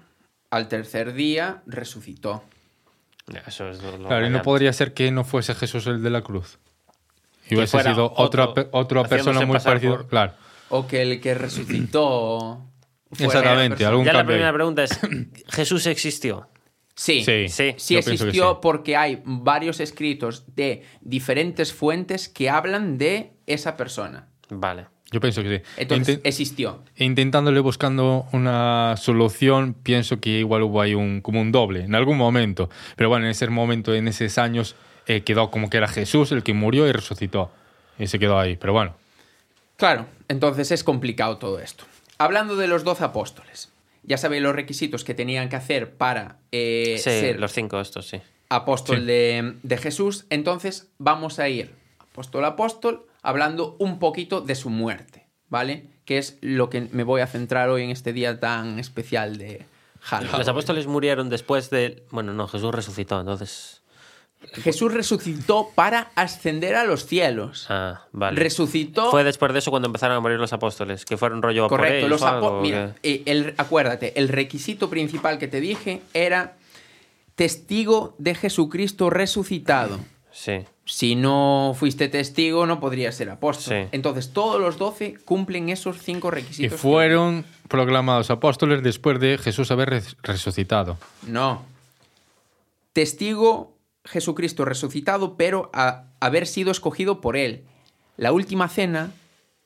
[0.51, 2.43] al tercer día, resucitó.
[3.45, 6.21] Eso es lo- Claro, y no podría ser que no fuese Jesús el de la
[6.21, 6.59] cruz.
[7.45, 9.91] Y Que hubiese sido otra, otro, otra persona muy parecida.
[9.97, 10.33] por- Claro,
[10.69, 12.63] O que el que resucitó.
[13.17, 14.25] Exactamente, algún Ya la ahí.
[14.25, 14.99] primera pregunta es:
[15.49, 16.49] ¿Jesús existió?
[16.97, 17.47] Sí, Sí.
[17.47, 17.75] Sí.
[17.77, 18.57] Sí existió sí.
[18.61, 24.27] porque hay varios escritos de diferentes fuentes que hablan de esa persona.
[24.49, 24.87] Vale.
[25.11, 25.63] Yo pienso que sí.
[25.77, 26.83] Entonces, existió.
[26.97, 32.17] intentándole buscando una solución, pienso que igual hubo ahí un, como un doble en algún
[32.17, 32.69] momento.
[32.97, 34.75] Pero bueno, en ese momento, en esos años,
[35.05, 37.51] eh, quedó como que era Jesús el que murió y resucitó.
[37.97, 38.57] Y se quedó ahí.
[38.57, 38.95] Pero bueno,
[39.77, 41.85] Claro, entonces es complicado todo esto.
[42.17, 43.71] Hablando de los doce apóstoles,
[44.07, 48.07] ya sabéis los requisitos que tenían que hacer para eh, Sí, ser los cinco estos,
[48.07, 48.19] sí.
[48.49, 49.05] apóstol Sí.
[49.05, 50.25] de, de Jesús.
[50.31, 55.85] Entonces vamos a ir apóstol a apóstol hablando un poquito de su muerte, ¿vale?
[56.05, 59.65] Que es lo que me voy a centrar hoy en este día tan especial de
[59.99, 60.37] Halloween.
[60.39, 62.05] Los apóstoles murieron después de.
[62.11, 63.81] Bueno, no, Jesús resucitó, entonces.
[64.53, 67.65] Jesús resucitó para ascender a los cielos.
[67.69, 68.39] Ah, vale.
[68.39, 69.11] Resucitó.
[69.11, 71.79] Fue después de eso cuando empezaron a morir los apóstoles, que fueron rollo a por
[71.79, 75.47] Correcto, ellos los o algo, apo- ¿o Mira, eh, el, acuérdate, el requisito principal que
[75.47, 76.55] te dije era
[77.35, 79.99] testigo de Jesucristo resucitado.
[80.31, 80.65] Sí.
[80.85, 83.73] Si no fuiste testigo, no podrías ser apóstol.
[83.83, 83.89] Sí.
[83.91, 86.79] Entonces, todos los doce cumplen esos cinco y requisitos.
[86.79, 90.97] fueron proclamados apóstoles después de Jesús haber res- resucitado.
[91.23, 91.63] No.
[92.93, 93.73] Testigo
[94.07, 97.63] Jesucristo resucitado, pero a haber sido escogido por él.
[98.17, 99.11] La última cena,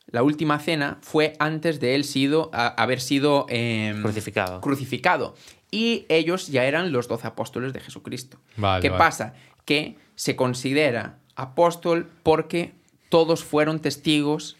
[0.08, 4.62] la última cena fue antes de él sido, a- haber sido em, Crucificado.
[4.62, 5.36] crucificado.
[5.72, 8.40] Y ellos ya eran los doce apóstoles de Jesucristo.
[8.58, 9.00] Vale, ¿Qué vale.
[9.00, 9.34] pasa?
[9.64, 12.74] Que se considera apóstol porque
[13.10, 14.58] todos fueron testigos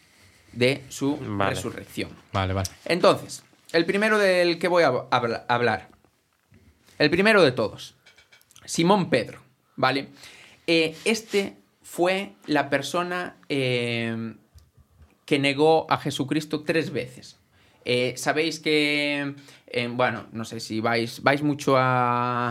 [0.52, 1.50] de su Vale.
[1.54, 2.10] resurrección.
[2.32, 2.70] Vale, vale.
[2.86, 5.88] Entonces, el primero del que voy a habla- hablar.
[6.98, 7.94] El primero de todos.
[8.64, 9.40] Simón Pedro,
[9.76, 10.08] ¿vale?
[10.66, 14.34] Eh, este fue la persona eh,
[15.26, 17.38] que negó a Jesucristo tres veces.
[17.84, 19.34] Eh, Sabéis que,
[19.66, 22.50] eh, bueno, no sé si vais, vais mucho a,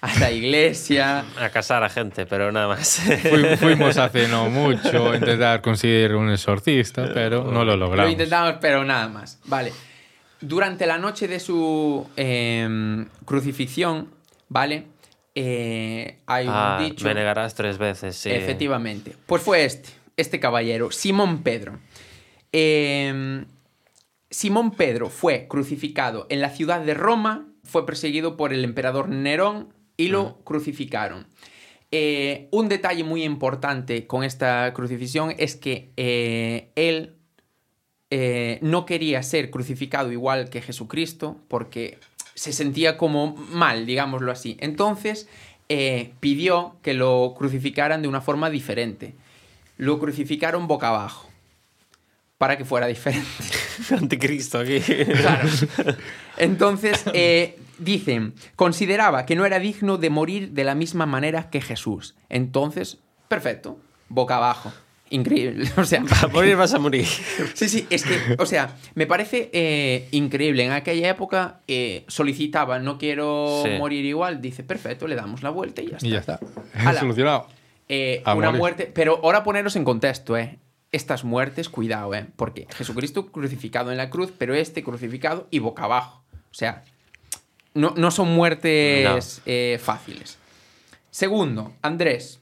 [0.00, 1.24] a la iglesia.
[1.38, 3.00] A casar a gente, pero nada más.
[3.28, 8.12] Fui- fuimos hace no mucho a intentar conseguir un exorcista, pero no lo Lo logramos.
[8.12, 9.38] intentamos, pero nada más.
[9.44, 9.72] Vale.
[10.40, 12.04] Durante la noche de su
[13.24, 14.08] crucifixión,
[14.48, 14.86] ¿vale?
[15.34, 17.04] Eh, hay un Ah, dicho.
[17.06, 18.30] me negarás tres veces, sí.
[18.30, 19.16] Efectivamente.
[19.26, 21.78] Pues fue este, este caballero, Simón Pedro.
[22.52, 23.46] Em,
[24.30, 29.72] Simón Pedro fue crucificado en la ciudad de Roma, fue perseguido por el emperador Nerón
[29.96, 31.26] y lo crucificaron.
[31.90, 37.16] Eh, un detalle muy importante con esta crucifixión es que eh, él
[38.60, 41.98] no quería ser crucificado igual que Jesucristo porque
[42.34, 44.56] se sentía como mal, digámoslo así.
[44.60, 45.28] Entonces
[45.68, 49.14] eh, pidió que lo crucificaran de una forma diferente.
[49.78, 51.28] Lo crucificaron boca abajo
[52.38, 53.26] para que fuera diferente.
[53.90, 54.80] Anticristo aquí.
[54.80, 55.48] Claro.
[56.38, 61.60] Entonces, eh, dicen, consideraba que no era digno de morir de la misma manera que
[61.60, 62.14] Jesús.
[62.28, 63.78] Entonces, perfecto,
[64.08, 64.72] boca abajo.
[65.12, 65.70] Increíble.
[65.76, 67.06] O sea, A morir vas a morir.
[67.54, 70.64] Sí, sí, es que, o sea, me parece eh, increíble.
[70.64, 73.70] En aquella época eh, solicitaba, no quiero Sí.
[73.78, 74.40] morir igual.
[74.40, 76.06] Dice, perfecto, le damos la vuelta y ya está.
[76.06, 76.40] Y ya está.
[76.74, 77.00] Ala.
[77.00, 77.46] Solucionado.
[77.88, 78.52] Eh, una morir.
[78.58, 78.90] muerte.
[78.92, 80.58] Pero ahora poneros en contexto, ¿eh?
[80.92, 82.26] Estas muertes, cuidado, ¿eh?
[82.36, 86.22] Porque Jesucristo crucificado en la cruz, pero este crucificado y boca abajo.
[86.50, 86.84] O sea,
[87.74, 90.38] no, no son muertes eh, fáciles.
[91.10, 92.40] Segundo, Andrés.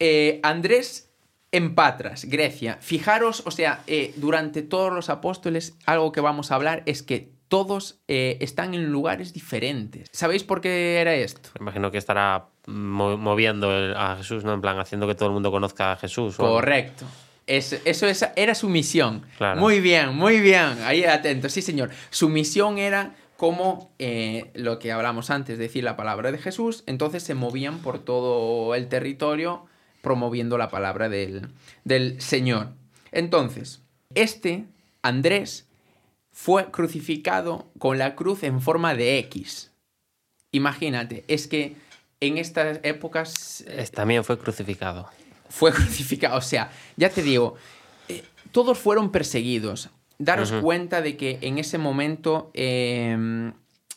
[0.00, 1.10] Eh, Andrés
[1.56, 2.78] en Patras, Grecia.
[2.80, 7.32] Fijaros, o sea, eh, durante todos los apóstoles, algo que vamos a hablar es que
[7.48, 10.08] todos eh, están en lugares diferentes.
[10.12, 11.50] ¿Sabéis por qué era esto?
[11.58, 14.52] Me imagino que estará mo- moviendo a Jesús, ¿no?
[14.52, 16.34] En plan, haciendo que todo el mundo conozca a Jesús.
[16.40, 16.42] o.
[16.42, 17.04] Correcto.
[17.46, 19.22] Es- eso es- era su misión.
[19.36, 19.60] Claro.
[19.60, 20.78] Muy bien, muy bien.
[20.84, 21.48] Ahí atento.
[21.48, 21.90] Sí, señor.
[22.10, 26.82] Su misión era como eh, lo que hablamos antes, decir la palabra de Jesús.
[26.86, 29.66] Entonces se movían por todo el territorio
[30.04, 31.48] promoviendo la palabra del,
[31.82, 32.68] del Señor.
[33.10, 33.82] Entonces,
[34.14, 34.66] este,
[35.02, 35.66] Andrés,
[36.34, 39.72] fue crucificado con la cruz en forma de X.
[40.50, 41.76] Imagínate, es que
[42.20, 45.08] en estas épocas eh, También fue crucificado.
[45.48, 46.36] fue crucificado.
[46.36, 47.54] O sea, ya te digo,
[48.08, 49.90] eh, todos fueron perseguidos.
[50.18, 53.52] Daros cuenta de que en ese momento, eh,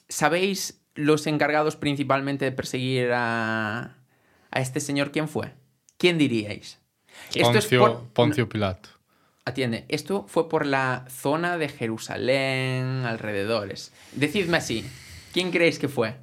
[0.09, 3.97] ¿sabéis los encargados principalmente de perseguir a,
[4.49, 5.53] a este señor, ¿quién fue?
[5.97, 6.79] ¿Quién diríais?
[7.33, 8.89] Esto es Poncio, por- Poncio Pilato.
[9.45, 13.93] Atiende, esto fue por la zona de Jerusalén, alrededores.
[14.11, 14.85] Decidme así,
[15.33, 16.15] ¿quién creéis que fue?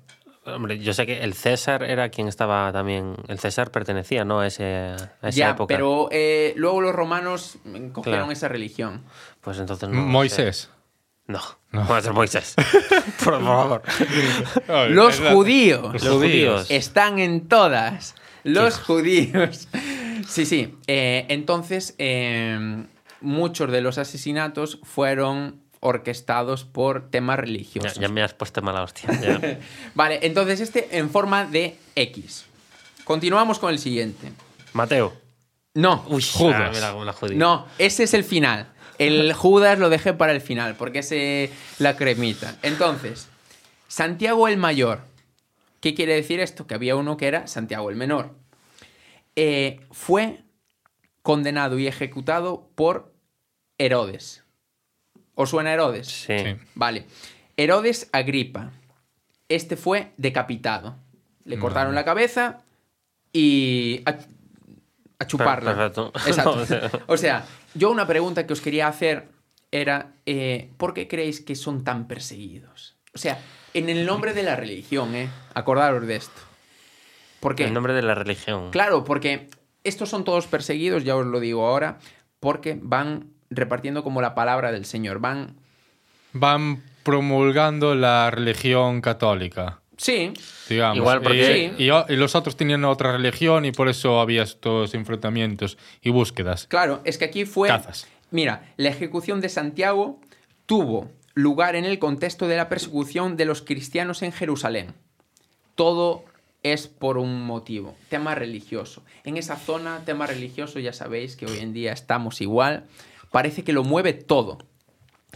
[0.46, 3.16] Hombre, yo sé que el César era quien estaba también.
[3.28, 4.40] El César pertenecía, ¿no?
[4.40, 4.96] A, ese, a
[5.28, 5.74] esa ya, época.
[5.74, 8.30] pero eh, luego los romanos mm, cogieron Claro.
[8.30, 9.02] esa religión.
[9.40, 10.02] Pues entonces no.
[10.02, 10.56] Moisés.
[10.56, 10.68] sé.
[11.28, 11.40] No,
[11.72, 12.54] no va a ser Moisés.
[13.24, 13.82] Por favor.
[14.90, 16.04] Los judíos.
[16.04, 16.66] Los judíos.
[16.70, 18.14] están en todas.
[18.44, 19.68] Los judíos.
[20.26, 20.74] Sí, sí.
[20.86, 22.86] Eh, entonces, eh,
[23.20, 27.96] muchos de los asesinatos fueron orquestados por temas religiosos.
[27.96, 29.10] ya me has puesto mala hostia.
[29.20, 29.58] ya.
[29.94, 32.46] Vale, entonces este en forma de X.
[33.04, 34.32] Continuamos con el siguiente.
[34.72, 35.12] Mateo.
[35.74, 36.80] No, Uy, Judas.
[36.82, 38.68] ah, mira no, ese es el final.
[38.98, 42.56] El Judas lo dejé para el final, porque es eh, la cremita.
[42.62, 43.28] Entonces,
[43.88, 45.00] Santiago el Mayor.
[45.84, 46.66] ¿Qué quiere decir esto?
[46.66, 48.34] Que había uno que era Santiago el Menor.
[49.36, 50.40] Eh, fue
[51.20, 53.12] condenado y ejecutado por
[53.76, 54.44] Herodes.
[55.34, 56.08] ¿Os suena Herodes?
[56.08, 56.38] Sí.
[56.38, 56.56] Sí.
[56.74, 57.04] Vale.
[57.58, 58.70] Herodes Agripa.
[59.50, 60.96] Este fue decapitado.
[61.44, 62.62] Le cortaron la cabeza
[63.30, 64.16] y a,
[65.18, 65.76] a chuparla.
[65.76, 66.12] Perfecto.
[66.26, 67.02] Exacto.
[67.08, 67.44] o sea,
[67.74, 69.28] yo una pregunta que os quería hacer
[69.70, 72.96] era, eh, ¿por qué creéis que son tan perseguidos?
[73.14, 73.38] O sea,
[73.74, 75.28] en el nombre de la religión, ¿eh?
[75.54, 76.40] Acordaros de esto.
[77.40, 77.64] ¿Por qué?
[77.66, 78.70] En nombre de la religión.
[78.70, 79.48] Claro, porque
[79.84, 81.98] estos son todos perseguidos, ya os lo digo ahora,
[82.40, 85.18] porque van repartiendo como la palabra del Señor.
[85.20, 85.56] Van
[86.32, 89.80] Van promulgando la religión católica.
[89.96, 90.32] Sí,
[90.68, 90.96] Digamos.
[90.96, 94.94] Igual porque- y, y- y los otros tenían otra religión y por eso había estos
[94.94, 96.66] enfrentamientos y búsquedas.
[96.66, 97.68] claro, es que aquí fue...
[97.68, 98.08] Cazas.
[98.32, 100.18] Mira, la ejecución de Santiago
[100.66, 104.94] tuvo lugar en el contexto de la persecución de los cristianos en Jerusalén.
[105.74, 106.24] Todo
[106.62, 109.02] es por un motivo, tema religioso.
[109.24, 112.84] En esa zona, tema religioso, ya sabéis que hoy en día estamos igual,
[113.30, 114.58] parece que lo mueve todo.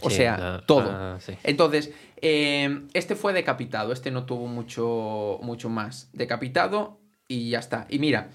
[0.01, 0.89] O Sí, sea, ah, todo.
[0.89, 1.33] ah, sí.
[1.43, 6.09] Entonces, eh, este fue decapitado, este no tuvo mucho, mucho más.
[6.13, 7.85] Decapitado y ya está.
[7.89, 8.29] Y mira,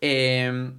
[0.00, 0.72] eh,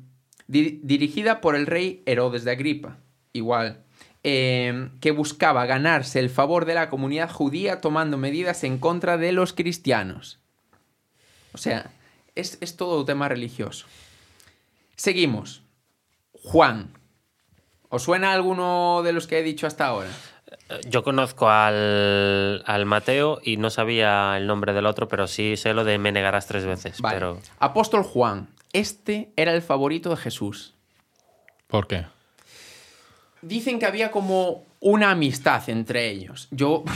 [0.47, 2.97] di- dirigida por el rey Herodes de Agripa,
[3.33, 3.83] igual,
[4.23, 9.31] eh, que buscaba ganarse el favor de la comunidad judía tomando medidas en contra de
[9.31, 10.39] los cristianos.
[11.53, 11.91] O sea,
[12.35, 13.87] es, es todo un tema religioso.
[14.95, 15.63] Seguimos.
[16.43, 16.91] Juan.
[17.89, 20.09] ¿Os suena alguno de los que he dicho hasta ahora?
[20.87, 25.73] Yo conozco al, al Mateo y no sabía el nombre del otro, pero sí sé
[25.73, 26.99] lo de me negarás tres veces.
[27.01, 27.15] Vale.
[27.15, 28.49] Pero Apóstol Juan.
[28.73, 30.75] Este era el favorito de Jesús.
[31.67, 32.05] ¿Por qué?
[33.41, 36.47] Dicen que había como una amistad entre ellos.
[36.51, 36.83] Yo.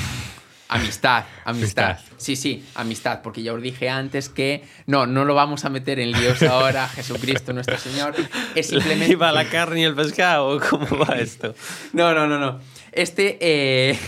[0.68, 2.00] Amistad, amistad.
[2.18, 6.00] Sí, sí, amistad, porque ya os dije antes que no, no lo vamos a meter
[6.00, 8.16] en líos ahora, Jesucristo nuestro Señor.
[8.56, 9.12] Es simplemente.
[9.14, 10.60] ¿Iba la carne y el pescado?
[10.68, 11.54] ¿Cómo va esto?
[11.94, 12.60] No, no, no, no.
[12.92, 14.00] Este, eh,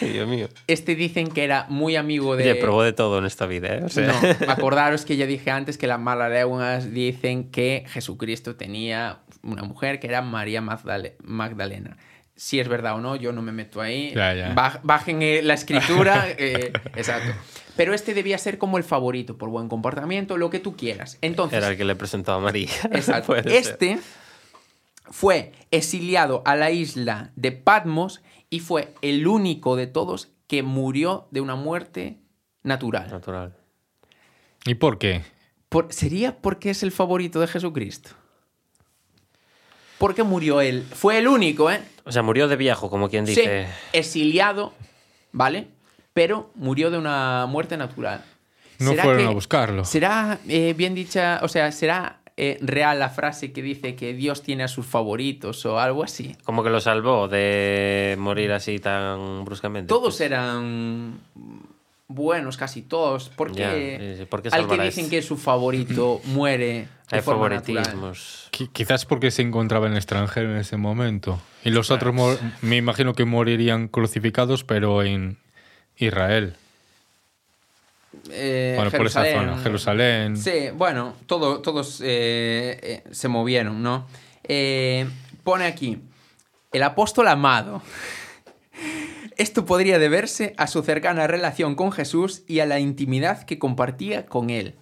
[0.00, 0.48] Dios mío.
[0.66, 2.52] este dicen que era muy amigo de.
[2.52, 3.82] Oye, probó de todo en esta vida, ¿eh?
[3.84, 9.18] O sea, No, acordaros que ya dije antes que las maladeguas dicen que Jesucristo tenía
[9.42, 11.96] una mujer que era María Magdale- Magdalena.
[12.36, 14.12] Si es verdad o no, yo no me meto ahí.
[14.14, 14.54] Ya, ya.
[14.54, 16.26] Baj- Bajen eh, la escritura.
[16.38, 17.32] eh, exacto.
[17.76, 21.18] Pero este debía ser como el favorito, por buen comportamiento, lo que tú quieras.
[21.20, 22.70] Entonces, Era el que le presentó a María.
[22.92, 23.34] Exacto.
[23.34, 23.48] Ser.
[23.48, 23.98] Este
[25.10, 31.28] fue exiliado a la isla de Patmos y fue el único de todos que murió
[31.30, 32.18] de una muerte
[32.62, 33.10] natural.
[33.10, 33.54] Natural.
[34.64, 35.22] ¿Y por qué?
[35.68, 38.10] Por- ¿Sería porque es el favorito de Jesucristo?
[39.98, 40.86] ¿Por qué murió él?
[40.94, 41.80] Fue el único, ¿eh?
[42.04, 43.66] O sea, murió de viejo, como quien dice.
[43.66, 44.72] Sí, exiliado,
[45.32, 45.66] ¿vale?
[46.12, 48.24] Pero murió de una muerte natural.
[48.78, 49.84] No ¿Será fueron que- a buscarlo.
[49.84, 54.42] ¿Será eh, bien dicha, o sea, será eh, real la frase que dice que Dios
[54.42, 56.36] tiene a sus favoritos o algo así?
[56.44, 59.88] Como que lo salvó de morir así tan bruscamente.
[59.88, 61.18] Todos eran
[62.06, 63.28] buenos, casi todos.
[63.30, 66.86] ¿Por Ya, qué sí, sí, ¿por qué al que dicen que es su favorito muere
[67.10, 68.48] Hay favoritismos.
[68.52, 71.40] Qui- Quizás porque se encontraba en el extranjero en ese momento.
[71.64, 72.14] Y los otros
[72.60, 75.38] me imagino que morirían crucificados, pero en
[75.96, 76.54] Israel.
[78.30, 79.50] Eh, Bueno, por esa Jerusalén.
[79.50, 80.36] zona, Jerusalén.
[80.36, 84.06] Sí, bueno, todo, todos eh, eh, se movieron, ¿no?
[84.44, 85.08] Eh,
[85.44, 85.98] pone aquí,
[86.72, 87.82] el apóstol amado.
[89.36, 94.26] Esto podría deberse a su cercana relación con Jesús y a la intimidad que compartía
[94.26, 94.74] con él.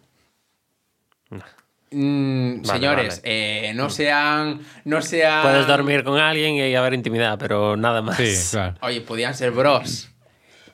[1.90, 3.68] Mm, Vale, señores, vale.
[3.68, 5.42] eh, no sean, no sean...
[5.42, 8.16] Puedes dormir con alguien y haber intimidad, pero nada más.
[8.16, 8.74] Sí, claro.
[8.82, 10.10] Oye, podían ser bros.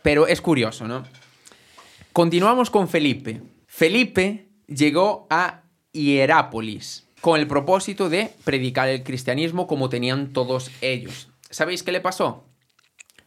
[0.03, 1.05] Pero es curioso, ¿no?
[2.13, 3.43] Continuamos con Felipe.
[3.67, 5.63] Felipe llegó a
[5.93, 11.29] Hierápolis con el propósito de predicar el cristianismo como tenían todos ellos.
[11.51, 12.45] ¿Sabéis qué le pasó?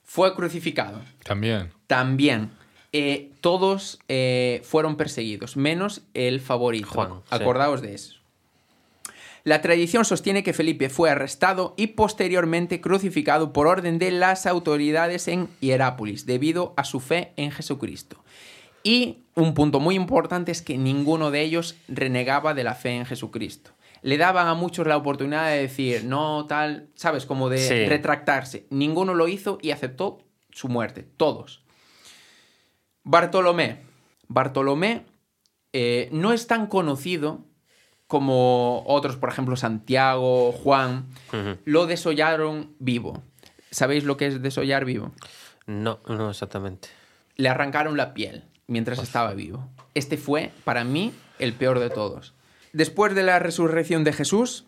[0.03, 1.01] Fue crucificado.
[1.23, 1.71] También.
[1.87, 2.51] También.
[2.97, 6.87] Eh, todos eh, fueron perseguidos, menos el favorito.
[6.87, 7.21] Juan, sí.
[7.29, 8.15] Acordaos de eso.
[9.43, 15.27] La tradición sostiene que Felipe fue arrestado y posteriormente crucificado por orden de las autoridades
[15.27, 18.23] en Hierápolis debido a su fe en Jesucristo.
[18.81, 23.05] Y un punto muy importante es que ninguno de ellos renegaba de la fe en
[23.05, 23.71] Jesucristo.
[24.03, 27.25] Le daban a muchos la oportunidad de decir, no, tal, ¿sabes?
[27.25, 27.85] Como de Sí.
[27.87, 28.65] retractarse.
[28.69, 30.19] Ninguno lo hizo y aceptó
[30.51, 31.05] su muerte.
[31.17, 31.64] Todos.
[33.05, 33.79] Bartolomé.
[34.27, 35.05] Bartolomé
[35.71, 37.45] eh, no es tan conocido
[38.07, 41.07] como otros, por ejemplo, Santiago, Juan.
[41.63, 43.23] Lo desollaron vivo.
[43.71, 45.11] ¿Sabéis lo que es desollar vivo?
[45.65, 46.89] No, no exactamente.
[47.35, 49.67] Le arrancaron la piel mientras estaba vivo.
[49.95, 52.33] Este fue, para mí, el peor de todos.
[52.73, 54.65] Después de la resurrección de Jesús,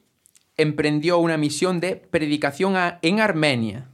[0.58, 3.88] emprendió una misión de predicación a- en Armenia.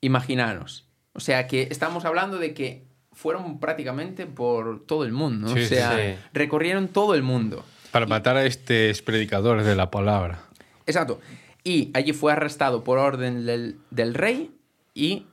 [0.00, 0.88] Imaginaros.
[1.12, 2.86] O sea que estamos hablando de que
[3.16, 5.48] fueron prácticamente por todo el mundo.
[5.48, 6.20] Sí, o sea, sí.
[6.34, 7.64] recorrieron todo el mundo.
[7.90, 10.42] Para matar a estos predicadores de la palabra.
[10.86, 11.20] Exacto.
[11.64, 14.52] Y allí fue arrestado por orden del, del rey
[14.94, 15.26] y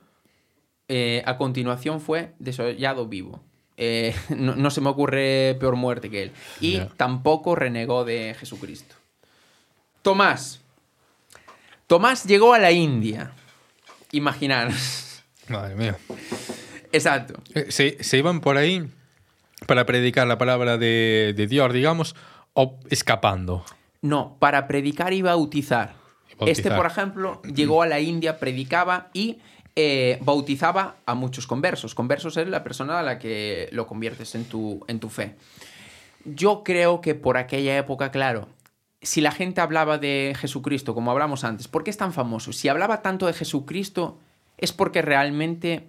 [0.88, 3.40] eh, a continuación fue desollado vivo.
[3.76, 6.32] Eh, no, no se me ocurre peor muerte que él.
[6.60, 8.94] Y tampoco renegó de Jesucristo.
[10.00, 10.60] Tomás.
[11.86, 13.32] Tomás llegó a la India.
[14.10, 15.22] Imaginaros.
[15.48, 15.98] Madre mía.
[16.94, 17.42] Exacto.
[17.54, 18.88] Eh, Se, se iban por ahí
[19.66, 22.14] para predicar la palabra de, de Dios, digamos,
[22.52, 23.64] o escapando.
[24.00, 25.94] No, para predicar y bautizar.
[26.30, 26.48] Y bautizar.
[26.48, 29.40] Este, por ejemplo, llegó a la India, predicaba y
[29.74, 31.94] eh, bautizaba a muchos conversos.
[31.94, 35.34] Conversos es la persona a la que lo conviertes en tu, en tu fe.
[36.24, 38.48] Yo creo que por aquella época, claro,
[39.02, 42.52] si la gente hablaba de Jesucristo, como hablamos antes, ¿por qué es tan famoso?
[42.52, 44.18] Si hablaba tanto de Jesucristo,
[44.58, 45.88] es porque realmente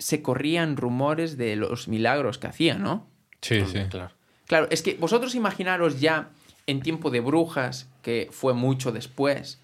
[0.00, 3.06] se corrían rumores de los milagros que hacía, ¿no?
[3.40, 3.78] Sí, sí.
[3.88, 4.10] Claro.
[4.48, 6.30] Claro, es que vosotros imaginaros ya
[6.66, 9.60] en tiempo de brujas, que fue mucho después.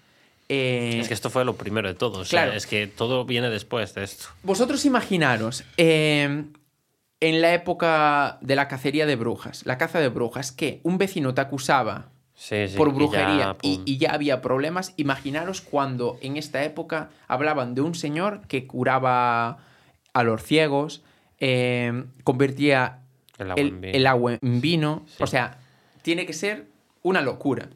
[0.49, 2.19] eh, Es que esto fue lo primero de todo.
[2.19, 2.57] o sea, Claro.
[2.57, 4.27] es que todo viene después de esto.
[4.43, 6.45] Vosotros imaginaros eh,
[7.19, 11.33] en la época de la cacería de brujas, la caza de brujas, que un vecino
[11.33, 13.83] te acusaba Sí, sí, por y brujería ya, y, pum.
[13.85, 14.93] y ya había problemas.
[14.97, 19.57] Imaginaros cuando en esta época hablaban de un señor que curaba
[20.19, 21.03] a los ciegos,
[21.39, 22.99] eh, convertía
[23.37, 23.97] El agua el, en vino.
[23.97, 25.03] el agua en vino.
[25.07, 25.23] Sí.
[25.23, 25.57] O sea,
[26.01, 26.65] tiene que ser
[27.03, 27.69] una locura.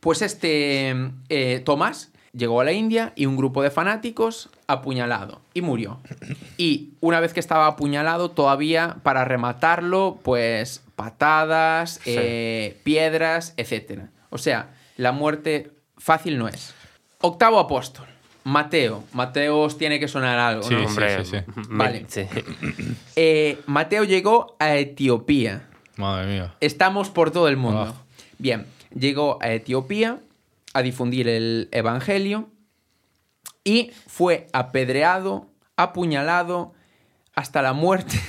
[0.00, 0.94] Pues este
[1.28, 6.00] eh, Tomás llegó a la India y un grupo de fanáticos apuñalado y murió.
[6.58, 12.14] Y una vez que estaba apuñalado, todavía para rematarlo, pues patadas, Sí.
[12.16, 14.04] eh, piedras, etc.
[14.30, 16.74] O sea, la muerte fácil no es.
[17.20, 18.06] Octavo apóstol,
[18.46, 19.02] Mateo.
[19.12, 20.80] Mateo os tiene que sonar algo, Sí, ¿no?
[20.82, 20.86] sí.
[20.86, 21.36] Hombre, sí.
[21.68, 22.04] Vale.
[22.06, 22.22] sí.
[23.16, 25.66] Eh, Mateo llegó a Etiopía.
[25.96, 26.54] Madre mía.
[26.60, 27.94] Estamos por todo el mundo.
[27.98, 28.02] Ah.
[28.38, 30.20] Bien, llegó a Etiopía
[30.74, 32.48] a difundir el Evangelio
[33.64, 36.72] y fue apedreado, apuñalado
[37.34, 38.20] hasta la muerte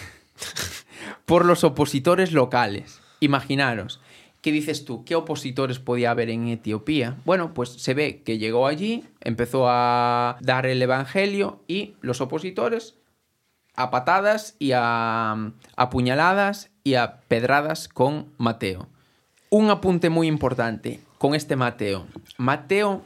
[1.25, 3.01] por los opositores locales.
[3.19, 3.99] Imaginaros,
[4.47, 5.03] ¿qué dices tú?
[5.03, 7.17] ¿Qué opositores podía haber en Etiopía?
[7.25, 12.95] Bueno, pues se ve que llegó allí, empezó a dar el Evangelio y los opositores
[13.75, 18.87] a patadas y a, a puñaladas y a pedradas con Mateo.
[19.49, 22.07] Un apunte muy importante con este Mateo.
[22.37, 23.01] Mateo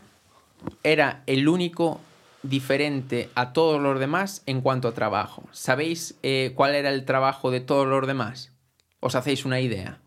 [0.84, 2.00] era el único
[2.44, 5.46] diferente a todos los demás en cuanto a trabajo.
[5.52, 8.52] ¿Sabéis eh, cuál era el trabajo de todos los demás?
[9.00, 9.98] ¿Os hacéis una idea?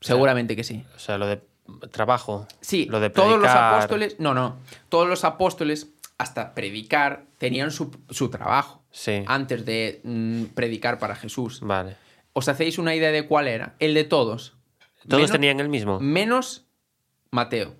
[0.00, 0.84] Seguramente que sí.
[0.94, 1.40] O sea, lo de
[1.90, 2.46] trabajo.
[2.60, 4.56] Sí, lo de todos los apóstoles, no, no,
[4.88, 9.22] todos los apóstoles, hasta predicar, tenían su, su trabajo Sí.
[9.26, 11.60] antes de mm, predicar para Jesús.
[11.60, 11.96] Vale.
[12.32, 13.74] ¿Os hacéis una idea de cuál era?
[13.78, 14.56] El de todos.
[15.08, 16.00] Todos Menos- tenían el mismo.
[16.00, 16.66] Menos
[17.30, 17.74] Mateo.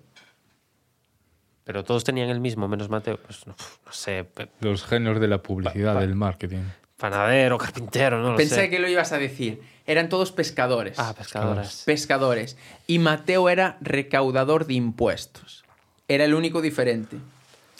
[1.63, 3.17] Pero todos tenían el mismo, menos Mateo.
[3.17, 4.25] Pues no, no sé.
[4.61, 6.63] Los genios de la publicidad, Pa- pa- del marketing.
[6.97, 8.69] Panadero, carpintero, no lo Pensé sé.
[8.69, 9.61] que lo ibas a decir.
[9.85, 10.99] Eran todos pescadores.
[10.99, 11.83] Ah, pescadoras.
[11.85, 12.57] pescadores.
[12.87, 15.63] Y Mateo era recaudador de impuestos.
[16.09, 17.17] Era el único diferente.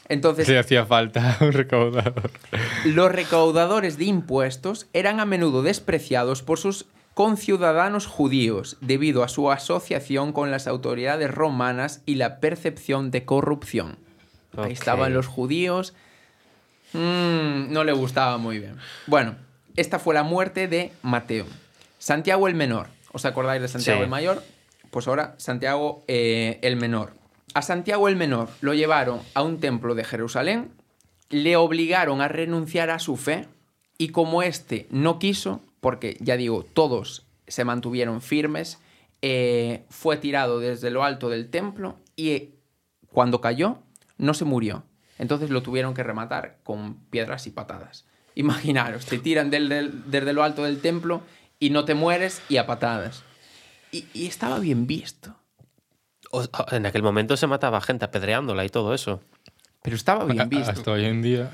[0.09, 2.31] Entonces, Le hacía falta un recaudador.
[2.85, 9.51] los recaudadores de impuestos eran a menudo despreciados por sus conciudadanos judíos debido a su
[9.51, 13.97] asociación con las autoridades romanas y la percepción de corrupción.
[14.55, 14.71] Ahí Ok.
[14.71, 15.93] estaban los judíos.
[16.93, 18.77] Mm, no le gustaba muy bien.
[19.07, 19.35] Bueno,
[19.75, 21.45] esta fue la muerte de Mateo.
[21.99, 22.87] Santiago el Menor.
[23.11, 24.03] ¿Os acordáis de Santiago Sí.
[24.03, 24.43] el Mayor?
[24.91, 27.13] Pues ahora Santiago eh, el Menor.
[27.53, 30.71] A Santiago el Menor lo llevaron a un templo de Jerusalén,
[31.29, 33.47] le obligaron a renunciar a su fe
[33.97, 38.79] y como éste no quiso, porque ya digo, todos se mantuvieron firmes,
[39.21, 42.51] eh, fue tirado desde lo alto del templo y eh,
[43.11, 43.79] cuando cayó
[44.17, 44.83] no se murió.
[45.19, 48.05] Entonces lo tuvieron que rematar con piedras y patadas.
[48.35, 51.21] Imaginaros, te tiran del- del- desde lo alto del templo
[51.59, 53.23] y no te mueres y a patadas.
[53.91, 55.35] Y, y estaba bien visto.
[56.31, 59.21] O- En aquel momento se mataba gente apedreándola y todo eso.
[59.81, 60.69] Pero estaba bien visto.
[60.71, 61.49] Hasta hoy en día,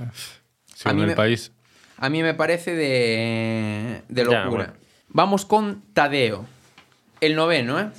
[0.73, 1.51] según mí el me- país.
[1.97, 4.49] A mí me parece de, de Ya, locura.
[4.65, 4.73] bueno.
[5.09, 6.45] Vamos con Tadeo,
[7.21, 7.89] el noveno, ¿eh?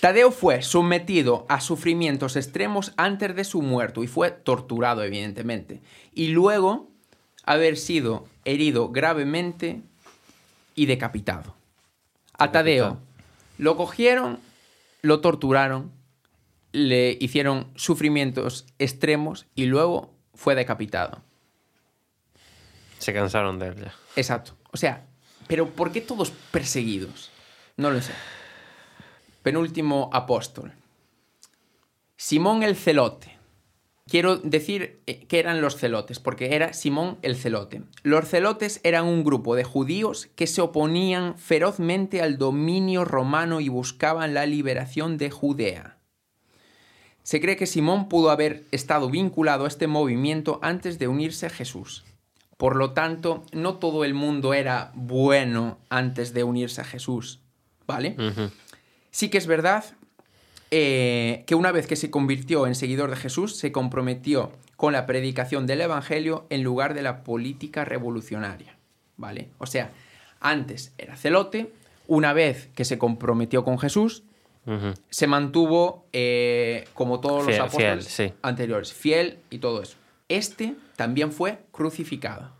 [0.00, 5.80] Tadeo fue sometido a sufrimientos extremos antes de su muerte y fue torturado, evidentemente.
[6.14, 6.88] Y luego
[7.44, 9.82] haber sido herido gravemente
[10.74, 11.54] y decapitado.
[12.38, 12.98] A Tadeo
[13.58, 14.38] lo cogieron,
[15.02, 15.90] lo torturaron,
[16.70, 21.22] le hicieron sufrimientos extremos y luego fue decapitado.
[22.98, 23.94] Se cansaron de él ya.
[24.14, 24.52] Exacto.
[24.70, 25.04] O sea,
[25.48, 27.30] pero ¿por qué todos perseguidos?
[27.76, 28.12] No lo sé.
[29.48, 30.74] Penúltimo apóstol.
[32.18, 33.38] Simón el celote.
[34.06, 37.80] Quiero decir eh, que eran los celotes, porque era Simón el celote.
[38.02, 43.70] Los celotes eran un grupo de judíos que se oponían ferozmente al dominio romano y
[43.70, 45.96] buscaban la liberación de Judea.
[47.22, 51.50] Se cree que Simón pudo haber estado vinculado a este movimiento antes de unirse a
[51.50, 52.04] Jesús.
[52.58, 57.40] Por lo tanto, no todo el mundo era bueno antes de unirse a Jesús,
[57.86, 58.14] ¿vale?
[59.18, 59.84] Sí que es verdad
[60.70, 65.06] eh, que una vez que se convirtió en seguidor de Jesús, se comprometió con la
[65.06, 68.76] predicación del Evangelio en lugar de la política revolucionaria,
[69.16, 69.48] ¿vale?
[69.58, 69.90] O sea,
[70.38, 71.72] antes era celote,
[72.06, 74.22] una vez que se comprometió con Jesús,
[75.10, 78.34] se mantuvo eh, como todos Fiel, los apóstoles fiel, sí.
[78.42, 79.96] anteriores, fiel y todo eso.
[80.28, 82.52] Este también fue crucificado.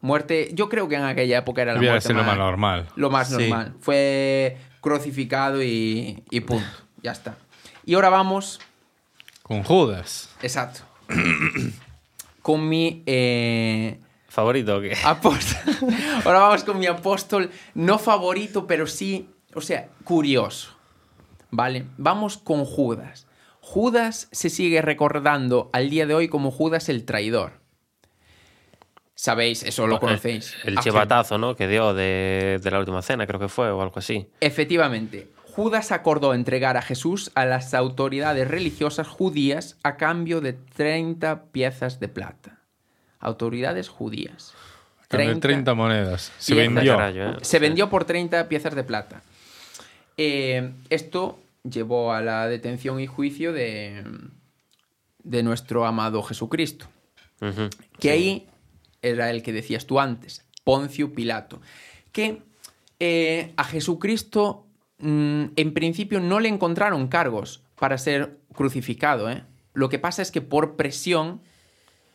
[0.00, 2.88] Muerte, yo creo que en aquella época era la muerte ser lo más, más normal.
[2.96, 3.34] lo más Sí.
[3.34, 3.74] normal.
[3.80, 6.66] Fue crucificado y, y punto.
[7.02, 7.36] Ya está.
[7.84, 8.60] Y ahora vamos,
[9.42, 10.30] Con Judas.
[10.42, 10.80] exacto,
[12.42, 13.98] con mi eh,
[14.28, 14.94] ¿Favorito o qué?
[15.04, 15.74] apóstol.
[16.24, 20.76] Ahora vamos con mi apóstol, no favorito, pero sí, o sea, curioso.
[21.50, 21.86] ¿Vale?
[21.96, 23.26] Vamos con Judas.
[23.60, 27.57] Judas se sigue recordando al día de hoy como Judas el traidor.
[29.20, 30.54] Sabéis, eso lo conocéis.
[30.62, 31.56] El chivatazo, ¿no?
[31.56, 34.28] Que dio de, de la última cena, creo que fue, o algo así.
[34.40, 41.46] Efectivamente, Judas acordó entregar a Jesús a las autoridades religiosas judías a cambio de 30
[41.50, 42.60] piezas de plata.
[43.18, 44.54] Autoridades judías.
[45.08, 46.30] Con 30, monedas.
[46.38, 46.96] Se vendió.
[47.08, 47.38] ¿eh?
[47.42, 49.22] Se vendió por 30 piezas de plata.
[50.16, 54.04] Eh, esto llevó a la detención y juicio de,
[55.24, 56.86] de nuestro amado Jesucristo.
[57.98, 58.46] Que ahí
[59.02, 61.60] era el que decías tú antes, Poncio Pilato.
[62.12, 62.42] Que
[63.00, 64.66] eh, a Jesucristo
[64.98, 69.30] mm, en principio no le encontraron cargos para ser crucificado.
[69.30, 69.44] ¿eh?
[69.72, 71.40] Lo que pasa es que por presión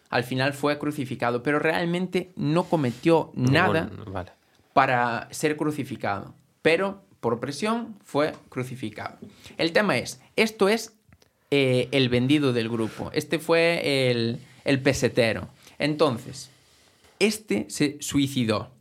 [0.09, 4.31] al final fue crucificado, pero realmente no cometió nada Vale.
[4.73, 9.17] para ser crucificado, pero por presión fue crucificado.
[9.57, 10.93] El tema es, esto es
[11.49, 15.47] eh, el vendido del grupo, este fue el, el pesetero.
[15.79, 16.51] Entonces,
[17.19, 18.73] este se suicidó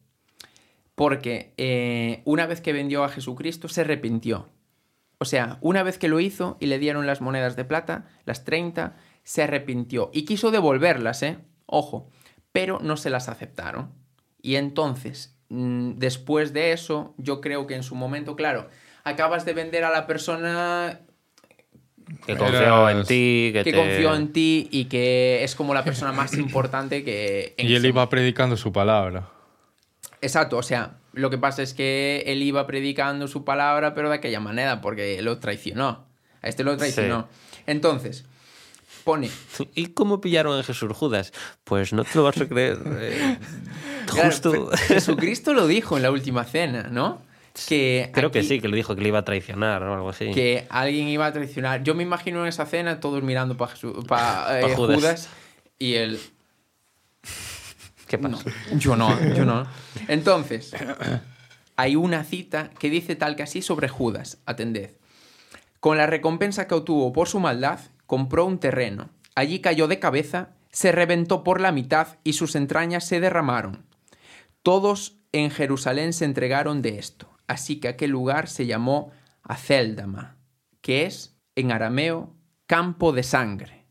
[0.95, 4.49] porque eh, una vez que vendió a Jesucristo se arrepintió.
[5.19, 8.45] O sea, una vez que lo hizo y le dieron las monedas de plata, las
[8.45, 11.39] 30, se arrepintió y quiso devolverlas, ¿eh?
[11.67, 12.11] Ojo,
[12.51, 13.93] pero no se las aceptaron.
[14.41, 18.69] Y entonces, mm, después de eso, yo creo que en su momento, claro,
[19.05, 21.01] acabas de vender a la persona
[22.27, 25.85] Que confió en ti, que, que te- confió en ti y que es como la
[25.85, 27.55] persona más importante que...
[27.57, 29.29] en Y él iba predicando su palabra.
[30.21, 34.17] Exacto, o sea, lo que pasa es que él iba predicando su palabra, pero de
[34.17, 36.07] aquella manera, porque lo traicionó.
[36.43, 37.29] A este lo traicionó.
[37.67, 38.25] Entonces,
[39.05, 39.31] pone.
[39.75, 41.33] ¿Y cómo pillaron a Jesús Judas?
[41.65, 42.79] Pues no te lo vas a creer.
[43.01, 43.39] eh,
[44.09, 44.71] justo.
[44.87, 47.21] Jesucristo lo dijo en la última cena, ¿no?
[47.69, 50.31] Que Creo que sí, que le dijo que le iba a traicionar o algo así.
[50.33, 51.83] Que alguien iba a traicionar.
[51.83, 53.75] Yo me imagino en esa cena todos mirando para
[54.07, 54.97] Pa Judas.
[54.97, 55.29] Judas.
[55.79, 56.21] y él.
[58.07, 58.45] ¿Qué pasa?
[58.73, 59.67] Yo no, yo no.
[60.09, 60.75] Entonces,
[61.77, 64.39] hay una cita que dice tal que así sobre Judas.
[64.47, 64.91] Atended.
[65.81, 69.09] Con la recompensa que obtuvo por su maldad, compró un terreno.
[69.35, 73.85] Allí cayó de cabeza, se reventó por la mitad y sus entrañas se derramaron.
[74.63, 79.11] Todos en Jerusalén se entregaron de esto, así que aquel lugar se llamó
[79.43, 80.37] Aceldama,
[80.81, 82.35] que es, en arameo,
[82.67, 83.87] campo de sangre.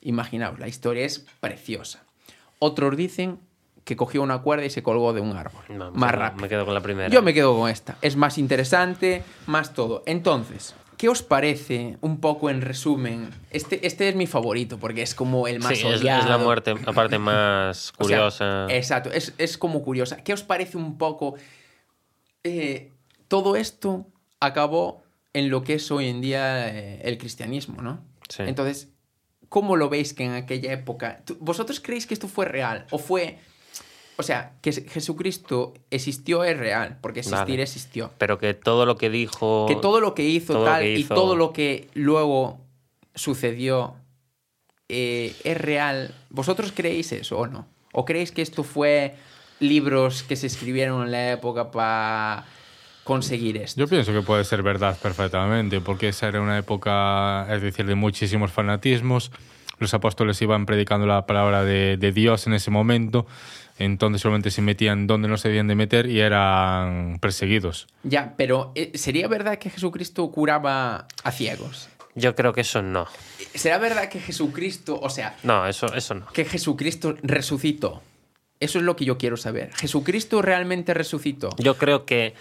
[0.00, 2.04] Imaginaos, la historia es preciosa.
[2.58, 3.38] Otros dicen
[3.84, 5.62] que cogió una cuerda y se colgó de un árbol.
[5.68, 6.42] No, más rápido.
[6.42, 7.08] Me quedo con la primera.
[7.08, 7.96] Yo me quedo con esta.
[8.00, 10.02] Es más interesante, más todo.
[10.06, 13.28] Entonces, ¿qué os parece, un poco en resumen?
[13.50, 16.22] Este, este es mi favorito porque es como el más Sí, es, odiado.
[16.22, 18.66] es la muerte, aparte más O sea, curiosa.
[18.70, 20.16] exacto, es, es como curiosa.
[20.16, 21.34] ¿Qué os parece un poco?
[22.44, 22.92] Eh,
[23.28, 24.06] todo esto
[24.38, 25.02] acabó
[25.32, 28.04] en lo que es hoy en día eh, el cristianismo, ¿no?
[28.28, 28.42] Sí.
[28.46, 28.88] Entonces,
[29.48, 31.22] ¿cómo lo veis que en aquella época...
[31.40, 32.86] ¿Vosotros creéis que esto fue real?
[32.90, 33.38] ¿O fue...
[34.16, 37.62] O sea, que Jesucristo existió es real, porque existir Vale.
[37.62, 38.12] existió.
[38.18, 39.66] Pero que todo lo que dijo.
[39.66, 42.60] Que todo lo que hizo tal que y todo lo que luego
[43.16, 43.96] sucedió
[44.88, 46.14] eh, es real.
[46.30, 47.66] ¿Vosotros creéis eso o no?
[47.92, 49.16] ¿O creéis que esto fue
[49.64, 52.44] libros que se escribieron en la época para
[53.02, 53.80] conseguir esto?
[53.80, 57.94] Yo pienso que puede ser verdad perfectamente, porque esa era una época, es decir, de
[57.94, 59.30] muchísimos fanatismos.
[59.78, 63.26] Los apóstoles iban predicando la palabra de, de Dios en ese momento,
[63.78, 67.88] entonces solamente se metían donde no se debían de meter y eran perseguidos.
[68.04, 71.88] Ya, pero eh, ¿sería verdad que Jesucristo curaba a ciegos?
[72.14, 73.08] Yo creo que eso no.
[73.54, 76.26] ¿Será verdad que Jesucristo, o sea, No, eso, eso no.
[76.28, 78.00] que Jesucristo resucitó?
[78.60, 79.70] Eso es lo que yo quiero saber.
[79.74, 81.50] ¿Jesucristo realmente resucitó?
[81.58, 82.34] Yo creo que.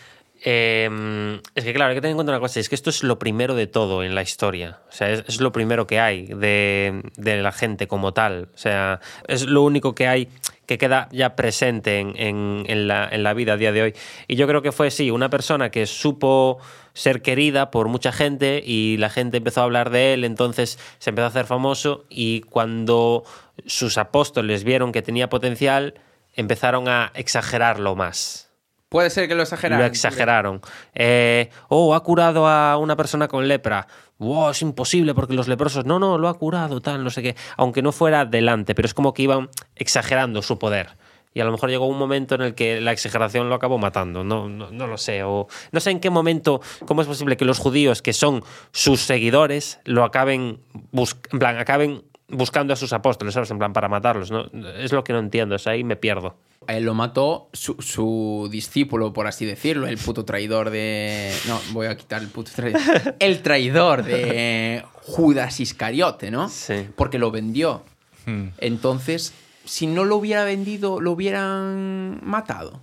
[0.45, 3.03] eh, es que, claro, hay que tener en cuenta una cosa: es que esto es
[3.03, 4.79] lo primero de todo en la historia.
[4.89, 8.49] O sea, es, es lo primero que hay de, de la gente como tal.
[8.53, 10.29] O sea, es lo único que hay
[10.65, 13.93] que queda ya presente en, en- en la, en la vida a día de hoy.
[14.29, 16.57] Y yo creo que fue, sí, una persona que supo
[16.93, 21.09] ser querida por mucha gente y la gente empezó a hablar de él, entonces se
[21.09, 23.23] empezó a hacer famoso y cuando
[23.65, 25.95] sus apóstoles vieron que tenía potencial,
[26.35, 28.49] empezaron a exagerarlo más.
[28.89, 29.79] Puede ser que lo exageraron.
[29.79, 30.61] Lo exageraron.
[30.93, 33.87] Eh, oh, ha curado a una persona con lepra.
[34.19, 35.83] Wow, es imposible porque los leprosos.
[35.85, 37.35] No, no, lo ha curado, tal, no sé qué.
[37.57, 40.95] Aunque no fuera delante, pero es como que iban exagerando su poder.
[41.33, 44.23] Y a lo mejor llegó un momento en el que la exageración lo acabó matando.
[44.23, 45.23] No, no, no lo sé.
[45.23, 49.01] O no sé en qué momento, cómo es posible que los judíos, que son sus
[49.01, 50.59] seguidores, lo acaben,
[50.93, 53.51] en plan, acaben buscando a sus apóstoles, ¿sabes?
[53.51, 54.31] En plan, para matarlos.
[54.31, 54.45] ¿no?
[54.77, 55.55] Es lo que no entiendo.
[55.55, 56.35] O sea, ahí me pierdo.
[56.67, 61.33] Él lo mató su, su discípulo, por así decirlo, el puto traidor de...
[61.47, 62.81] No, voy a quitar el puto traidor.
[63.19, 66.47] El traidor de Judas Iscariote, ¿no?
[66.47, 66.87] Sí.
[66.95, 67.83] Porque lo vendió.
[68.25, 68.49] Hmm.
[68.59, 69.33] Entonces,
[69.65, 72.81] si no lo hubiera vendido, lo hubieran matado.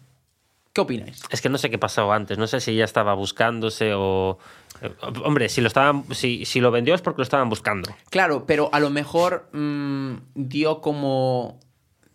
[0.72, 1.22] ¿Qué opináis?
[1.30, 4.38] Es que no sé qué pasó antes, no sé si ya estaba buscándose o...
[4.80, 4.92] eh,
[5.24, 7.94] Hombre, si lo, estaban, si, si lo vendió es porque lo estaban buscando.
[8.10, 11.58] Claro, pero a lo mejor mm, dio como...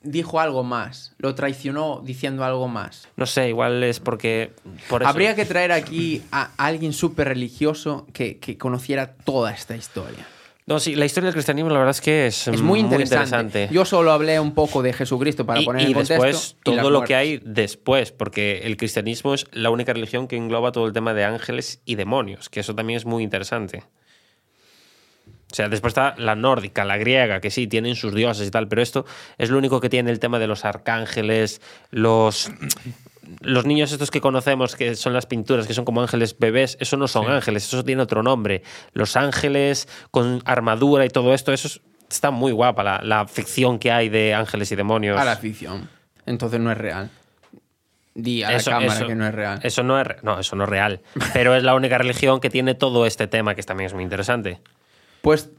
[0.01, 1.15] Dijo algo más.
[1.17, 3.07] Lo traicionó diciendo algo más.
[3.15, 4.53] No sé, igual es porque...
[4.87, 5.09] Por eso.
[5.09, 10.27] Habría que traer aquí a alguien súper religioso que, que conociera toda esta historia.
[10.67, 13.69] No, sí, la historia del cristianismo la verdad es que es, Es muy interesante.
[13.71, 16.23] Yo solo hablé un poco de Jesucristo para y, poner y en contexto.
[16.23, 20.37] después y todo lo que hay después, porque el cristianismo es la única religión que
[20.37, 23.83] engloba todo el tema de ángeles y demonios, que eso también es muy interesante.
[25.51, 28.67] O sea, después está la nórdica, la griega, que sí, tienen sus dioses y tal,
[28.67, 29.05] pero esto
[29.37, 31.61] es lo único que tiene el tema de los arcángeles,
[31.91, 32.51] los,
[33.41, 36.97] los niños estos que conocemos, que son las pinturas, que son como ángeles bebés, eso
[36.97, 38.63] no son ángeles, eso tiene otro nombre.
[38.93, 43.79] Los ángeles con armadura y todo esto, eso es- está muy guapa, la, la ficción
[43.79, 45.19] que hay de ángeles y demonios.
[45.19, 45.89] A la ficción.
[46.25, 47.09] Entonces no es real.
[48.13, 49.59] Di a la cámara eso- que no es real.
[49.63, 51.01] Eso no es, no, eso no es real.
[51.33, 54.61] Pero es la única religión que tiene todo este tema, que también es muy interesante.
[55.21, 55.49] Pues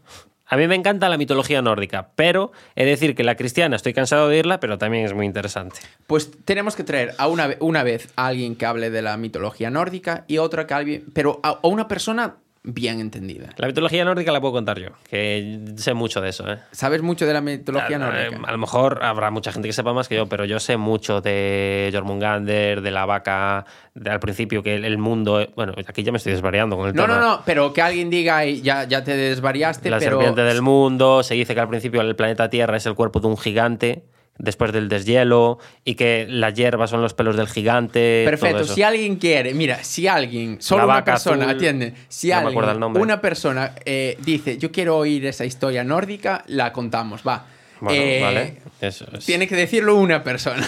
[0.49, 3.93] A mí me encanta la mitología nórdica, pero he de decir que la cristiana estoy
[3.93, 5.81] cansado de oírla, pero también es muy interesante.
[6.07, 9.71] Pues tenemos que traer a una, una vez a alguien que hable de la mitología
[9.71, 12.37] nórdica y otra que hable, pero a una persona
[12.67, 13.55] bien entendida.
[13.57, 16.53] La mitología nórdica la puedo contar yo, que sé mucho de eso.
[16.53, 16.59] ¿eh?
[16.73, 18.41] ¿Sabes mucho de la mitología nórdica?
[18.45, 21.21] a lo mejor habrá mucha gente que sepa más que yo, pero yo sé mucho
[21.21, 23.65] de Jormungander, de la vaca,
[23.95, 25.47] de, al principio que el, mundo...
[25.55, 27.19] Bueno, aquí ya me estoy desvariando con el No, tema.
[27.19, 30.61] no, no, pero que alguien diga y ya, ya te desvariaste, la pero serpiente del
[30.61, 34.05] mundo, se dice que al principio el planeta Tierra es el cuerpo de un gigante,
[34.39, 38.23] después del deshielo, y que las hierbas son los pelos del gigante.
[38.25, 38.75] todo Perfecto, eso.
[38.75, 42.83] si alguien quiere, mira, si alguien, solo La una persona, azul, atiende, si no alguien,
[42.97, 47.47] una persona eh, dice, yo quiero oír esa historia nórdica, la contamos, va.
[47.81, 48.57] Bueno, Eh, vale.
[48.81, 49.25] Eso es.
[49.27, 50.67] Tiene que decirlo una persona.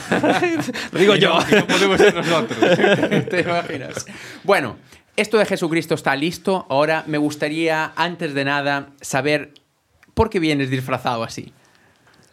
[0.93, 1.39] Lo digo yo.
[1.40, 2.59] No podemos ser nosotros.
[3.31, 4.07] ¿Te imaginas?
[4.45, 4.77] Bueno,
[5.16, 6.66] esto de Jesucristo está listo.
[6.69, 9.53] Ahora me gustaría, antes de nada, saber
[10.15, 11.53] por qué vienes disfrazado así.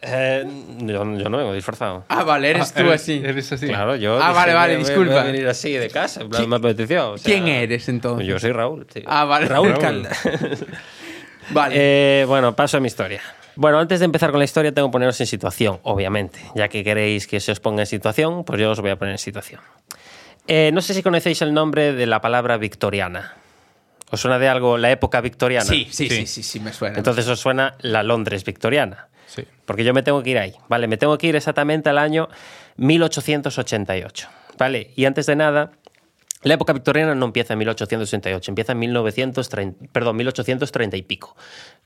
[0.02, 0.44] Eh,
[0.80, 2.04] yo, yo no vengo disfrazado.
[2.08, 3.22] Ah, vale, eres tú eres- así.
[3.24, 3.66] Eres así.
[3.66, 4.18] Claro, yo.
[4.22, 5.12] Ah, vale, vale, disculpa.
[5.14, 7.12] Voy a venir así de casa, en plan, me apeteció.
[7.12, 8.26] o sea, ¿Quién eres entonces?
[8.26, 8.86] Yo soy Raúl.
[8.86, 9.02] tío.
[9.06, 9.46] Ah, vale.
[9.46, 9.80] Raúl Raúl.
[9.80, 10.10] Calda.
[11.50, 11.74] Vale.
[11.78, 13.20] Eh, bueno, paso a mi historia.
[13.54, 16.40] Bueno, antes de empezar con la historia, tengo que poneros en situación, obviamente.
[16.56, 19.12] Ya que queréis que se os ponga en situación, pues yo os voy a poner
[19.12, 19.60] en situación.
[20.48, 23.34] Eh, no sé si conocéis el nombre de la palabra victoriana.
[24.10, 25.64] ¿Os suena de algo la época victoriana?
[25.64, 26.26] sí, sí, sí, sí.
[26.26, 26.98] sí, sí, me suena.
[26.98, 29.06] Entonces os suena la Londres victoriana.
[29.26, 29.44] Sí.
[29.64, 30.86] Porque yo me tengo que ir ahí, ¿vale?
[30.88, 32.28] Me tengo que ir exactamente al año
[32.76, 34.28] 1888,
[34.58, 34.90] ¿vale?
[34.96, 35.72] Y antes de nada,
[36.42, 41.36] la época victoriana no empieza en 1888, empieza en 1930, perdón, 1830 y pico,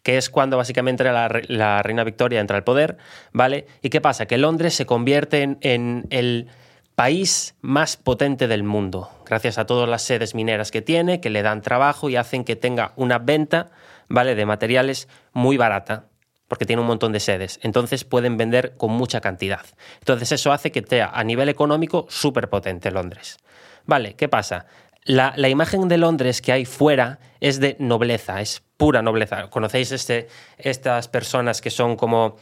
[0.02, 2.98] que es cuando básicamente la, re- la reina Victoria entra al poder,
[3.32, 3.66] ¿vale?
[3.82, 4.26] ¿Y qué pasa?
[4.26, 6.48] Que Londres se convierte en, en el
[6.94, 11.40] país más potente del mundo, gracias a todas las sedes mineras que tiene, que le
[11.42, 13.70] dan trabajo y hacen que tenga una venta,
[14.08, 14.34] ¿vale?
[14.34, 16.04] De materiales muy barata,
[16.50, 17.60] porque tiene un montón de sedes.
[17.62, 19.64] Entonces pueden vender con mucha cantidad.
[20.00, 23.38] Entonces eso hace que sea a nivel económico súper potente Londres.
[23.86, 24.66] Vale, ¿qué pasa?
[25.04, 29.48] La, la imagen de Londres que hay fuera es de nobleza, es pura nobleza.
[29.48, 30.26] ¿Conocéis este,
[30.58, 32.36] estas personas que son como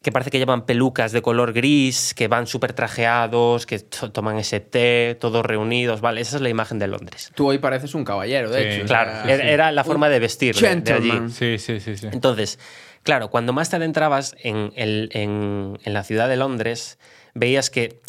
[0.00, 4.38] que parece que llevan pelucas de color gris, que van súper trajeados, que to- toman
[4.38, 6.20] ese té, todos reunidos, ¿vale?
[6.20, 7.32] Esa es la imagen de Londres.
[7.34, 8.68] Tú hoy pareces un caballero, de Sí.
[8.76, 8.84] hecho.
[8.84, 11.12] o Claro, sea, era, era la forma de vestir de- de allí.
[11.30, 12.06] Sí, sí, sí, sí.
[12.12, 12.60] Entonces,
[13.02, 16.98] claro, cuando más te adentrabas en, la ciudad de Londres,
[17.34, 18.00] veías que,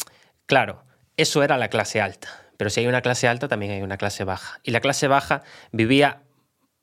[0.46, 0.84] claro,
[1.16, 2.28] eso era la clase alta.
[2.56, 4.60] Pero si hay una clase alta, también hay una clase baja.
[4.62, 5.42] Y la clase baja
[5.72, 6.22] vivía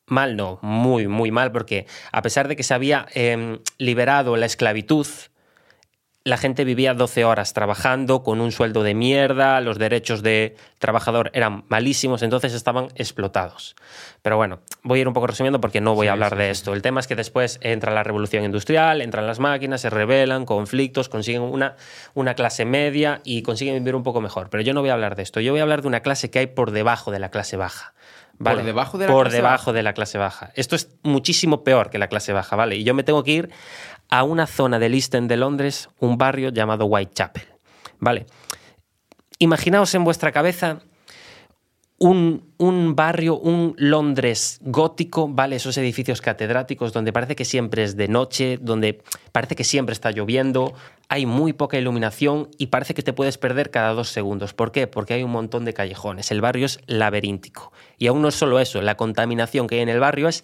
[0.07, 4.45] mal, no, muy, muy mal, porque a pesar de que se había em, liberado la
[4.45, 5.07] esclavitud,
[6.27, 11.31] la gente vivía 12 horas trabajando con un sueldo de mierda, los derechos de trabajador
[11.33, 13.77] eran malísimos, entonces estaban explotados.
[14.21, 16.45] Pero bueno, voy a ir un poco resumiendo porque no voy a hablar sí, de
[16.45, 16.73] sí, esto.
[16.73, 21.07] El tema es que después entra la revolución industrial, entran las máquinas, se rebelan, conflictos,
[21.07, 21.77] consiguen una,
[22.13, 24.49] una clase media y consiguen vivir un poco mejor.
[24.49, 26.29] Pero yo no voy a hablar de esto, yo voy a hablar de una clase
[26.29, 27.93] que hay por debajo de la clase baja.
[28.37, 28.57] ¿vale?
[28.57, 29.73] ¿Por debajo de la Por clase debajo baja?
[29.73, 30.51] de la clase baja.
[30.55, 32.75] Esto es muchísimo peor que la clase baja, ¿vale?
[32.75, 33.49] Y yo me tengo que ir
[34.09, 37.43] a una zona del East End de Londres, un barrio llamado Whitechapel,
[37.99, 38.25] ¿vale?
[39.39, 40.79] Imaginaos en vuestra cabeza
[41.99, 45.55] un, un barrio, un Londres gótico, ¿vale?
[45.55, 49.01] Esos edificios catedráticos donde parece que siempre es de noche, donde
[49.31, 50.73] parece que siempre está lloviendo,
[51.09, 54.53] hay muy poca iluminación y parece que te puedes perder cada dos segundos.
[54.53, 54.87] ¿Por qué?
[54.87, 56.29] Porque hay un montón de callejones.
[56.31, 57.71] El barrio es laberíntico.
[57.97, 60.43] Y aún no es solo eso, la contaminación que hay en el barrio es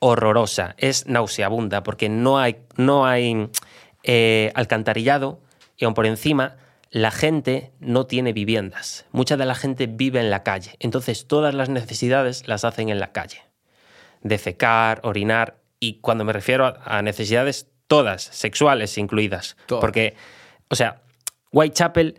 [0.00, 3.50] horrorosa, es nauseabunda, porque no hay, no hay
[4.04, 5.40] eh, alcantarillado
[5.76, 6.56] y aún por encima
[6.90, 9.06] la gente no tiene viviendas.
[9.12, 10.76] Mucha de la gente vive en la calle.
[10.78, 13.42] Entonces todas las necesidades las hacen en la calle.
[14.22, 19.56] Defecar, orinar y cuando me refiero a, necesidades todas, sexuales incluidas.
[19.66, 19.80] Todas.
[19.80, 20.14] Porque,
[20.68, 21.02] o sea,
[21.52, 22.18] Whitechapel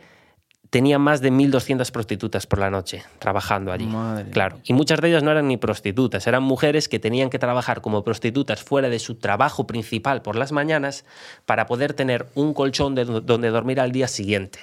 [0.69, 3.85] tenía más de 1.200 prostitutas por la noche trabajando allí.
[3.87, 4.59] Madre claro.
[4.63, 8.03] Y muchas de ellas no eran ni prostitutas, eran mujeres que tenían que trabajar como
[8.03, 11.05] prostitutas fuera de su trabajo principal por las mañanas
[11.45, 14.59] para poder tener un colchón de do- donde dormir al día siguiente.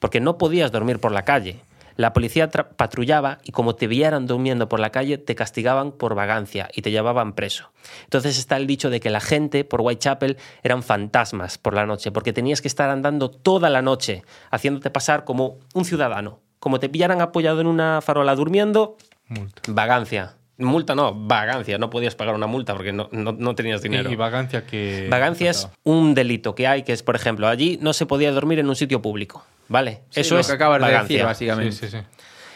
[0.00, 1.60] Porque no podías dormir por la calle.
[1.96, 6.68] La policía patrullaba y como te vieran durmiendo por la calle, te castigaban por vagancia
[6.74, 7.72] y te llevaban preso.
[8.04, 12.12] Entonces está el dicho de que la gente por Whitechapel eran fantasmas por la noche,
[12.12, 16.40] porque tenías que estar andando toda la noche, haciéndote pasar como un ciudadano.
[16.58, 18.96] Como te pillaran apoyado en una farola durmiendo,
[19.28, 19.62] Multa.
[19.68, 20.36] vagancia.
[20.64, 21.78] Multa no, vagancia.
[21.78, 24.10] No podías pagar una multa porque no, no- no tenías dinero.
[24.10, 25.08] Y vagancia que...
[25.10, 28.58] Vagancia es un delito que hay, que es, por ejemplo, allí no se podía dormir
[28.58, 30.02] en un sitio público, ¿vale?
[30.10, 31.02] Sí, Eso lo es que acabas de vagancia.
[31.02, 31.72] decir, Sí, básicamente.
[31.76, 31.98] sí, sí.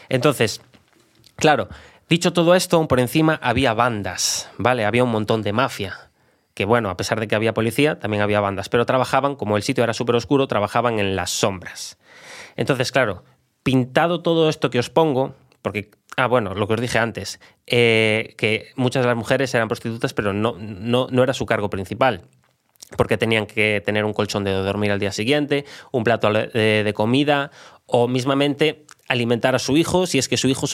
[0.09, 0.61] Entonces,
[1.35, 1.69] claro,
[2.09, 4.85] dicho todo esto, aún por encima había bandas, ¿vale?
[4.85, 5.95] Había un montón de mafia.
[6.53, 9.63] Que bueno, a pesar de que había policía, también había bandas, pero trabajaban, como el
[9.63, 11.99] sitio era súper oscuro, trabajaban en las sombras.
[12.55, 13.23] Entonces, claro,
[13.61, 18.35] pintado todo esto que os pongo, porque, ah, bueno, lo que os dije antes, eh,
[18.37, 22.23] que muchas de las mujeres eran prostitutas, pero no, no, no era su cargo principal
[22.95, 26.93] porque tenían que tener un colchón de dormir al día siguiente, un plato de, de
[26.93, 27.51] comida
[27.85, 30.67] o mismamente alimentar a su hijo si es que su hijo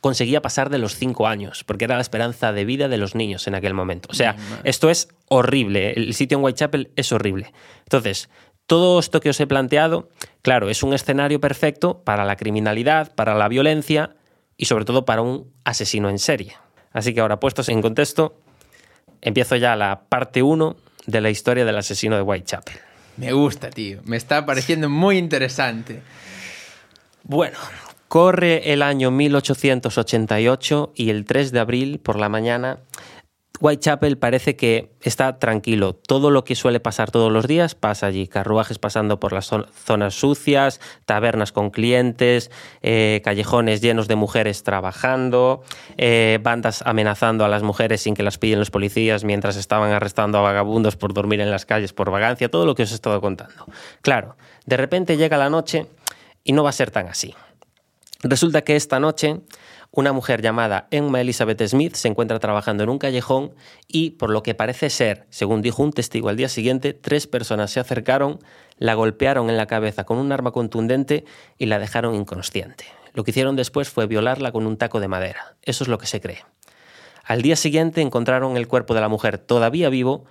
[0.00, 3.46] conseguía pasar de los cinco años, porque era la esperanza de vida de los niños
[3.46, 4.08] en aquel momento.
[4.10, 5.92] O sea, esto es horrible.
[5.92, 7.52] El sitio en Whitechapel es horrible.
[7.80, 8.28] Entonces,
[8.66, 10.10] todo esto que os he planteado,
[10.42, 14.14] claro, es un escenario perfecto para la criminalidad, para la violencia
[14.58, 16.54] y sobre todo para un asesino en serie.
[16.92, 18.38] Así que ahora, puestos en contexto,
[19.22, 20.76] empiezo ya la parte 1
[21.06, 22.76] de la historia del asesino de Whitechapel.
[23.16, 24.00] Me gusta, tío.
[24.04, 26.02] Me está pareciendo muy interesante.
[27.22, 27.56] Bueno,
[28.08, 32.80] corre el año 1888 y el 3 de abril por la mañana
[33.60, 35.94] Whitechapel parece que está tranquilo.
[35.94, 38.28] Todo lo que suele pasar todos los días pasa allí.
[38.28, 42.50] Carruajes pasando por las zonas sucias, tabernas con clientes,
[42.82, 45.62] eh, callejones llenos de mujeres trabajando,
[45.96, 50.38] eh, bandas amenazando a las mujeres sin que las pillen los policías mientras estaban arrestando
[50.38, 53.20] a vagabundos por dormir en las calles por vagancia, todo lo que os he estado
[53.20, 53.66] contando.
[54.02, 54.36] Claro,
[54.66, 55.86] de repente llega la noche
[56.44, 57.34] y no va a ser tan así.
[58.22, 59.40] Resulta que esta noche
[59.90, 63.54] una mujer llamada Emma Elizabeth Smith se encuentra trabajando en un callejón
[63.86, 67.70] y, por lo que parece ser, según dijo un testigo al día siguiente, tres personas
[67.70, 68.38] se acercaron,
[68.76, 71.24] la golpearon en la cabeza con un arma contundente
[71.56, 72.84] y la dejaron inconsciente.
[73.14, 75.56] Lo que hicieron después fue violarla con un taco de madera.
[75.62, 76.44] Eso es lo que se cree.
[77.24, 80.24] Al día siguiente encontraron el cuerpo de la mujer todavía vivo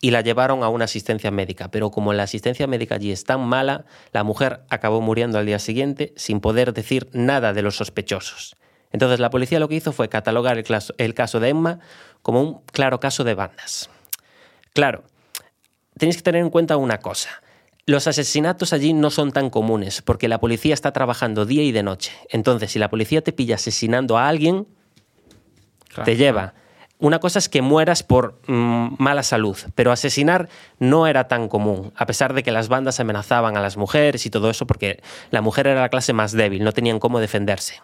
[0.00, 3.46] y la llevaron a una asistencia médica, pero como la asistencia médica allí es tan
[3.46, 8.56] mala, la mujer acabó muriendo al día siguiente sin poder decir nada de los sospechosos.
[8.92, 11.78] Entonces la policía lo que hizo fue catalogar el, caso de Emma
[12.22, 13.88] como un claro caso de bandas.
[14.72, 15.04] Claro,
[15.96, 17.30] tenéis que tener en cuenta una cosa.
[17.86, 21.82] Los asesinatos allí no son tan comunes porque la policía está trabajando día y de
[21.82, 22.12] noche.
[22.28, 24.66] Entonces, si la policía te pilla asesinando a alguien,
[26.04, 26.54] te lleva.
[26.98, 31.92] Una cosa es que mueras por mm, mala salud, pero asesinar no era tan común,
[31.96, 35.40] a pesar de que las bandas amenazaban a las mujeres y todo eso, porque la
[35.40, 37.80] mujer era la clase más débil, no tenían cómo defenderse.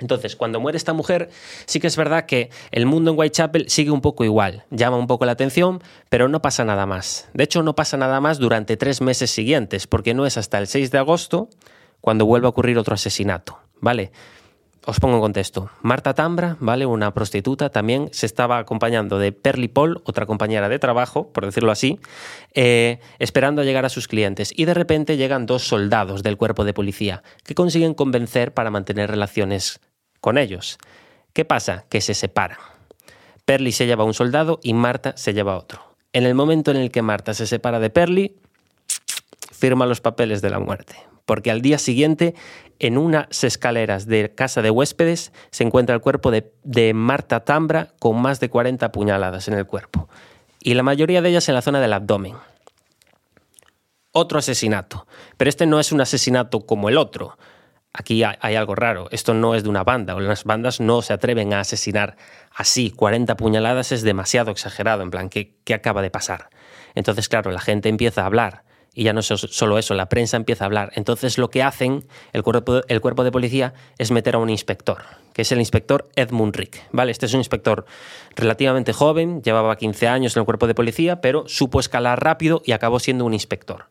[0.00, 1.30] Entonces, cuando muere esta mujer,
[1.66, 5.06] sí que es verdad que el mundo en Whitechapel sigue un poco igual, llama un
[5.06, 7.28] poco la atención, pero no pasa nada más.
[7.34, 10.66] De hecho, no pasa nada más durante tres meses siguientes, porque no es hasta el
[10.66, 11.48] 6 de agosto
[12.00, 14.10] cuando vuelve a ocurrir otro asesinato, ¿vale?
[14.86, 15.70] Os pongo en contexto.
[15.82, 16.86] Marta Tambra, ¿vale?
[16.86, 21.70] Una prostituta, también se estaba acompañando de Perly Paul, otra compañera de trabajo, por decirlo
[21.70, 22.00] así,
[22.54, 24.52] eh, esperando a llegar a sus clientes.
[24.56, 29.10] Y de repente llegan dos soldados del cuerpo de policía que consiguen convencer para mantener
[29.10, 29.80] relaciones
[30.20, 30.78] con ellos.
[31.32, 31.84] ¿Qué pasa?
[31.88, 32.58] Que se separan.
[33.44, 35.96] Perly se lleva a un soldado y Marta se lleva a otro.
[36.12, 38.36] En el momento en el que Marta se separa de Perly,
[39.52, 40.96] firma los papeles de la muerte.
[41.24, 42.34] Porque al día siguiente,
[42.80, 47.92] en unas escaleras de casa de huéspedes, se encuentra el cuerpo de, de Marta Tambra
[48.00, 50.08] con más de 40 puñaladas en el cuerpo.
[50.60, 52.34] Y la mayoría de ellas en la zona del abdomen.
[54.12, 55.06] Otro asesinato.
[55.36, 57.38] Pero este no es un asesinato como el otro
[57.92, 59.08] aquí hay, algo raro.
[59.10, 62.16] Esto no es de una banda, o las bandas no se atreven a asesinar
[62.54, 62.90] así.
[62.90, 66.50] 40 puñaladas es demasiado exagerado, en plan, ¿qué, ¿qué, acaba de pasar?
[66.94, 68.64] Entonces, claro, la gente empieza a hablar.
[68.92, 70.90] Y ya no es solo eso, la prensa empieza a hablar.
[70.96, 75.04] Entonces lo que hacen el cuerpo, el cuerpo de policía es meter a un inspector,
[75.32, 76.82] que es el inspector Edmund Rick.
[76.90, 77.12] ¿vale?
[77.12, 77.86] Este es un inspector
[78.34, 82.72] relativamente joven, llevaba 15 años en el cuerpo de policía, pero supo escalar rápido y
[82.72, 83.86] acabó siendo un inspector.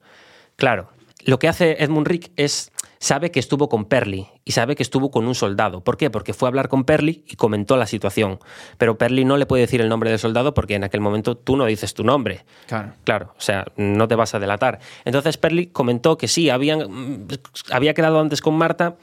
[0.58, 0.90] Claro,
[1.24, 5.10] lo que hace Edmund Rick es sabe que estuvo con Perly y sabe que estuvo
[5.10, 5.82] con un soldado.
[5.82, 6.10] ¿Por qué?
[6.10, 8.40] Porque fue a hablar con Perly y comentó la situación.
[8.78, 11.56] Pero Perly no le puede decir el nombre del soldado porque en aquel momento tú
[11.56, 12.46] no dices tu nombre.
[12.68, 12.94] Claro.
[13.06, 14.80] Claro, o sea, no te vas a delatar.
[15.06, 17.28] Entonces Perly comentó que sí, habían,
[17.72, 18.98] había quedado antes con Marta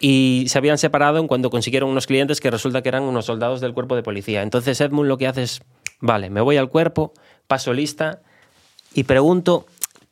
[0.00, 3.60] y se habían separado en cuando consiguieron unos clientes que resulta que eran unos soldados
[3.60, 4.42] del cuerpo de policía.
[4.42, 5.62] Entonces Edmund lo que hace es,
[6.00, 7.14] vale, me voy al cuerpo,
[7.46, 8.20] paso lista
[8.92, 9.66] y pregunto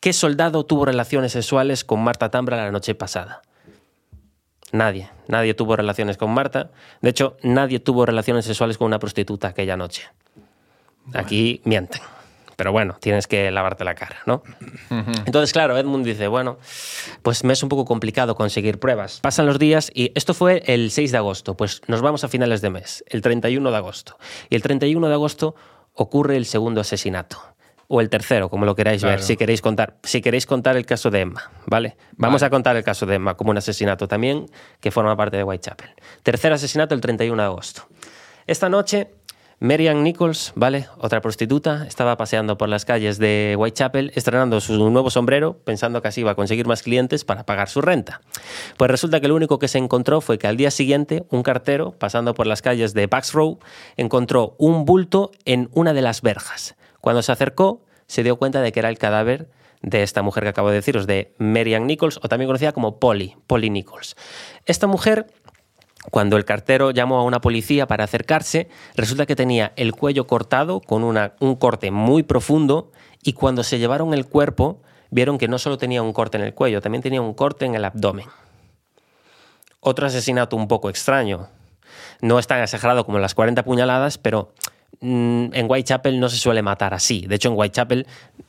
[0.04, 3.40] ¿Qué soldado tuvo relaciones sexuales con Marta Tambra la noche pasada?
[4.70, 6.72] Nadie, nadie tuvo relaciones con Marta.
[7.00, 10.02] De hecho, nadie tuvo relaciones sexuales con una prostituta aquella noche.
[11.14, 12.02] Aquí mienten.
[12.54, 14.42] Pero bueno, tienes que lavarte la cara, ¿no?
[15.24, 16.58] Entonces, claro, Edmund dice, bueno,
[17.22, 19.20] pues me es un poco complicado conseguir pruebas.
[19.22, 22.60] Pasan los días y esto fue el 6 de agosto, pues nos vamos a finales
[22.60, 24.18] de mes, el 31 de agosto.
[24.50, 25.54] Y el 31 de agosto
[25.94, 27.54] ocurre el segundo asesinato
[27.88, 29.96] o el tercero, como lo queráis ver, si queréis contar.
[30.02, 31.96] Si queréis contar el caso de Emma, ¿vale?
[32.16, 34.46] Vamos a contar el caso de Emma como un asesinato también
[34.80, 35.90] que forma parte de Whitechapel.
[36.22, 37.88] Tercer asesinato el 31 de agosto.
[38.46, 39.08] Esta noche,
[39.60, 40.88] Marian Nichols, ¿vale?
[40.98, 46.08] Otra prostituta, estaba paseando por las calles de Whitechapel estrenando su nuevo sombrero, pensando que
[46.08, 48.20] así iba a conseguir más clientes para pagar su renta.
[48.76, 51.92] Pues resulta que lo único que se encontró fue que al día siguiente, un cartero,
[51.92, 53.58] pasando por las calles de Bucks Row,
[53.96, 56.76] encontró un bulto en una de las verjas.
[57.04, 59.50] Cuando se acercó, se dio cuenta de que era el cadáver
[59.82, 63.36] de esta mujer que acabo de deciros, de Marian Nichols, o también conocida como Polly,
[63.46, 64.16] Polly Nichols.
[64.64, 65.26] Esta mujer
[66.10, 70.80] cuando el cartero llamó a una policía para acercarse, resulta que tenía el cuello cortado
[70.80, 72.90] con un corte muy profundo
[73.22, 76.54] y cuando se llevaron el cuerpo vieron que no solo tenía un corte en el
[76.54, 78.28] cuello, también tenía un corte en el abdomen.
[79.80, 81.50] Otro asesinato un poco extraño.
[82.22, 84.54] No es tan exagerado como las 40 puñaladas, pero
[85.00, 87.26] en Whitechapel no se suele matar así.
[87.26, 88.06] De hecho, en Whitechapel,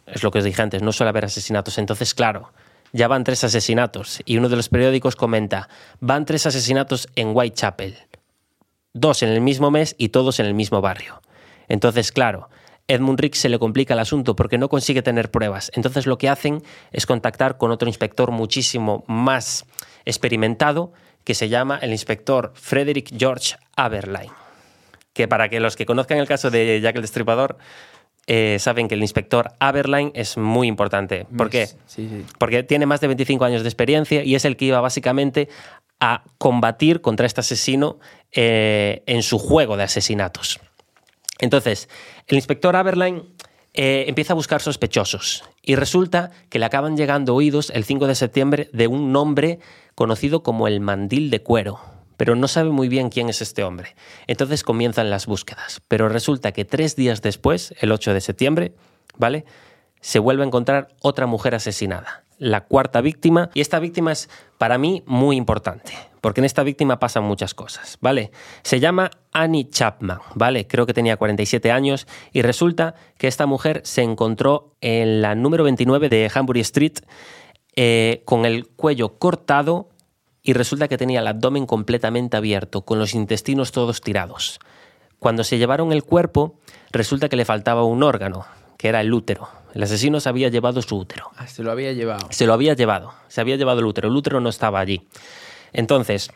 [0.07, 1.77] es lo que os dije antes, no suele haber asesinatos.
[1.77, 2.51] Entonces, claro,
[2.93, 4.21] ya van tres asesinatos.
[4.25, 5.69] Y uno de los periódicos comenta,
[5.99, 7.97] van tres asesinatos en Whitechapel.
[8.93, 11.21] Dos en el mismo mes y todos en el mismo barrio.
[11.67, 12.49] Entonces, claro,
[12.87, 15.71] Edmund Rick se le complica el asunto porque no consigue tener pruebas.
[15.73, 16.61] Entonces lo que hacen
[16.91, 19.65] es contactar con otro inspector muchísimo más
[20.05, 20.93] experimentado
[21.23, 24.44] que se llama el inspector Frederick George Aberline.
[25.15, 27.57] Que para que los que conozcan el caso de Jack el Destripador
[28.27, 31.25] eh, saben que el inspector Aberline es muy importante.
[31.35, 31.67] ¿Por qué?
[31.67, 31.75] Sí,
[32.09, 32.25] sí.
[32.37, 35.49] Porque tiene más de 25 años de experiencia y es el que iba básicamente
[35.99, 37.99] a combatir contra este asesino
[38.31, 40.59] eh, en su juego de asesinatos.
[41.39, 41.89] Entonces,
[42.27, 43.23] el inspector Aberline
[43.73, 48.15] eh, empieza a buscar sospechosos y resulta que le acaban llegando oídos el 5 de
[48.15, 49.59] septiembre de un nombre
[49.95, 51.79] conocido como el mandil de cuero,
[52.17, 53.95] pero no sabe muy bien quién es este hombre.
[54.27, 58.73] Entonces comienzan las búsquedas, pero resulta que tres días después, el 8 de septiembre,
[59.17, 59.45] ¿vale?
[60.01, 64.77] Se vuelve a encontrar otra mujer asesinada, la cuarta víctima, y esta víctima es para
[64.77, 68.31] mí muy importante, porque en esta víctima pasan muchas cosas, ¿vale?
[68.61, 70.67] Se llama Annie Chapman, ¿vale?
[70.67, 75.63] Creo que tenía 47 años y resulta que esta mujer se encontró en la número
[75.63, 76.99] 29 de Hambury Street
[77.77, 79.89] eh, con el cuello cortado
[80.45, 84.59] y resulta que tenía el abdomen completamente abierto, con los intestinos todos tirados.
[85.17, 86.59] Cuando se llevaron el cuerpo,
[86.91, 88.45] resulta que le faltaba un órgano,
[88.77, 89.49] que era el útero.
[89.73, 91.31] El asesino se había llevado su útero.
[91.35, 92.27] Ah, se lo había llevado.
[92.29, 95.07] Se lo había llevado, se había llevado el útero, el útero no estaba allí.
[95.73, 96.29] Entonces,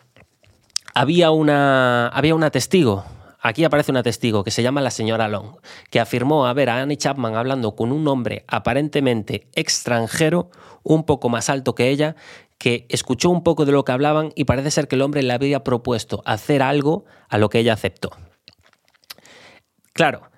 [0.96, 3.06] había una, había una testigo,
[3.40, 5.58] aquí aparece una testigo que se llama la señora Long,
[5.92, 10.50] que afirmó a ver a Annie Chapman hablando con un hombre aparentemente extranjero,
[10.82, 12.16] un poco más alto que ella,
[12.60, 15.34] que escuchó un poco de lo que hablaban y parece ser que el hombre le
[15.34, 18.12] había propuesto hacer algo a lo que ella aceptó.
[19.94, 20.30] Claro,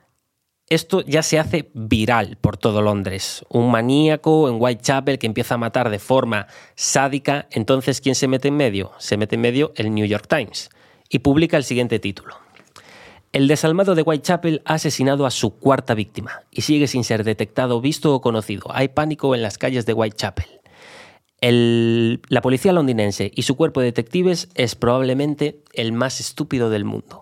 [0.68, 3.44] esto ya se hace viral por todo Londres.
[3.50, 7.48] Un maníaco en Whitechapel que empieza a matar de forma sádica.
[7.52, 8.94] Entonces, ¿quién se mete en medio?
[8.98, 10.70] Se mete en medio el New York Times
[11.10, 12.36] y publica el siguiente título.
[13.34, 17.82] El desalmado de Whitechapel ha asesinado a su cuarta víctima y sigue sin ser detectado,
[17.82, 18.68] visto o conocido.
[18.70, 20.61] Hay pánico en las calles de Whitechapel.
[21.42, 26.86] El- la policía londinense y su cuerpo de detectives es probablemente el más estúpido del
[26.86, 27.20] mundo.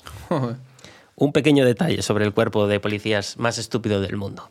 [1.16, 4.50] Un pequeño detalle sobre el cuerpo de policías más estúpido del mundo.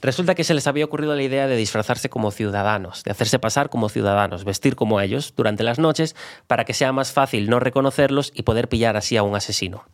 [0.00, 3.70] Resulta que se les había ocurrido la idea de disfrazarse como ciudadanos, de hacerse pasar
[3.70, 6.16] como ciudadanos, vestir como ellos durante las noches
[6.48, 9.84] para que sea más fácil no reconocerlos y poder pillar así a un asesino.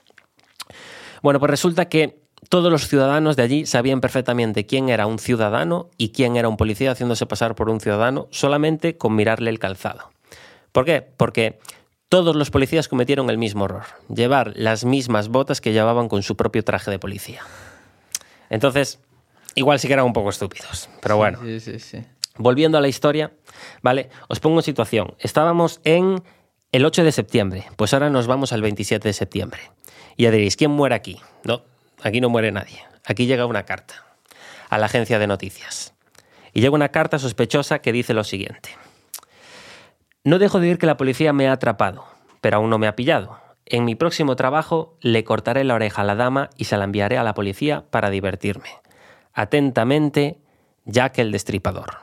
[1.23, 5.91] Bueno, pues resulta que todos los ciudadanos de allí sabían perfectamente quién era un ciudadano
[5.99, 10.11] y quién era un policía haciéndose pasar por un ciudadano solamente con mirarle el calzado.
[10.73, 11.03] ¿Por qué?
[11.03, 11.59] Porque
[12.09, 16.37] todos los policías cometieron el mismo error, llevar las mismas botas que llevaban con su
[16.37, 17.43] propio traje de policía.
[18.51, 19.01] Entonces,
[19.55, 21.39] igual sí que eran un poco estúpidos, pero bueno.
[21.43, 22.05] Sí, sí, sí.
[22.39, 23.33] Volviendo a la historia,
[23.83, 24.11] ¿vale?
[24.29, 25.15] Os pongo en situación.
[25.19, 26.23] Estábamos en
[26.73, 29.61] el 8 de septiembre, pues ahora nos vamos al 27 de septiembre.
[30.17, 31.21] Y ya diréis, ¿quién muere aquí?
[31.45, 31.63] No,
[32.03, 32.83] aquí no muere nadie.
[33.05, 34.05] Aquí llega una carta
[34.69, 35.95] a la agencia de noticias.
[36.53, 38.71] Y llega una carta sospechosa que dice lo siguiente.
[40.25, 42.05] No dejo de oír que la policía me ha atrapado,
[42.41, 43.39] pero aún no me ha pillado.
[43.65, 47.19] En mi próximo trabajo le cortaré la oreja a la dama y se la enviaré
[47.19, 48.69] a la policía para divertirme.
[49.35, 50.39] Atentamente,
[50.85, 51.99] Jack el Destripador.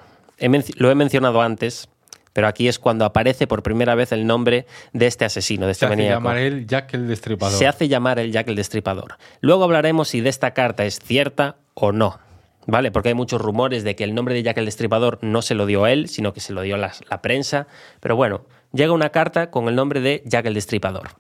[0.78, 1.90] Lo he mencionado antes,
[2.36, 5.86] pero aquí es cuando aparece por primera vez el nombre de este asesino, de este
[5.86, 6.20] Se hace maníaco.
[6.20, 7.58] llamar él Jack el Destripador.
[7.58, 9.16] Se hace llamar el Jack el Destripador.
[9.40, 12.20] Luego hablaremos si de esta carta es cierta o no.
[12.68, 12.92] ¿Vale?
[12.92, 15.66] Porque hay muchos rumores de que el nombre de Jack el Destripador no se lo
[15.66, 17.68] dio él, sino que se lo dio la, la prensa.
[18.02, 18.44] Pero bueno,
[18.74, 21.12] llega una carta con el nombre de Jack el Destripador.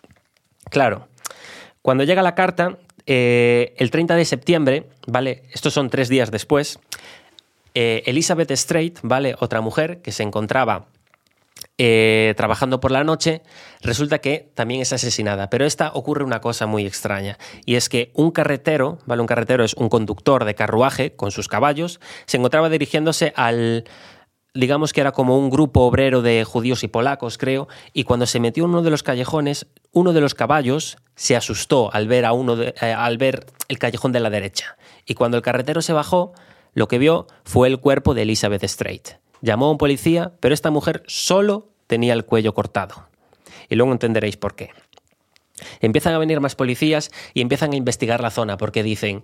[0.69, 1.07] Claro,
[1.81, 5.43] cuando llega la carta, eh, el 30 de septiembre, ¿vale?
[5.53, 6.77] Estos son tres días después,
[7.73, 9.35] eh, Elizabeth Strait, ¿vale?
[9.39, 10.87] Otra mujer que se encontraba
[11.77, 13.41] eh, trabajando por la noche,
[13.82, 15.49] resulta que también es asesinada.
[15.49, 19.22] Pero esta ocurre una cosa muy extraña, y es que un carretero, ¿vale?
[19.22, 23.86] Un carretero es un conductor de carruaje con sus caballos, se encontraba dirigiéndose al
[24.57, 28.40] digamos que era como un grupo obrero de judíos y polacos, creo, y cuando se
[28.40, 32.32] metió en uno de los callejones, uno de los caballos se asustó al ver a
[32.32, 34.77] uno de- eh, al ver el callejón de la derecha.
[35.06, 36.32] Y cuando el carretero se bajó,
[36.73, 39.18] lo que vio fue el cuerpo de Elizabeth Strait.
[39.41, 43.07] Llamó a un policía, pero esta mujer solo tenía el cuello cortado.
[43.70, 44.70] Y luego entenderéis por qué.
[45.80, 49.24] Empiezan a venir más policías y empiezan a investigar la zona porque dicen,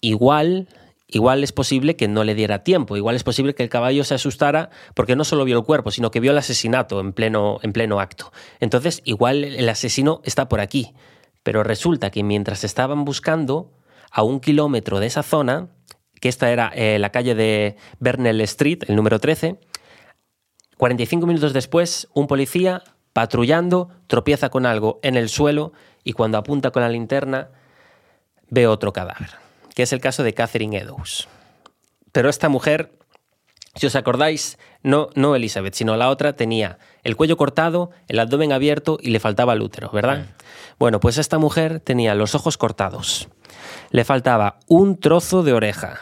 [0.00, 0.68] igual,
[1.06, 4.14] igual es posible que no le diera tiempo, igual es posible que el caballo se
[4.14, 7.72] asustara porque no solo vio el cuerpo, sino que vio el asesinato en pleno, en
[7.72, 8.32] pleno acto.
[8.58, 10.92] Entonces, igual el asesino está por aquí.
[11.42, 13.72] Pero resulta que mientras estaban buscando,
[14.10, 15.68] a un kilómetro de esa zona,
[16.20, 19.56] que esta era eh, la calle de Bernell Street, el número 13,
[20.76, 22.82] 45 minutos después, un policía,
[23.12, 25.72] patrullando, tropieza con algo en el suelo
[26.04, 27.50] y cuando apunta con la linterna,
[28.48, 29.30] ve otro cadáver,
[29.74, 31.28] que es el caso de Catherine Eddowes.
[32.12, 32.92] Pero esta mujer,
[33.74, 38.52] si os acordáis, no, no Elizabeth, sino la otra, tenía el cuello cortado, el abdomen
[38.52, 40.26] abierto y le faltaba el útero, ¿verdad?
[40.78, 43.28] Bueno, pues esta mujer tenía los ojos cortados,
[43.90, 45.98] le faltaba un trozo de oreja,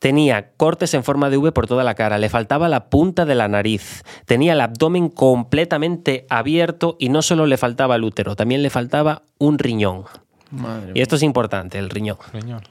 [0.00, 3.34] Tenía cortes en forma de V por toda la cara, le faltaba la punta de
[3.34, 8.62] la nariz, tenía el abdomen completamente abierto y no solo le faltaba el útero, también
[8.62, 10.04] le faltaba un riñón.
[10.52, 12.16] Madre Y esto es importante, el riñón.
[12.30, 12.62] Señor.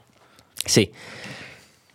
[0.65, 0.93] Sí.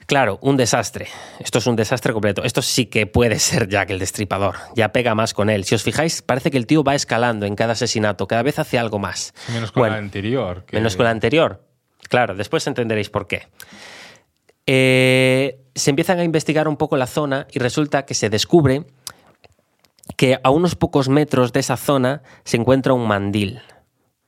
[0.04, 1.06] Claro, un desastre.
[1.40, 2.44] Esto es un desastre completo.
[2.44, 4.56] Esto sí que puede ser Jack el destripador.
[4.76, 5.64] Ya pega más con él.
[5.64, 8.26] Si os fijáis, parece que el tío va escalando en cada asesinato.
[8.28, 9.32] Cada vez hace algo más.
[9.50, 10.64] Menos con Bueno, la anterior.
[10.66, 11.64] que- Menos con la anterior.
[12.12, 13.48] Claro, después entenderéis por qué.
[14.66, 18.84] Eh, se empiezan a investigar un poco la zona y resulta que se descubre
[20.18, 23.62] que a unos pocos metros de esa zona se encuentra un mandil.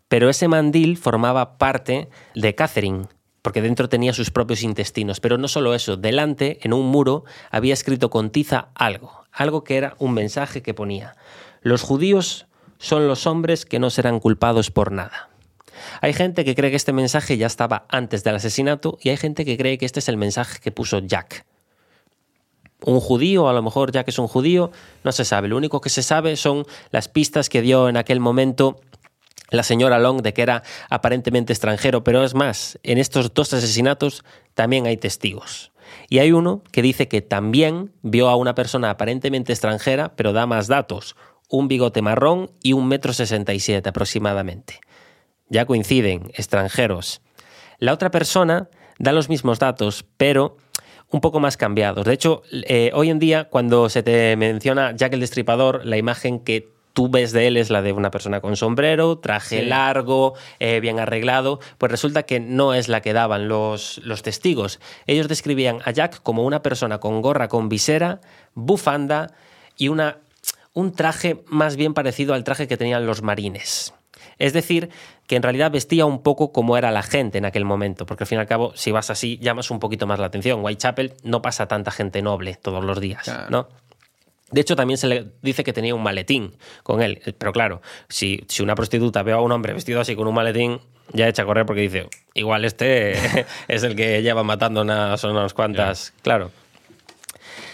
[0.08, 3.04] Pero ese mandil formaba parte de Catherine,
[3.42, 5.20] porque dentro tenía sus propios intestinos.
[5.20, 9.76] Pero no solo eso, delante, en un muro, había escrito con tiza algo, algo que
[9.76, 11.16] era un mensaje que ponía,
[11.60, 12.46] los judíos
[12.78, 15.33] son los hombres que no serán culpados por nada.
[16.00, 19.44] Hay gente que cree que este mensaje ya estaba antes del asesinato y hay gente
[19.44, 21.44] que cree que este es el mensaje que puso Jack.
[22.80, 24.70] Un judío, a lo mejor Jack es un judío,
[25.04, 25.48] no se sabe.
[25.48, 28.80] Lo único que se sabe son las pistas que dio en aquel momento
[29.50, 34.24] la señora Long de que era aparentemente extranjero, pero es más, en estos dos asesinatos
[34.54, 35.72] también hay testigos.
[36.08, 40.46] Y hay uno que dice que también vio a una persona aparentemente extranjera, pero da
[40.46, 41.16] más datos,
[41.48, 44.80] un bigote marrón y un metro sesenta y siete aproximadamente.
[45.48, 47.20] Ya coinciden, extranjeros.
[47.78, 48.68] La otra persona
[48.98, 50.56] da los mismos datos, pero
[51.10, 52.04] un poco más cambiados.
[52.04, 56.40] De hecho, eh, hoy en día, cuando se te menciona Jack el Destripador, la imagen
[56.40, 59.66] que tú ves de él es la de una persona con sombrero, traje Sí.
[59.66, 64.80] largo, eh, bien arreglado, pues resulta que no es la que daban los, los testigos.
[65.06, 68.20] Ellos describían a Jack como una persona con gorra con visera,
[68.54, 69.32] bufanda
[69.76, 70.18] y una,
[70.72, 73.92] un traje más bien parecido al traje que tenían los marines.
[74.38, 74.88] Es decir,
[75.26, 78.28] que en realidad vestía un poco como era la gente en aquel momento, porque al
[78.28, 80.62] fin y al cabo, si vas así, llamas un poquito más la atención.
[80.64, 83.46] Whitechapel no pasa tanta gente noble todos los días, Claro.
[83.50, 83.68] ¿no?
[84.50, 87.20] De hecho, también se le dice que tenía un maletín con él.
[87.38, 90.80] Pero claro, si, si una prostituta ve a un hombre vestido así con un maletín,
[91.12, 93.14] ya echa a correr porque dice, igual este
[93.68, 96.12] es el que lleva matando unas, unas cuantas.
[96.22, 96.52] Claro.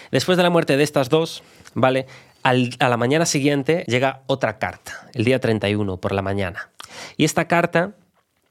[0.09, 2.07] Después de la muerte de estas dos, ¿vale?
[2.43, 6.69] Al- a la mañana siguiente llega otra carta, el día 31 por la mañana.
[7.17, 7.91] Y esta carta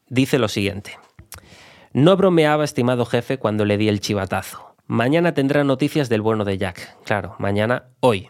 [0.08, 0.98] dice lo siguiente.
[1.92, 4.74] No bromeaba, estimado jefe, cuando le di el chivatazo.
[4.86, 6.96] Mañana tendrá noticias del bueno de Jack.
[7.04, 8.28] Claro, mañana, hoy.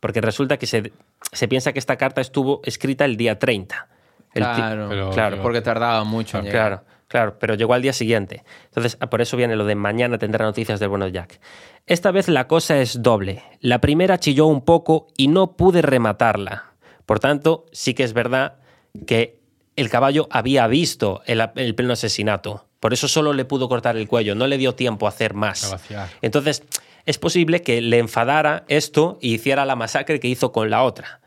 [0.00, 0.92] Porque resulta que se,
[1.32, 3.88] se piensa que esta carta estuvo escrita el día 30.
[4.34, 6.68] El ti- Claro, Pero- claro, porque tardaba mucho en llegar.
[6.68, 8.44] Claro, claro, pero llegó al día siguiente.
[8.66, 11.40] Entonces, ah, por eso viene lo de mañana tendrá noticias del bueno de Jack.
[11.86, 13.42] Esta vez la cosa es doble.
[13.60, 16.72] La primera chilló un poco y no pude rematarla.
[17.06, 18.58] Por tanto, sí que es verdad
[19.06, 19.39] que
[19.76, 22.66] el caballo había visto el, el pleno asesinato.
[22.80, 25.76] Por eso solo le pudo cortar el cuello, no le dio tiempo a hacer más.
[26.22, 26.62] Entonces,
[27.06, 31.20] es posible que le enfadara esto y hiciera la masacre que hizo con la otra.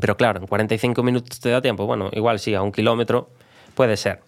[0.00, 1.86] Pero claro, en 45 minutos te da tiempo.
[1.86, 3.30] Bueno, igual sí, a un kilómetro
[3.74, 4.20] puede ser.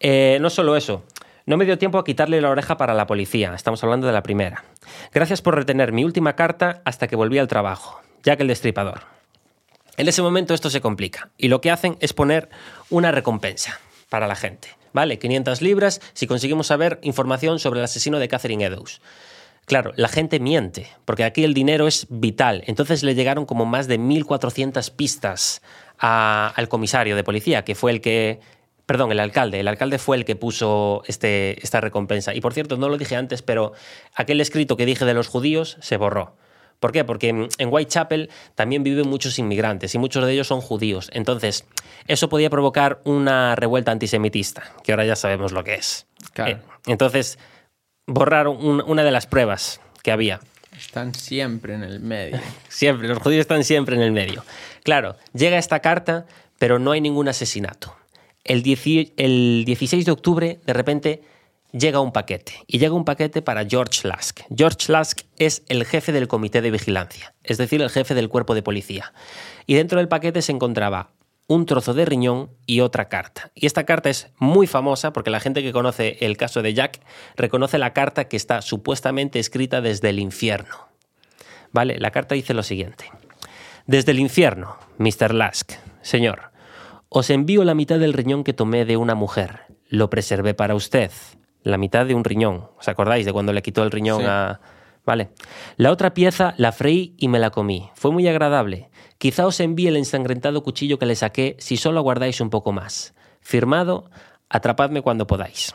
[0.00, 1.04] Eh, no solo eso,
[1.46, 3.54] no me dio tiempo a quitarle la oreja para la policía.
[3.54, 4.64] Estamos hablando de la primera.
[5.12, 8.00] Gracias por retener mi última carta hasta que volví al trabajo.
[8.22, 9.17] Jack el Destripador.
[9.98, 12.48] En ese momento esto se complica y lo que hacen es poner
[12.88, 14.68] una recompensa para la gente.
[14.92, 15.18] ¿Vale?
[15.18, 19.00] 500 libras si conseguimos saber información sobre el asesino de Catherine Eddowes.
[19.66, 22.62] Claro, la gente miente, porque aquí el dinero es vital.
[22.66, 25.62] Entonces le llegaron como más de 1.400 pistas
[25.98, 28.40] al comisario de policía, que fue el que...
[28.86, 29.60] Perdón, el alcalde.
[29.60, 32.34] El alcalde fue el que puso este, esta recompensa.
[32.34, 33.72] Y por cierto, no lo dije antes, pero
[34.14, 36.36] aquel escrito que dije de los judíos se borró.
[36.80, 37.04] ¿Por qué?
[37.04, 41.10] Porque en Whitechapel también viven muchos inmigrantes y muchos de ellos son judíos.
[41.12, 41.64] Entonces,
[42.06, 46.06] eso podía provocar una revuelta antisemitista, que ahora ya sabemos lo que es.
[46.34, 46.52] Claro.
[46.52, 47.38] Eh, entonces,
[48.06, 50.40] borraron un- una de las pruebas que había.
[50.76, 52.38] Están siempre en el medio.
[52.68, 54.44] Siempre, los judíos están siempre en el medio.
[54.84, 56.26] Claro, llega esta carta,
[56.60, 57.96] pero no hay ningún asesinato.
[58.44, 58.62] El,
[59.16, 61.22] el 16 de octubre, de repente,
[61.72, 62.52] llega un paquete.
[62.66, 64.40] Y llega un paquete para George Lask.
[64.54, 68.54] George Lask es el jefe del comité de vigilancia, es decir, el jefe del cuerpo
[68.54, 69.12] de policía.
[69.66, 71.12] Y dentro del paquete se encontraba
[71.46, 73.50] un trozo de riñón y otra carta.
[73.54, 77.00] Y esta carta es muy famosa porque la gente que conoce el caso de Jack
[77.36, 80.88] reconoce la carta que está supuestamente escrita desde el infierno.
[81.72, 83.10] Vale, la carta dice lo siguiente.
[83.86, 85.32] Desde el infierno, Mr.
[85.32, 85.72] Lask,
[86.02, 86.52] señor,
[87.08, 89.62] os envío la mitad del riñón que tomé de una mujer.
[89.90, 91.10] lo preservé para usted.
[91.68, 92.70] La mitad de un riñón.
[92.78, 94.26] ¿Os acordáis de cuando le quitó el riñón Sí.
[94.26, 94.58] a...
[95.04, 95.28] Vale.
[95.76, 97.90] La otra pieza la freí y me la comí.
[97.94, 98.88] Fue muy agradable.
[99.18, 103.12] Quizá os envíe el ensangrentado cuchillo que le saqué si solo aguardáis un poco más.
[103.42, 104.10] Firmado,
[104.48, 105.74] atrapadme cuando podáis.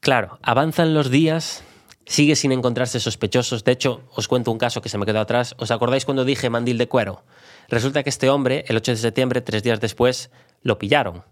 [0.00, 1.64] Claro, avanzan los días,
[2.04, 3.64] sigue sin encontrarse sospechosos.
[3.64, 5.54] De hecho, os cuento un caso que se me quedó atrás.
[5.58, 7.22] ¿Os acordáis cuando dije mandil de cuero?
[7.68, 10.30] Resulta que este hombre, el 8 de septiembre, tres días después,
[10.62, 11.22] lo pillaron.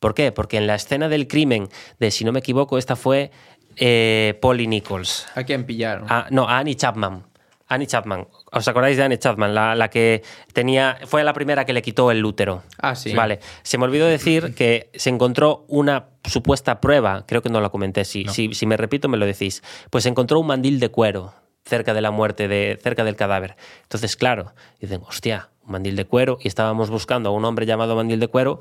[0.00, 0.32] ¿Por qué?
[0.32, 1.68] Porque en la escena del crimen,
[1.98, 3.30] de si no me equivoco, esta fue
[3.76, 5.26] eh, Polly Nichols.
[5.34, 6.06] ¿A quién pillaron?
[6.08, 7.24] Ah, no, a Annie Chapman.
[7.68, 8.26] Annie Chapman.
[8.50, 9.54] ¿Os acordáis de Annie Chapman?
[9.54, 10.22] La, la que
[10.52, 10.98] tenía.
[11.04, 12.64] Fue la primera que le quitó el útero.
[12.78, 13.14] Ah, sí.
[13.14, 13.38] Vale.
[13.62, 17.24] Se me olvidó decir que se encontró una supuesta prueba.
[17.26, 18.04] Creo que no la comenté.
[18.04, 19.62] Si, si, si me repito, me lo decís.
[19.90, 21.32] Pues se encontró un mandil de cuero
[21.64, 23.56] cerca de la muerte, de, cerca del cadáver.
[23.82, 26.38] Entonces, claro, dicen, hostia, un mandil de cuero.
[26.40, 28.60] Y estábamos buscando a un hombre llamado mandil de cuero.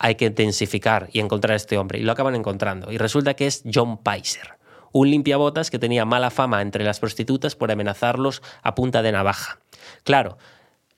[0.00, 2.00] Hay que intensificar y encontrar a este hombre.
[2.00, 2.90] Y lo acaban encontrando.
[2.90, 4.58] Y resulta que es John Pizer
[4.92, 9.60] un limpiabotas que tenía mala fama entre las prostitutas por amenazarlos a punta de navaja.
[10.02, 10.36] Claro,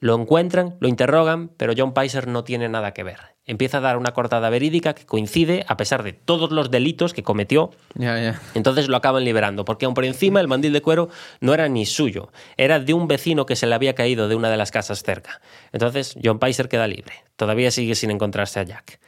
[0.00, 3.31] lo encuentran, lo interrogan, pero John Pizer no tiene nada que ver.
[3.44, 7.24] Empieza a dar una cortada verídica que coincide a pesar de todos los delitos que
[7.24, 7.70] cometió.
[7.94, 8.40] Ya, ya.
[8.55, 11.09] Entonces lo acaban liberando, porque aún por encima el mandil de cuero
[11.40, 14.48] no era ni suyo, era de un vecino que se le había caído de una
[14.48, 15.40] de las casas cerca.
[15.73, 17.14] Entonces John Pizer queda libre.
[17.35, 19.01] Todavía sigue sin encontrarse a Jack.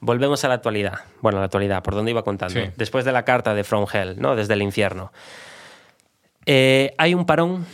[0.00, 1.00] Volvemos a la actualidad.
[1.22, 2.60] Bueno, a la actualidad, por donde iba contando.
[2.60, 2.70] Sí.
[2.76, 4.36] Después de la carta de From Hell, ¿no?
[4.36, 5.12] Desde el infierno.
[6.46, 7.66] Eh, hay un parón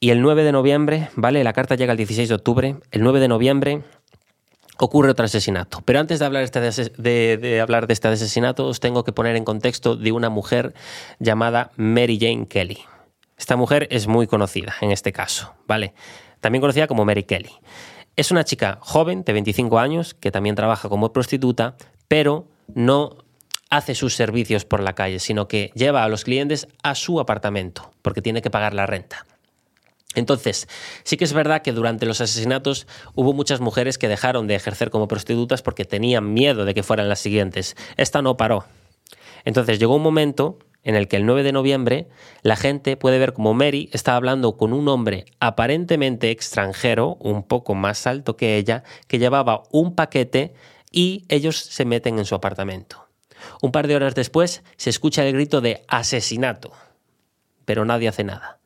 [0.00, 1.44] y el 9 de noviembre, ¿vale?
[1.44, 2.76] La carta llega el 16 de octubre.
[2.90, 3.82] El 9 de noviembre
[4.78, 5.80] ocurre otro asesinato.
[5.84, 9.36] Pero antes de hablar, este de, de hablar de este asesinato, os tengo que poner
[9.36, 10.74] en contexto de una mujer
[11.18, 12.78] llamada Mary Jane Kelly.
[13.36, 15.94] Esta mujer es muy conocida en este caso, ¿vale?
[16.40, 17.52] También conocida como Mary Kelly.
[18.16, 21.76] Es una chica joven, de 25 años, que también trabaja como prostituta,
[22.08, 23.16] pero no
[23.70, 27.92] hace sus servicios por la calle, sino que lleva a los clientes a su apartamento,
[28.02, 29.24] porque tiene que pagar la renta.
[30.18, 30.68] Entonces,
[31.04, 34.90] sí que es verdad que durante los asesinatos hubo muchas mujeres que dejaron de ejercer
[34.90, 37.76] como prostitutas porque tenían miedo de que fueran las siguientes.
[37.96, 38.64] Esta no paró.
[39.44, 42.08] Entonces llegó un momento en el que el 9 de noviembre
[42.42, 47.74] la gente puede ver como Mary está hablando con un hombre aparentemente extranjero, un poco
[47.74, 50.54] más alto que ella, que llevaba un paquete
[50.90, 53.06] y ellos se meten en su apartamento.
[53.62, 56.72] Un par de horas después se escucha el grito de asesinato,
[57.64, 58.57] pero nadie hace nada.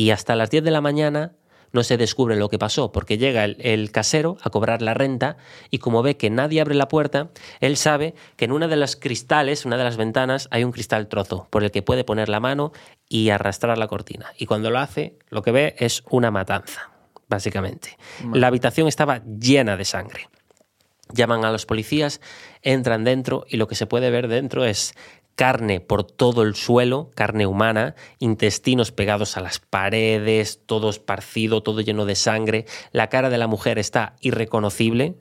[0.00, 1.32] Y hasta las 10 de la mañana
[1.72, 5.36] no se descubre lo que pasó, porque llega el, el casero a cobrar la renta
[5.68, 7.28] y como ve que nadie abre la puerta,
[7.60, 11.06] él sabe que en una de las cristales, una de las ventanas, hay un cristal
[11.08, 12.72] trozo por el que puede poner la mano
[13.10, 14.32] y arrastrar la cortina.
[14.38, 16.92] Y cuando lo hace, lo que ve es una matanza,
[17.28, 17.98] básicamente.
[18.32, 20.30] La habitación estaba llena de sangre.
[21.12, 22.22] Llaman a los policías,
[22.62, 24.94] entran dentro y lo que se puede ver dentro es
[25.34, 31.80] carne por todo el suelo, carne humana, intestinos pegados a las paredes, todo esparcido, todo
[31.80, 32.66] lleno de sangre.
[32.92, 35.14] La cara de la mujer está irreconocible.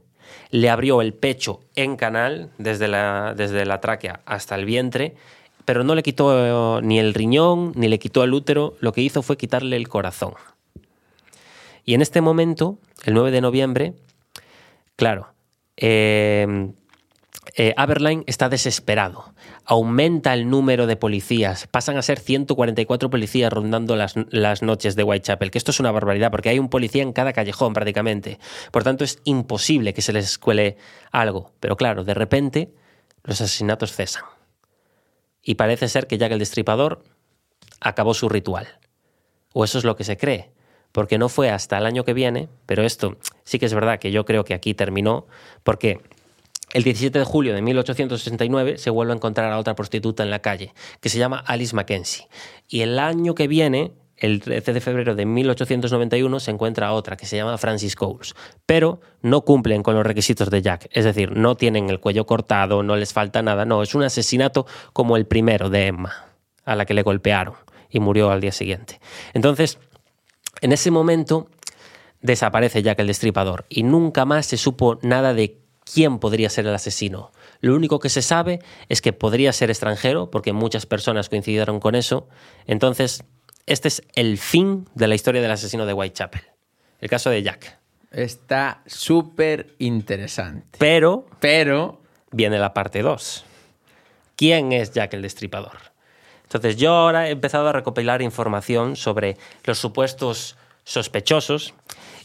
[0.52, 5.16] Le abrió el pecho en canal, desde la, desde la tráquea hasta el vientre,
[5.66, 9.02] pero no le quitó eh, ni el riñón, ni le quitó el útero, lo que
[9.02, 10.34] hizo fue quitarle el corazón.
[11.86, 13.94] Y en este momento, el 9 de noviembre,
[14.96, 15.34] claro,
[15.78, 16.72] eh,
[17.56, 19.34] eh, Aberline está desesperado.
[19.72, 21.68] Aumenta el número de policías.
[21.68, 25.92] Pasan a ser 144 policías rondando las, las noches de Whitechapel, que esto es una
[25.92, 28.40] barbaridad, porque hay un policía en cada callejón prácticamente.
[28.72, 30.78] Por tanto, es imposible que se les cuele
[31.12, 31.52] algo.
[31.60, 32.74] Pero claro, de repente,
[33.24, 34.24] los asesinatos cesan.
[35.44, 37.04] Y parece ser que Jack el Destripador
[37.80, 38.80] acabó su ritual.
[39.54, 40.50] O eso es lo que se cree.
[40.92, 44.12] Porque no fue hasta el año que viene, pero esto sí que es verdad que
[44.12, 45.28] yo creo que aquí terminó,
[45.62, 46.02] porque
[46.74, 50.40] el 17 de julio de 1869 se vuelve a encontrar a otra prostituta en la
[50.40, 52.28] calle, que se llama Alice Mackenzie.
[52.68, 57.26] Y el año que viene, el 13 de febrero de 1891, se encuentra otra, que
[57.26, 58.36] se llama Francis Coles.
[58.66, 60.90] Pero no cumplen con los requisitos de Jack.
[60.92, 63.66] Es decir, no tienen el cuello cortado, no les falta nada.
[63.66, 66.28] No, es un asesinato como el primero de Emma,
[66.66, 67.56] a la que le golpearon
[67.90, 69.00] y murió al día siguiente.
[69.34, 69.80] Entonces,
[70.62, 71.48] en ese momento
[72.22, 75.59] desaparece Jack el Destripador y nunca más se supo nada de
[75.92, 77.32] quién podría ser el asesino.
[77.62, 81.96] Lo único que se sabe es que podría ser extranjero, porque muchas personas coincidieron con
[81.96, 82.28] eso.
[82.68, 83.24] Entonces,
[83.66, 86.42] este es el fin de la historia del asesino de Whitechapel.
[87.02, 87.80] El caso de Jack.
[88.12, 90.78] Está súper interesante.
[90.78, 92.02] Pero Pero
[92.32, 93.46] viene la parte 2.
[94.36, 95.78] ¿Quién es Jack el Destripador?
[96.44, 101.76] Entonces yo ahora he empezado a recopilar información sobre los supuestos sospechosos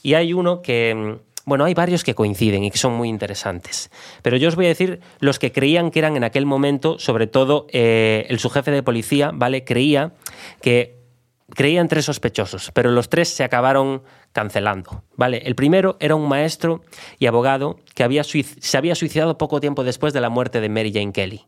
[0.03, 3.91] y hay uno que, bueno, hay varios que coinciden y que son muy interesantes.
[4.23, 7.27] Pero yo os voy a decir los que creían que eran en aquel momento, sobre
[7.27, 9.65] todo eh, el subjefe de policía, ¿vale?
[9.65, 10.15] Creía
[10.61, 11.05] que
[11.51, 14.03] creían tres sospechosos, pero los tres se acabaron
[14.33, 15.05] cancelando.
[15.17, 15.43] ¿vale?
[15.45, 16.83] El primero era un maestro
[17.19, 20.93] y abogado que había se había suicidado poco tiempo después de la muerte de Mary
[20.93, 21.47] Jane Kelly.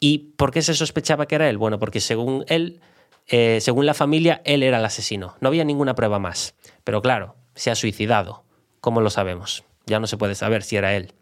[0.00, 1.56] ¿Y por qué se sospechaba que era él?
[1.56, 2.80] Bueno, porque según él,
[3.26, 5.36] eh, según la familia, él era el asesino.
[5.40, 6.54] No había ninguna prueba más.
[6.84, 8.44] Pero claro, se ha suicidado.
[8.84, 9.64] ¿Cómo lo sabemos?
[9.86, 11.14] Ya no se puede saber si era él.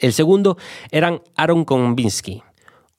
[0.00, 0.58] El segundo
[0.90, 2.42] eran Aaron Konvinsky,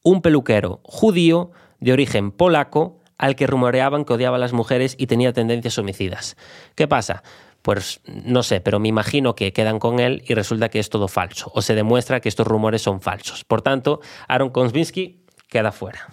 [0.01, 5.07] un peluquero judío de origen polaco al que rumoreaban que odiaba a las mujeres y
[5.07, 6.37] tenía tendencias homicidas.
[6.75, 7.21] ¿Qué pasa?
[7.63, 11.09] Pues no sé, pero me imagino que quedan con él y resulta que es todo
[11.09, 13.43] falso, o se demuestra que estos rumores son falsos.
[13.43, 13.99] Por tanto,
[14.29, 16.07] Aaron Konsvinsky queda fuera.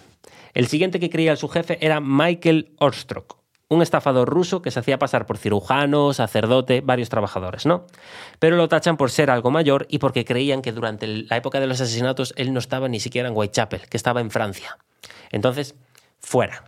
[0.53, 3.37] El siguiente que creía su jefe era Michael Ostrok,
[3.73, 7.85] un estafador ruso que se hacía pasar por cirujano, sacerdote, varios trabajadores, ¿no?
[8.39, 11.67] Pero lo tachan por ser algo mayor y porque creían que durante la época de
[11.67, 14.77] los asesinatos él no estaba ni siquiera en Whitechapel, que estaba en Francia.
[15.31, 15.75] Entonces,
[16.19, 16.63] fuera.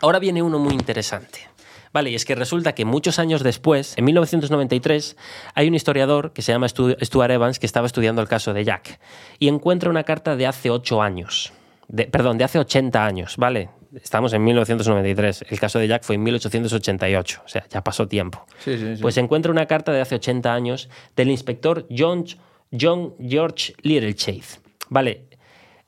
[0.00, 1.54] Ahora viene uno muy interesante.
[1.94, 5.16] Vale, y es que resulta que muchos años después, en 1993,
[5.54, 8.98] hay un historiador que se llama Stuart Evans que estaba estudiando el caso de Jack
[9.38, 11.52] y encuentra una carta de hace 8 años.
[12.10, 13.70] perdón, de hace 80 años, ¿vale?
[14.02, 15.44] Estamos en 1993.
[15.48, 18.44] El caso de Jack fue en 1888, o sea, ya pasó tiempo.
[18.58, 19.02] Sí, sí, sí.
[19.02, 22.24] Pues encuentra una carta de hace 80 años del inspector John,
[22.78, 24.60] John George Littlechase.
[24.88, 25.26] Vale,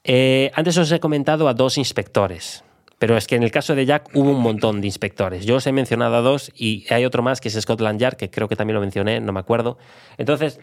[0.08, 2.62] eh, antes os he comentado a dos inspectores,
[2.98, 5.44] pero es que en el caso de Jack hubo un montón de inspectores.
[5.44, 8.30] Yo os he mencionado a dos y hay otro más que es Scotland Yard, que
[8.30, 9.78] creo que también lo mencioné, no me acuerdo.
[10.16, 10.60] Entonces,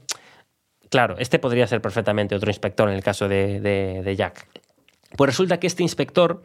[0.89, 4.47] claro, este podría ser perfectamente otro inspector en el caso de, de, Jack.
[5.17, 6.43] Pues resulta que este inspector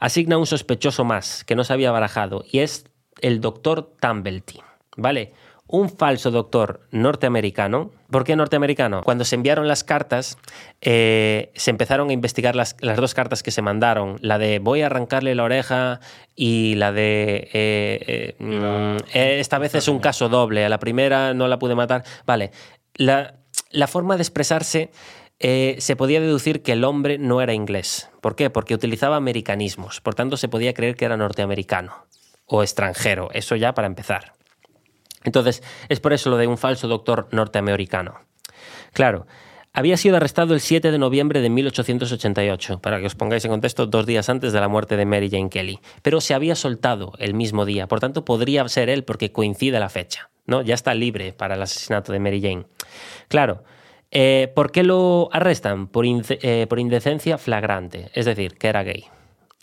[0.00, 2.84] asigna un sospechoso más que no se había barajado y es
[3.20, 4.60] el doctor Tumblety.
[4.96, 5.32] ¿Vale?
[5.68, 7.92] un falso doctor norteamericano.
[8.10, 9.02] ¿Por qué norteamericano?
[9.04, 10.38] Cuando se enviaron las cartas,
[10.80, 14.16] eh, se empezaron a investigar las, dos cartas que se mandaron.
[14.22, 16.00] La de voy a arrancarle la oreja
[16.34, 20.64] y la de eh, eh, mm, esta vez es un caso doble.
[20.64, 22.02] A la primera no la pude matar.
[22.26, 22.50] Vale.
[22.94, 23.34] La,
[23.70, 24.90] la forma de expresarse
[25.40, 28.10] se podía deducir que el hombre no era inglés.
[28.20, 28.50] ¿Por qué?
[28.50, 30.00] Porque utilizaba americanismos.
[30.00, 32.06] Por tanto, se podía creer que era norteamericano
[32.46, 33.28] o extranjero.
[33.32, 34.32] Eso ya para empezar.
[35.24, 38.20] Entonces, es por eso lo de un falso doctor norteamericano.
[38.92, 39.26] Claro,
[39.72, 43.86] había sido arrestado el 7 de noviembre de 1888, para que os pongáis en contexto,
[43.86, 47.34] dos días antes de la muerte de Mary Jane Kelly, pero se había soltado el
[47.34, 50.62] mismo día, por tanto podría ser él porque coincide la fecha, ¿no?
[50.62, 52.66] Ya está libre para el asesinato de Mary Jane.
[53.28, 53.62] Claro,
[54.10, 55.86] eh, ¿por qué lo arrestan?
[55.88, 59.04] Por, eh, por indecencia flagrante, es decir, que era gay,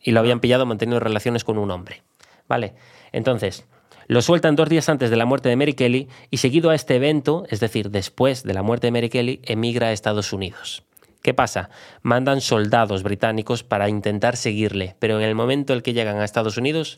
[0.02, 2.04] y lo habían pillado manteniendo relaciones con un hombre,
[2.48, 2.76] ¿vale?
[3.12, 3.66] Entonces,
[4.08, 6.96] lo sueltan dos días antes de la muerte de Mary Kelly y seguido a este
[6.96, 10.84] evento, es decir, después de la muerte de Mary Kelly, emigra a Estados Unidos.
[11.24, 11.72] ¿Qué pasa?
[12.04, 16.24] Mandan soldados británicos para intentar seguirle, pero en el momento en el que llegan a
[16.24, 16.98] Estados Unidos,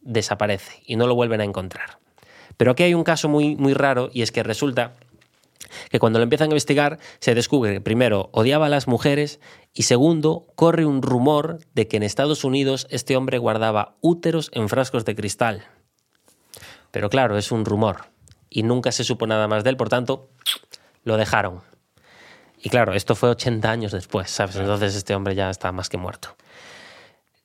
[0.00, 1.98] desaparece y no lo vuelven a encontrar.
[2.56, 4.94] Pero aquí hay un caso muy, muy raro y es que resulta
[5.90, 9.40] que cuando lo empiezan a investigar se descubre que primero odiaba a las mujeres
[9.72, 14.68] y segundo corre un rumor de que en Estados Unidos este hombre guardaba úteros en
[14.68, 15.64] frascos de cristal.
[16.90, 18.06] Pero claro, es un rumor
[18.50, 20.30] y nunca se supo nada más de él, por tanto,
[21.04, 21.60] lo dejaron.
[22.60, 24.56] Y claro, esto fue 80 años después, ¿sabes?
[24.56, 26.36] Entonces este hombre ya está más que muerto.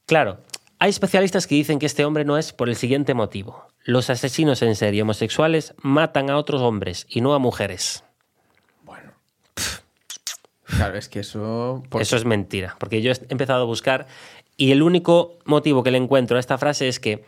[0.05, 0.39] Claro,
[0.79, 3.67] hay especialistas que dicen que este hombre no es por el siguiente motivo.
[3.85, 8.03] Los asesinos en serie homosexuales matan a otros hombres y no a mujeres.
[10.75, 11.83] Claro, es que eso...
[11.99, 14.07] Eso es mentira, porque yo he empezado a buscar
[14.57, 17.25] y el único motivo que le encuentro a esta frase es que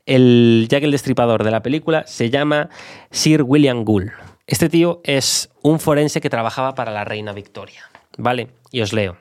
[0.05, 2.69] el Jack el Destripador de la película se llama
[3.11, 4.11] Sir William Gould.
[4.47, 7.89] Este tío es un forense que trabajaba para la reina Victoria.
[8.17, 8.49] ¿Vale?
[8.71, 9.17] Y os leo.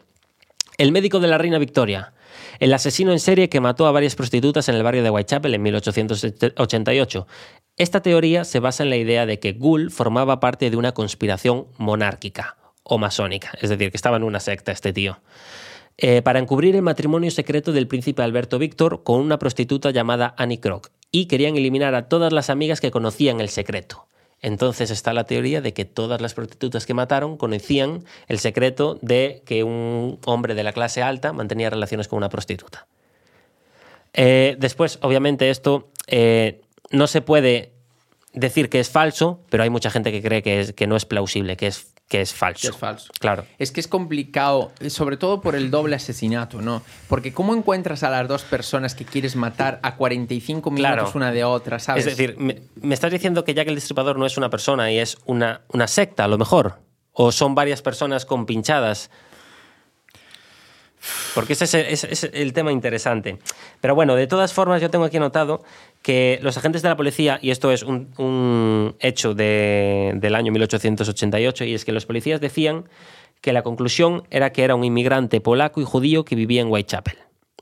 [0.76, 2.12] El médico de la reina Victoria,
[2.58, 5.62] el asesino en serie que mató a varias prostitutas en el barrio de Whitechapel en
[5.62, 7.26] 1888.
[7.76, 11.66] Esta teoría se basa en la idea de que Gould formaba parte de una conspiración
[11.78, 15.20] monárquica o masónica, es decir, que estaba en una secta este tío.
[15.96, 20.58] Eh, para encubrir el matrimonio secreto del príncipe Alberto Víctor con una prostituta llamada Annie
[20.58, 24.06] Croc, y querían eliminar a todas las amigas que conocían el secreto.
[24.42, 29.42] Entonces está la teoría de que todas las prostitutas que mataron conocían el secreto de
[29.46, 32.86] que un hombre de la clase alta mantenía relaciones con una prostituta.
[34.12, 36.60] Eh, después, obviamente, esto eh,
[36.90, 37.72] no se puede
[38.32, 41.56] decir que es falso, pero hay mucha gente que cree que, que no es plausible,
[41.56, 42.60] que es que es falso.
[42.62, 43.12] Que es falso.
[43.18, 43.46] Claro.
[43.58, 46.82] Es que es complicado, sobre todo por el doble asesinato, ¿no?
[47.08, 51.10] Porque ¿cómo encuentras a las dos personas que quieres matar a 45 minutos Claro.
[51.14, 52.06] una de otra, ¿sabes?
[52.06, 54.98] Es decir, me, me estás diciendo que Jack el Destripador no es una persona y
[54.98, 56.78] es una, una secta, a lo mejor.
[57.12, 59.10] O son varias personas con pinchadas.
[61.34, 63.38] Porque ese es, el- ese es el tema interesante.
[63.80, 65.62] Pero bueno, de todas formas, yo tengo aquí anotado
[66.04, 70.52] que los agentes de la policía, y esto es un, un hecho de- del año
[70.52, 72.84] 1888, y es que los policías decían
[73.40, 77.16] que la conclusión era que era un inmigrante polaco y judío que vivía en Whitechapel.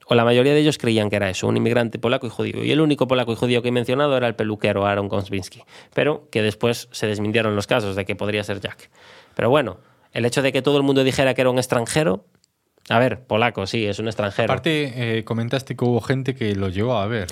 [0.06, 2.64] O la mayoría de ellos creían que era eso, un inmigrante polaco y judío.
[2.64, 5.62] Y el único polaco y judío que he mencionado era el peluquero Aaron Konsbinski.
[5.94, 8.90] Pero que después se desmintieron los casos de que podría ser Jack.
[9.36, 9.78] Pero bueno,
[10.12, 12.24] el hecho de que todo el mundo dijera que era un extranjero.
[12.88, 14.52] A ver, polaco, sí, es un extranjero.
[14.52, 17.28] Aparte, eh, comentaste que hubo gente que lo llegó a ver.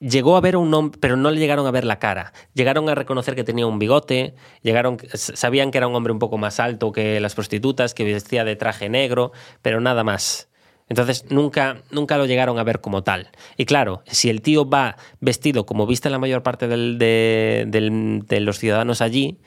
[0.00, 2.32] Llegó a ver un hombre, pero no le llegaron a ver la cara.
[2.54, 6.38] Llegaron a reconocer que tenía un bigote, llegaron, sabían que era un hombre un poco
[6.38, 10.48] más alto que las prostitutas, que vestía de traje negro, pero nada más.
[10.88, 13.28] Entonces nunca, nunca lo llegaron a ver como tal.
[13.58, 18.22] Y claro, si el tío va vestido como viste la mayor parte del- de, del-
[18.26, 19.38] de los ciudadanos allí,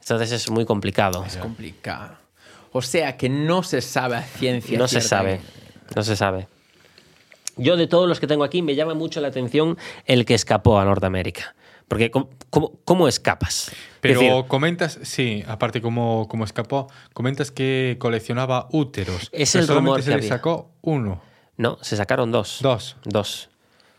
[0.00, 1.24] entonces es muy complicado.
[1.26, 2.14] Es complicado.
[2.70, 5.40] O sea que no se sabe a ciencia No se sabe,
[5.96, 6.46] no se sabe.
[7.58, 9.76] Yo de todos los que tengo aquí me llama mucho la atención
[10.06, 11.54] el que escapó a Norteamérica.
[11.88, 13.68] Porque ¿cómo, cómo- cómo escapas?
[13.68, 19.28] Es Pero decir, comentas, sí, aparte como, como escapó, comentas que coleccionaba úteros.
[19.32, 21.22] Es el rumor se que le sacó uno.
[21.56, 22.58] no, se sacaron dos.
[22.62, 22.96] Dos.
[23.04, 23.48] Dos.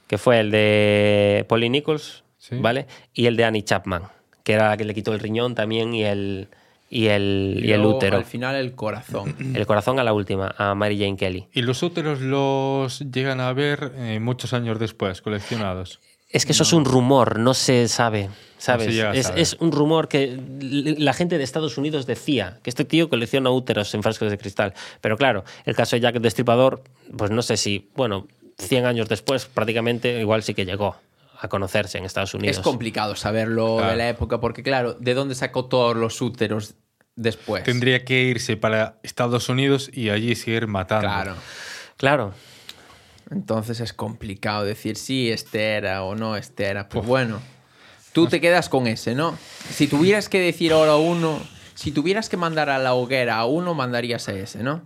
[0.07, 2.55] Que fue el de Polly Nichols, Sí.
[2.59, 2.87] ¿vale?
[3.13, 4.03] Y el de Annie Chapman,
[4.43, 6.49] que era la que le quitó el riñón también y el,
[6.89, 8.17] y el, y el luego, útero.
[8.17, 9.35] Al final el corazón.
[9.55, 11.47] El corazón a la última, a Mary Jane Kelly.
[11.53, 15.99] Y los úteros los llegan a ver eh, muchos años después, coleccionados.
[16.31, 18.29] Es que eso es un rumor, no se sabe.
[18.59, 18.93] ¿Sabes?
[18.93, 19.41] se es, saber.
[19.41, 23.93] es un rumor que la gente de Estados Unidos decía que este tío colecciona úteros
[23.95, 24.73] en frascos de cristal.
[25.01, 26.83] Pero claro, el caso de Jack el Destripador,
[27.17, 28.27] pues no sé si, bueno,
[28.59, 30.97] 100 años después prácticamente igual sí que llegó
[31.41, 32.57] a conocerse en Estados Unidos.
[32.57, 33.91] Es complicado saberlo Claro.
[33.91, 36.75] de la época porque, claro, ¿de dónde sacó todos los úteros
[37.15, 37.63] después?
[37.63, 41.07] Tendría que irse para Estados Unidos y allí seguir matando.
[41.07, 41.35] Claro.
[41.97, 42.33] Claro.
[43.31, 46.89] Entonces es complicado decir si este era o no este era.
[46.89, 47.39] Pues bueno,
[48.11, 49.37] tú te quedas con ese, ¿no?
[49.69, 51.39] Si tuvieras que decir ahora uno,
[51.75, 54.81] si tuvieras que mandar a la hoguera a uno, mandarías a ese, ¿no?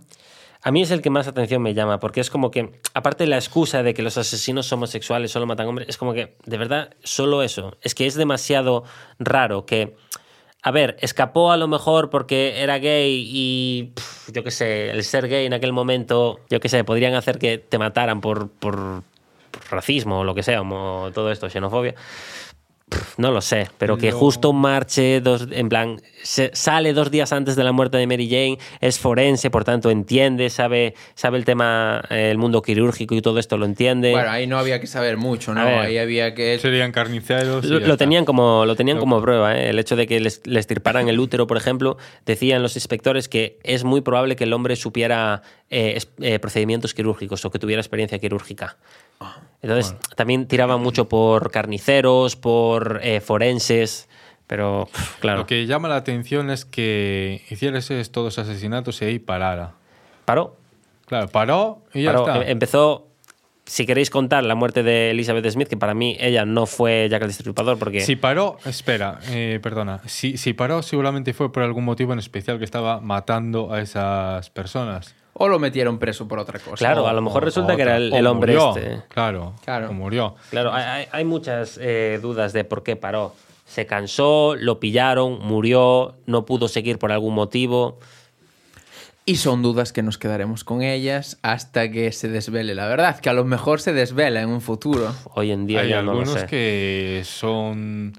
[0.66, 3.28] A mí es el que más atención me llama, porque es como que, aparte de
[3.28, 6.94] la excusa de que los asesinos homosexuales solo matan hombres, es como que, de verdad,
[7.02, 7.76] solo eso.
[7.82, 8.82] Es que es demasiado
[9.18, 9.94] raro que,
[10.62, 13.92] a ver, escapó a lo mejor porque era gay y,
[14.32, 17.58] yo qué sé, el ser gay en aquel momento, yo qué sé, podrían hacer que
[17.58, 19.02] te mataran por, por,
[19.50, 21.94] por racismo o lo que sea, o todo esto, xenofobia.
[23.16, 27.32] No lo sé, pero que Lo- justo marche dos, en plan, se- sale dos días
[27.32, 31.44] antes de la muerte de Mary Jane, es forense, por tanto entiende, sabe, sabe el
[31.44, 34.10] tema, eh, el mundo quirúrgico y todo esto lo entiende.
[34.10, 35.60] Bueno, ahí no había que saber mucho, ¿no?
[35.62, 36.58] Ahí había que...
[36.58, 37.64] Serían carniceros.
[37.64, 39.70] y lo, tenían como lo tenían Lo- como prueba ¿eh?
[39.70, 41.96] el hecho de que les, les tirparan el útero por ejemplo
[42.26, 46.92] decían los inspectores que es muy probable que el hombre supiera eh, es- eh, procedimientos
[46.94, 48.76] quirúrgicos o que tuviera experiencia quirúrgica
[49.62, 54.08] entonces también tiraban mucho por carniceros por eh, forenses
[54.46, 54.88] pero
[55.20, 59.72] claro Lo que llama la atención es que hicieras todos asesinatos y ahí parara.
[60.24, 60.56] paró
[61.06, 62.36] Claro, paró y ya está.
[62.36, 63.08] Em- empezó
[63.66, 67.22] si queréis contar la muerte de Elizabeth Smith que para mí ella no fue Jack
[67.22, 70.00] el Destripador porque Si paró, espera, eh, perdona.
[70.06, 74.50] Si, si paró, seguramente fue por algún motivo en especial que estaba matando a esas
[74.50, 75.14] personas.
[75.36, 76.76] O lo metieron preso por otra cosa.
[76.76, 79.54] Claro, O- a lo mejor O- resulta o que era el, hombre murió, este Claro,
[79.64, 79.90] Claro.
[79.90, 80.36] o murió.
[80.50, 83.34] Claro, hay, muchas eh, dudas de por qué paró.
[83.66, 87.98] Se cansó, lo pillaron, murió, no pudo seguir por algún motivo.
[89.26, 93.30] Y son dudas que nos quedaremos con ellas hasta que se desvele la verdad, que
[93.30, 95.14] a lo mejor se desvela en un futuro.
[95.34, 96.46] Hoy en día Hay ya no lo algunos sé.
[96.46, 98.12] que son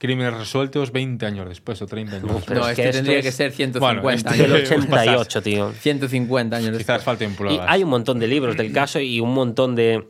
[0.00, 2.58] crímenes resueltos 20 años después o 30 años No, después.
[2.58, 4.48] No, es este tendría es- que ser 150 Bueno, este- años.
[4.48, 5.72] Del Eh, 88, tío.
[5.72, 7.02] 150 años Quizás después.
[7.04, 7.66] falten Y pruebas.
[7.68, 10.08] hay un montón de libros del caso y un montón de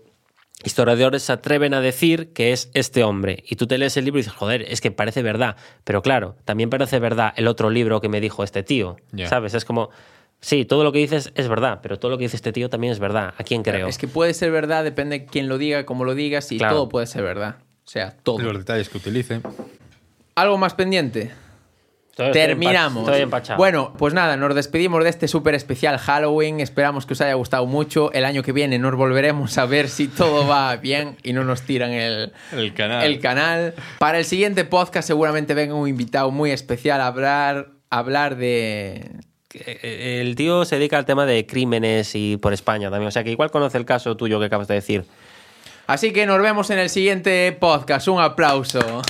[0.63, 3.43] historiadores se atreven a decir que es este hombre.
[3.49, 5.57] Y tú te lees el libro y dices, joder, es que parece verdad.
[5.85, 8.97] Pero claro, también parece verdad el otro libro que me dijo este tío.
[9.13, 9.27] Ya.
[9.29, 9.55] ¿Sabes?
[9.55, 9.91] Es como,
[10.41, 12.93] sí, todo lo que dices es verdad, pero todo lo que dice este tío también
[12.93, 13.35] es verdad.
[13.39, 13.89] ¿A quién creo?
[13.89, 16.75] Es que puede ser verdad, depende de quién lo diga, cómo lo digas, y Claro.
[16.77, 17.57] todo puede ser verdad.
[17.87, 18.39] O sea, todo.
[18.39, 19.41] Los detalles que utilice.
[20.35, 21.31] ¿Algo más pendiente?
[22.11, 23.05] Estoy- Terminamos.
[23.09, 23.57] Estoy empachado.
[23.57, 26.61] Bueno, pues nada, nos despedimos de este súper especial Halloween.
[26.61, 28.13] Esperamos que os haya gustado mucho.
[28.13, 31.63] El año que viene nos volveremos a ver si todo va bien y no nos
[31.63, 33.05] tiran el, El canal.
[33.07, 33.75] el canal.
[33.99, 39.11] Para el siguiente podcast seguramente venga un invitado muy especial a hablar, a hablar de...
[39.55, 43.09] Eh, El tío se dedica al tema de crímenes y por España también.
[43.09, 45.05] O sea que igual conoce el caso tuyo que acabas de decir.
[45.87, 48.07] Así que nos vemos en el siguiente podcast.
[48.09, 49.03] Un aplauso.